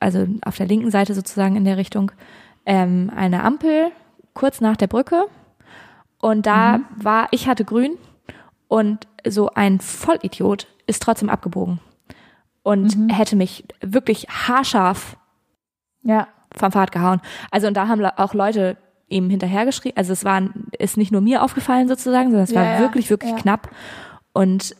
[0.00, 2.12] also auf der linken Seite sozusagen in der Richtung,
[2.66, 3.90] ähm, eine Ampel
[4.34, 5.24] kurz nach der Brücke.
[6.20, 7.96] Und da war, ich hatte grün
[8.68, 11.80] und so ein Vollidiot ist trotzdem abgebogen
[12.62, 15.16] und hätte mich wirklich haarscharf
[16.02, 16.28] Ja.
[16.58, 17.20] Vom Fahrrad gehauen.
[17.50, 18.76] Also und da haben auch Leute
[19.08, 19.96] ihm hinterhergeschrieben.
[19.96, 20.42] Also es war
[20.78, 23.36] ist nicht nur mir aufgefallen sozusagen, sondern es Ja, war ja, wirklich wirklich ja.
[23.38, 23.70] knapp.
[24.32, 24.76] Und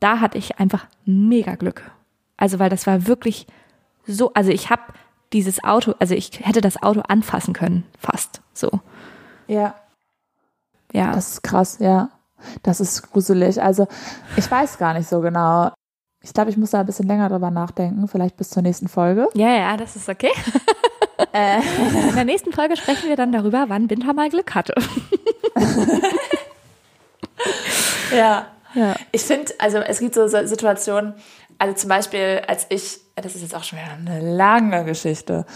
[0.00, 1.90] da hatte ich einfach mega Glück.
[2.36, 3.46] Also weil das war wirklich
[4.06, 4.32] so.
[4.34, 4.82] Also ich habe
[5.32, 8.70] dieses Auto, also ich hätte das Auto anfassen können, fast so.
[9.46, 9.74] Ja.
[10.92, 12.08] Ja, Das ist krass, ja.
[12.62, 13.60] Das ist gruselig.
[13.60, 13.88] Also,
[14.36, 15.70] ich weiß gar nicht so genau.
[16.22, 19.28] Ich glaube, ich muss da ein bisschen länger drüber nachdenken, vielleicht bis zur nächsten Folge.
[19.34, 20.30] ja, ja, das ist okay.
[21.32, 21.60] Äh,
[22.08, 24.74] In der nächsten Folge sprechen wir dann darüber, wann Binter mal Glück hatte.
[28.14, 28.46] ja.
[28.74, 28.94] Ja.
[29.12, 31.14] Ich finde, also es gibt so Situationen,
[31.58, 35.46] also zum Beispiel, als ich, das ist jetzt auch schon wieder eine lange Geschichte,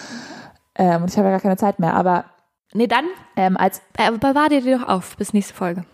[0.75, 2.25] ähm, und ich habe ja gar keine Zeit mehr, aber
[2.73, 3.05] Nee, dann
[3.37, 5.85] ähm, als, äh, bewahr dir die doch auf bis nächste Folge.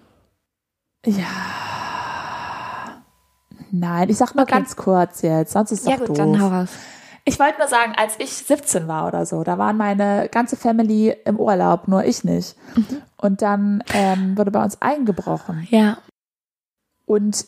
[1.05, 1.25] ja,
[3.73, 4.53] nein, ich sag nur Okay.
[4.55, 6.17] ganz kurz jetzt, sonst ist es doch doof.
[6.17, 6.69] dann hau raus.
[7.29, 11.15] Ich wollte nur sagen, als ich 17 war oder so, da waren meine ganze Family
[11.27, 12.57] im Urlaub, nur ich nicht.
[13.19, 15.69] Und dann ähm, wurde bei uns eingebrochen.
[15.71, 15.99] Ja.
[17.05, 17.45] Und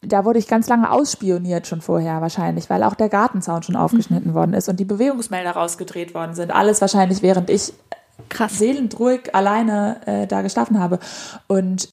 [0.00, 4.32] da wurde ich ganz lange ausspioniert schon vorher wahrscheinlich, weil auch der Gartenzaun schon aufgeschnitten
[4.32, 6.50] worden ist und die Bewegungsmelder rausgedreht worden sind.
[6.50, 7.74] Alles wahrscheinlich, während ich
[8.30, 8.58] Krass.
[8.58, 10.98] seelenruhig alleine äh, da geschlafen habe.
[11.46, 11.90] Und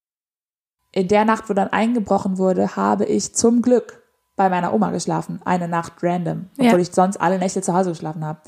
[0.93, 4.00] in der Nacht, wo dann eingebrochen wurde, habe ich zum Glück
[4.41, 5.39] bei meiner Oma geschlafen.
[5.45, 6.77] Eine Nacht random, obwohl Ja.
[6.77, 8.39] ich sonst alle Nächte zu Hause geschlafen habe.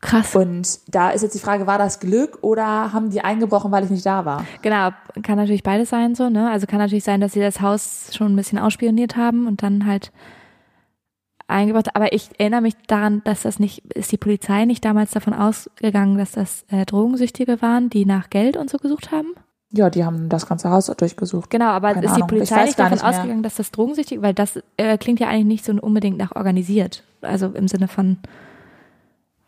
[0.00, 0.34] Krass.
[0.34, 3.90] Und da ist jetzt die Frage, war das Glück oder haben die eingebrochen, weil ich
[3.90, 4.46] nicht da war?
[4.62, 4.88] Genau,
[5.22, 6.50] kann natürlich beides sein so, ne?
[6.50, 9.84] Also kann natürlich sein, dass sie das Haus schon ein bisschen ausspioniert haben und dann
[9.84, 10.10] halt
[11.48, 11.94] eingebracht.
[11.94, 16.16] Aber ich erinnere mich daran, dass das nicht, ist die Polizei nicht damals davon ausgegangen,
[16.16, 19.34] dass das äh, Drogensüchtige waren, die nach Geld und so gesucht haben?
[19.72, 21.48] Ja, die haben das ganze Haus durchgesucht.
[21.50, 22.28] Genau, aber Keine ist die Ahnung.
[22.28, 25.64] Polizei nicht davon nicht ausgegangen, dass das Drogensüchtige, weil das äh, klingt ja eigentlich nicht
[25.64, 27.04] so unbedingt nach organisiert.
[27.22, 28.18] Also im Sinne von,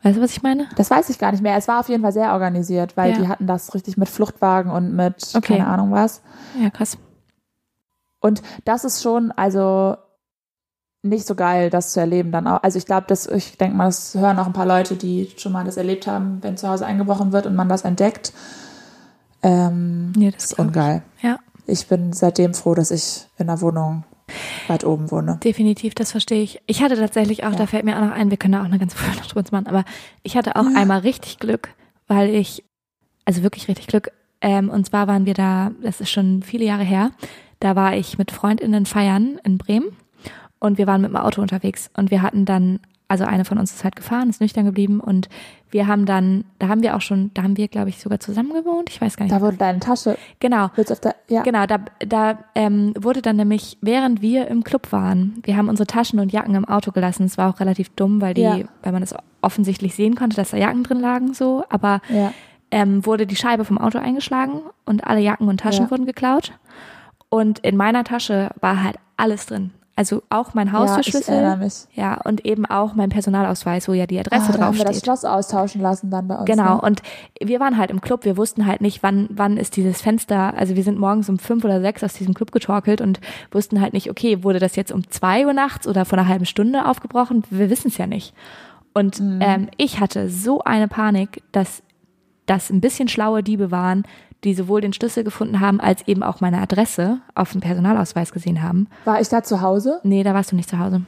[0.05, 0.69] weißt du, was ich meine?
[0.77, 1.57] Das weiß ich gar nicht mehr.
[1.57, 3.19] Es war auf jeden Fall sehr organisiert, weil Ja.
[3.19, 5.57] die hatten das richtig mit Fluchtwagen und mit Okay.
[5.59, 6.23] keine Ahnung was.
[6.61, 6.99] Ja, krass.
[8.21, 9.97] Und das ist schon, also
[11.03, 12.63] nicht so geil, das zu erleben dann auch.
[12.63, 15.51] Also ich glaube, dass ich denke mal, das hören auch ein paar Leute, die schon
[15.51, 18.33] mal das erlebt haben, wenn zu Hause eingebrochen wird und man das entdeckt.
[19.43, 20.77] Ähm, Ja, das ist glaub ich.
[20.77, 21.03] ungeil.
[21.23, 21.39] Ja.
[21.67, 24.05] Ich bin seitdem froh, dass ich in einer Wohnung
[24.69, 25.39] weit oben wohne.
[25.45, 26.61] Definitiv, das verstehe ich.
[26.67, 27.57] Ich hatte tatsächlich auch, Ja.
[27.59, 29.45] da fällt mir auch noch ein, wir können da auch eine ganze Folge noch drüber
[29.53, 29.85] machen, aber
[30.23, 31.71] ich hatte auch einmal richtig Glück,
[32.09, 32.65] weil ich,
[33.25, 36.83] also wirklich richtig Glück, ähm, und zwar waren wir da, das ist schon viele Jahre
[36.85, 37.11] her,
[37.61, 39.97] da war ich mit FreundInnen feiern in Bremen
[40.59, 42.81] und wir waren mit dem Auto unterwegs und wir hatten dann,
[43.13, 45.29] also eine von uns ist halt gefahren, ist nüchtern geblieben und
[45.71, 48.53] wir haben dann, da haben wir auch schon, da haben wir, glaube ich, sogar zusammen
[48.55, 49.35] gewohnt, ich weiß gar nicht.
[49.35, 50.65] Da wurde deine Tasche, Genau.
[50.75, 51.43] auf der, ja.
[51.43, 55.87] Genau, da, da ähm, wurde dann nämlich, während wir im Club waren, wir haben unsere
[55.87, 57.25] Taschen und Jacken im Auto gelassen.
[57.25, 58.57] Es war auch relativ dumm, weil die, Ja.
[58.83, 62.33] weil man es offensichtlich sehen konnte, dass da Jacken drin lagen so, aber Ja.
[62.71, 65.91] ähm, wurde die Scheibe vom Auto eingeschlagen und alle Jacken und Taschen Ja.
[65.91, 66.53] wurden geklaut.
[67.29, 69.71] Und in meiner Tasche war halt alles drin.
[69.95, 71.57] Also auch mein ja, ich erinnere Haustürschlüssel.
[71.59, 71.75] mich.
[71.95, 75.01] Ja, und eben auch mein Personalausweis, wo ja die Adresse Ah, da haben wir das
[75.01, 75.05] draufsteht.
[75.05, 76.47] Schloss austauschen lassen dann bei uns.
[76.47, 76.81] Genau, Ne?
[76.81, 77.03] und
[77.43, 80.77] wir waren halt im Club, wir wussten halt nicht, wann, wann ist dieses Fenster, also
[80.77, 83.21] wir sind morgens um fünf oder sechs aus diesem Club getorkelt und
[83.51, 86.47] wussten halt nicht, okay, wurde das jetzt um zwei Uhr nachts oder vor einer halben
[86.47, 87.45] Stunde aufgebrochen?
[87.51, 88.35] Wir wissen es ja nicht.
[88.95, 91.83] Und ähm, ich hatte so eine Panik, dass
[92.47, 94.05] das ein bisschen schlaue Diebe waren,
[94.45, 98.63] die sowohl den Schlüssel gefunden haben, als eben auch meine Adresse auf dem Personalausweis gesehen
[98.63, 98.89] haben.
[99.05, 100.01] War ich da zu Hause?
[100.03, 101.03] Nee, da warst du nicht zu Hause.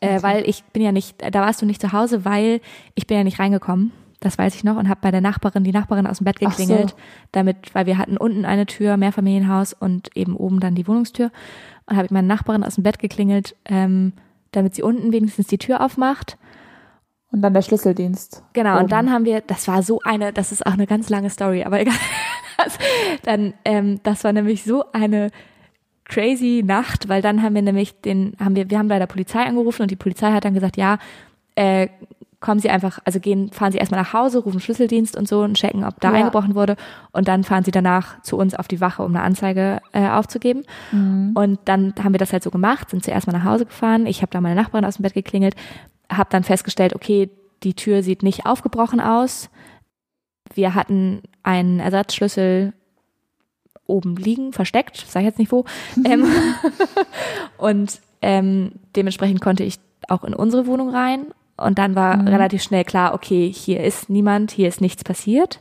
[0.00, 2.60] Äh, weil ich bin ja nicht, da warst du nicht zu Hause, weil
[2.94, 3.92] ich bin ja nicht reingekommen.
[4.20, 6.52] Das weiß ich noch und habe bei der Nachbarin, die Nachbarin aus dem Bett Ach
[6.52, 6.58] so.
[6.58, 6.94] geklingelt,
[7.32, 11.30] damit, weil wir hatten unten eine Tür, Mehrfamilienhaus und eben oben dann die Wohnungstür
[11.86, 14.12] und habe ich meine Nachbarin aus dem Bett geklingelt, ähm,
[14.52, 16.36] damit sie unten wenigstens die Tür aufmacht.
[17.32, 18.42] Und dann der Schlüsseldienst.
[18.54, 18.84] Genau, Oben.
[18.84, 21.64] und dann haben wir, das war so eine, das ist auch eine ganz lange Story,
[21.64, 21.94] aber egal.
[22.62, 22.78] Das,
[23.22, 25.30] dann, ähm, das war nämlich so eine
[26.04, 29.40] crazy Nacht, weil dann haben wir nämlich den, haben wir, wir haben bei der Polizei
[29.44, 30.98] angerufen und die Polizei hat dann gesagt, ja,
[31.54, 31.88] äh,
[32.40, 35.54] kommen sie einfach, also gehen, fahren sie erstmal nach Hause, rufen Schlüsseldienst und so und
[35.54, 36.18] checken, ob da Ja.
[36.18, 36.76] eingebrochen wurde.
[37.12, 40.64] Und dann fahren sie danach zu uns auf die Wache, um eine Anzeige äh, aufzugeben.
[41.34, 44.04] Und dann haben wir das halt so gemacht, sind zuerst mal nach Hause gefahren.
[44.06, 45.54] Ich habe da meine Nachbarin aus dem Bett geklingelt,
[46.10, 47.30] habe dann festgestellt, okay,
[47.62, 49.50] die Tür sieht nicht aufgebrochen aus.
[50.54, 52.72] Wir hatten einen Ersatzschlüssel
[53.86, 55.64] oben liegen, versteckt, sag ich jetzt nicht wo.
[56.04, 56.26] ähm,
[57.58, 61.26] und ähm, dementsprechend konnte ich auch in unsere Wohnung rein.
[61.56, 65.60] Und dann war relativ schnell klar, okay, hier ist niemand, hier ist nichts passiert.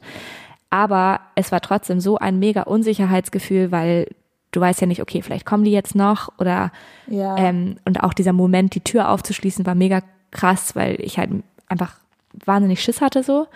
[0.70, 4.08] Aber es war trotzdem so ein mega Unsicherheitsgefühl, weil
[4.52, 6.72] du weißt ja nicht, okay, vielleicht kommen die jetzt noch oder
[7.08, 7.36] Ja.
[7.38, 10.02] ähm, und auch dieser Moment, die Tür aufzuschließen, war mega
[10.32, 11.32] krass, weil ich halt
[11.68, 11.96] einfach
[12.46, 13.48] wahnsinnig Schiss hatte so.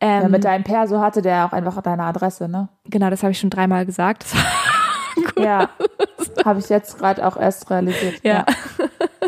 [0.00, 2.68] Ähm, ja, mit deinem Perso hatte der auch einfach deine Adresse, ne?
[2.84, 4.26] genau, das habe ich schon dreimal gesagt.
[5.38, 5.70] Ja.
[6.44, 8.20] Habe ich jetzt gerade auch erst realisiert.
[8.22, 8.44] Ja.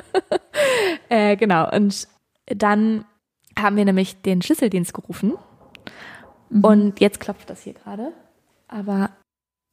[1.09, 1.71] äh, genau.
[1.71, 2.09] Und
[2.47, 3.05] dann
[3.59, 5.35] haben wir nämlich den Schlüsseldienst gerufen.
[6.63, 8.13] Und jetzt klopft das hier gerade.
[8.69, 9.11] Aber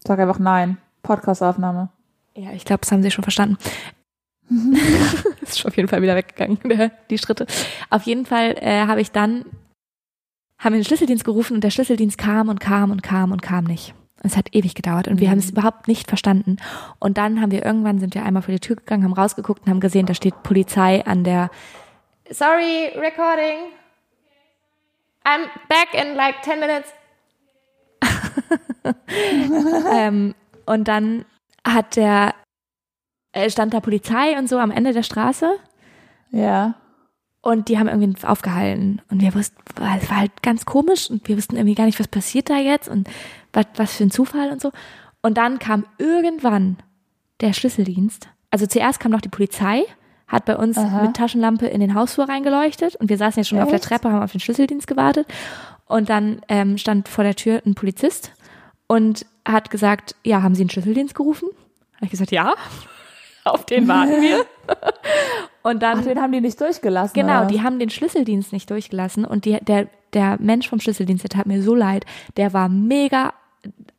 [0.06, 0.78] Sag einfach nein.
[1.04, 1.90] Podcastaufnahme.
[2.36, 3.58] ja, ich glaube, das haben sie schon verstanden.
[5.42, 6.60] ist schon auf jeden Fall wieder weggegangen,
[7.10, 7.48] die Schritte.
[7.90, 9.46] Auf jeden Fall äh, habe ich dann,
[10.60, 13.66] haben wir den Schlüsseldienst gerufen und der Schlüsseldienst kam und kam und kam und kam
[13.66, 13.94] nicht.
[14.24, 16.58] Es hat ewig gedauert und wir haben es überhaupt nicht verstanden.
[17.00, 19.70] Und dann haben wir irgendwann, sind wir einmal vor die Tür gegangen, haben rausgeguckt und
[19.70, 21.52] haben gesehen, da steht Polizei an der
[22.32, 23.72] Sorry, recording.
[25.26, 26.92] I'm back in like 10 minutes.
[29.92, 30.34] ähm,
[30.66, 31.26] und dann
[31.66, 32.34] hat der,
[33.50, 35.50] stand da Polizei und so am Ende der Straße
[36.32, 36.76] Ja.
[37.42, 39.58] und die haben irgendwie aufgehalten und wir wussten,
[40.00, 42.88] es war halt ganz komisch und wir wussten irgendwie gar nicht, was passiert da jetzt
[42.88, 43.08] und
[43.54, 44.72] was, was für ein Zufall und so.
[45.22, 46.78] Und dann kam irgendwann
[47.42, 48.28] der Schlüsseldienst.
[48.52, 49.84] Also zuerst kam noch die Polizei,
[50.28, 51.04] hat bei uns Aha.
[51.04, 53.86] mit Taschenlampe in den Hausflur reingeleuchtet und wir saßen jetzt schon auf der Echt?
[53.90, 55.28] Treppe, haben auf den Schlüsseldienst gewartet
[55.86, 58.32] und dann ähm, stand vor der Tür ein Polizist
[58.88, 61.50] und hat gesagt, ja, haben Sie einen Schlüsseldienst gerufen?
[61.96, 62.54] Habe ich gesagt, ja.
[63.46, 64.46] Auf den warten wir.
[65.62, 67.14] Und dann Ach, den haben die nicht durchgelassen.
[67.14, 67.46] Genau, oder?
[67.48, 71.48] die haben den Schlüsseldienst nicht durchgelassen und die, der, der Mensch vom Schlüsseldienst, der tat
[71.48, 72.06] mir so leid,
[72.38, 73.34] der war mega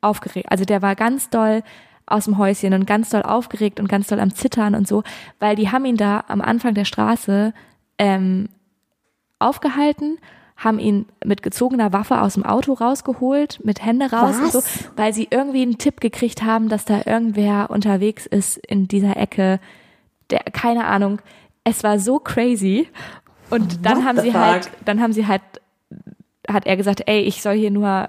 [0.00, 0.46] aufgeregt.
[0.48, 1.64] Also der war ganz doll
[2.06, 5.02] aus dem Häuschen und ganz doll aufgeregt und ganz doll am Zittern und so,
[5.40, 7.52] weil die haben ihn da am Anfang der Straße
[7.98, 8.48] ähm,
[9.40, 10.18] aufgehalten,
[10.56, 14.90] haben ihn mit gezogener Waffe aus dem Auto rausgeholt, mit Hände raus und so, Was?
[14.96, 19.60] weil sie irgendwie einen Tipp gekriegt haben, dass da irgendwer unterwegs ist in dieser Ecke,
[20.30, 21.20] der, keine Ahnung,
[21.64, 22.88] es war so crazy.
[23.50, 24.40] Und dann What haben sie fuck?
[24.40, 25.42] halt, dann haben sie halt,
[26.48, 28.08] hat er gesagt, ey, ich soll hier nur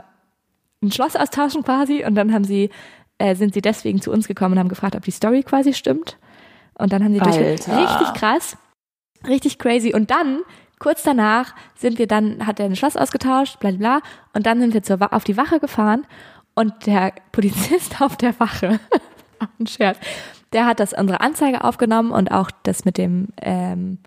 [0.81, 2.05] ein Schloss austauschen quasi.
[2.05, 2.69] Und dann haben sie,
[3.17, 6.17] äh, sind sie deswegen zu uns gekommen und haben gefragt, ob die Story quasi stimmt.
[6.75, 8.57] Und dann haben sie durch, richtig krass,
[9.27, 9.93] richtig crazy.
[9.93, 10.41] Und dann,
[10.79, 13.99] kurz danach, sind wir dann, hat er ein Schloss ausgetauscht, bla bla.
[14.33, 16.05] Und dann sind wir zur, auf die Wache gefahren
[16.53, 18.79] und der Polizist auf der Wache,
[19.59, 19.97] ein Scherz,
[20.53, 23.97] der hat das unsere Anzeige aufgenommen und auch das mit dem ähm,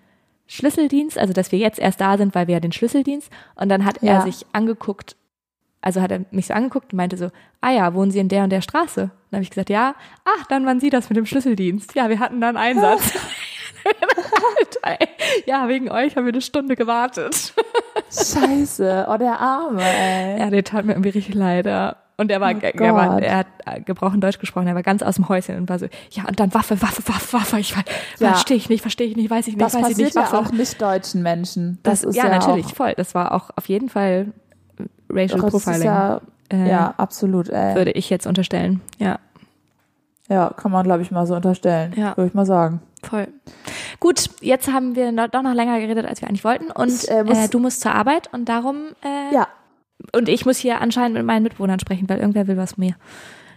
[0.47, 3.31] Schlüsseldienst, also dass wir jetzt erst da sind, weil wir ja den Schlüsseldienst.
[3.55, 4.21] Und dann hat er Ja.
[4.23, 5.15] sich angeguckt,
[5.83, 8.43] also hat er mich so angeguckt und meinte so, ah ja, wohnen Sie in der
[8.45, 9.11] und der Straße?
[9.31, 9.95] Dann habe ich gesagt, ja.
[10.25, 11.95] Ach, dann waren Sie das mit dem Schlüsseldienst.
[11.95, 13.13] Ja, wir hatten dann Einsatz.
[15.47, 17.53] Ja, wegen euch haben wir eine Stunde gewartet.
[18.11, 19.07] Scheiße.
[19.09, 20.39] Oh, der Arme, ey.
[20.41, 21.67] Ja, der tat mir irgendwie richtig leid.
[21.67, 21.97] Ja.
[22.17, 25.03] Und er war, Oh er, war er hat äh, gebrochen Deutsch gesprochen, er war ganz
[25.03, 27.59] aus dem Häuschen und war so, ja, und dann Waffe, Waffe, Waffe, Waffe.
[27.61, 27.83] Ich war,
[28.19, 28.33] Ja.
[28.33, 30.23] verstehe ich nicht, verstehe ich nicht, weiß ich nicht, Das weiß ich passiert nicht, ja
[30.23, 30.39] Waffe.
[30.39, 31.79] auch nicht deutschen Menschen.
[31.83, 32.95] Das, Das, ist ja, ja, natürlich, Auch, voll.
[32.97, 34.33] Das war auch auf jeden Fall
[35.09, 36.21] Racial das ist Profiling, ja,
[36.53, 37.75] äh, ja, absolut, ey.
[37.75, 38.81] würde ich jetzt unterstellen.
[38.99, 39.19] Ja,
[40.29, 41.95] Ja, kann man, glaube ich, mal so unterstellen.
[41.97, 42.17] Ja.
[42.19, 42.81] Würde ich mal sagen.
[43.03, 43.29] Voll.
[44.01, 46.71] Gut, jetzt haben wir noch, doch noch länger geredet, als wir eigentlich wollten.
[46.71, 49.49] Und äh, äh, du musst zur Arbeit und darum, äh, Ja.
[50.15, 52.95] und ich muss hier anscheinend mit meinen Mitwohnern sprechen, weil irgendwer will was von mir.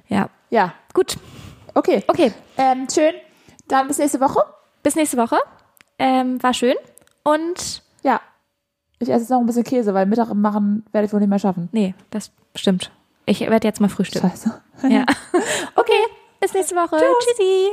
[0.07, 0.73] Ja, Ja.
[0.93, 1.17] gut.
[1.73, 2.03] Okay.
[2.07, 3.13] Okay, Ähm, schön.
[3.67, 4.43] Dann bis nächste Woche.
[4.83, 5.37] bis nächste Woche.
[5.97, 6.75] Ähm, war schön.
[7.23, 8.19] Und Ja.
[8.99, 11.39] Ich esse jetzt noch ein bisschen Käse, weil Mittag machen werde ich wohl nicht mehr
[11.39, 11.67] schaffen.
[11.71, 12.91] nee, das stimmt.
[13.25, 14.29] Ich werde jetzt mal frühstücken.
[14.29, 14.61] Scheiße.
[14.89, 15.05] Ja.
[15.75, 15.91] Okay,
[16.41, 16.97] bis nächste Woche.
[16.97, 17.67] Tschüssi.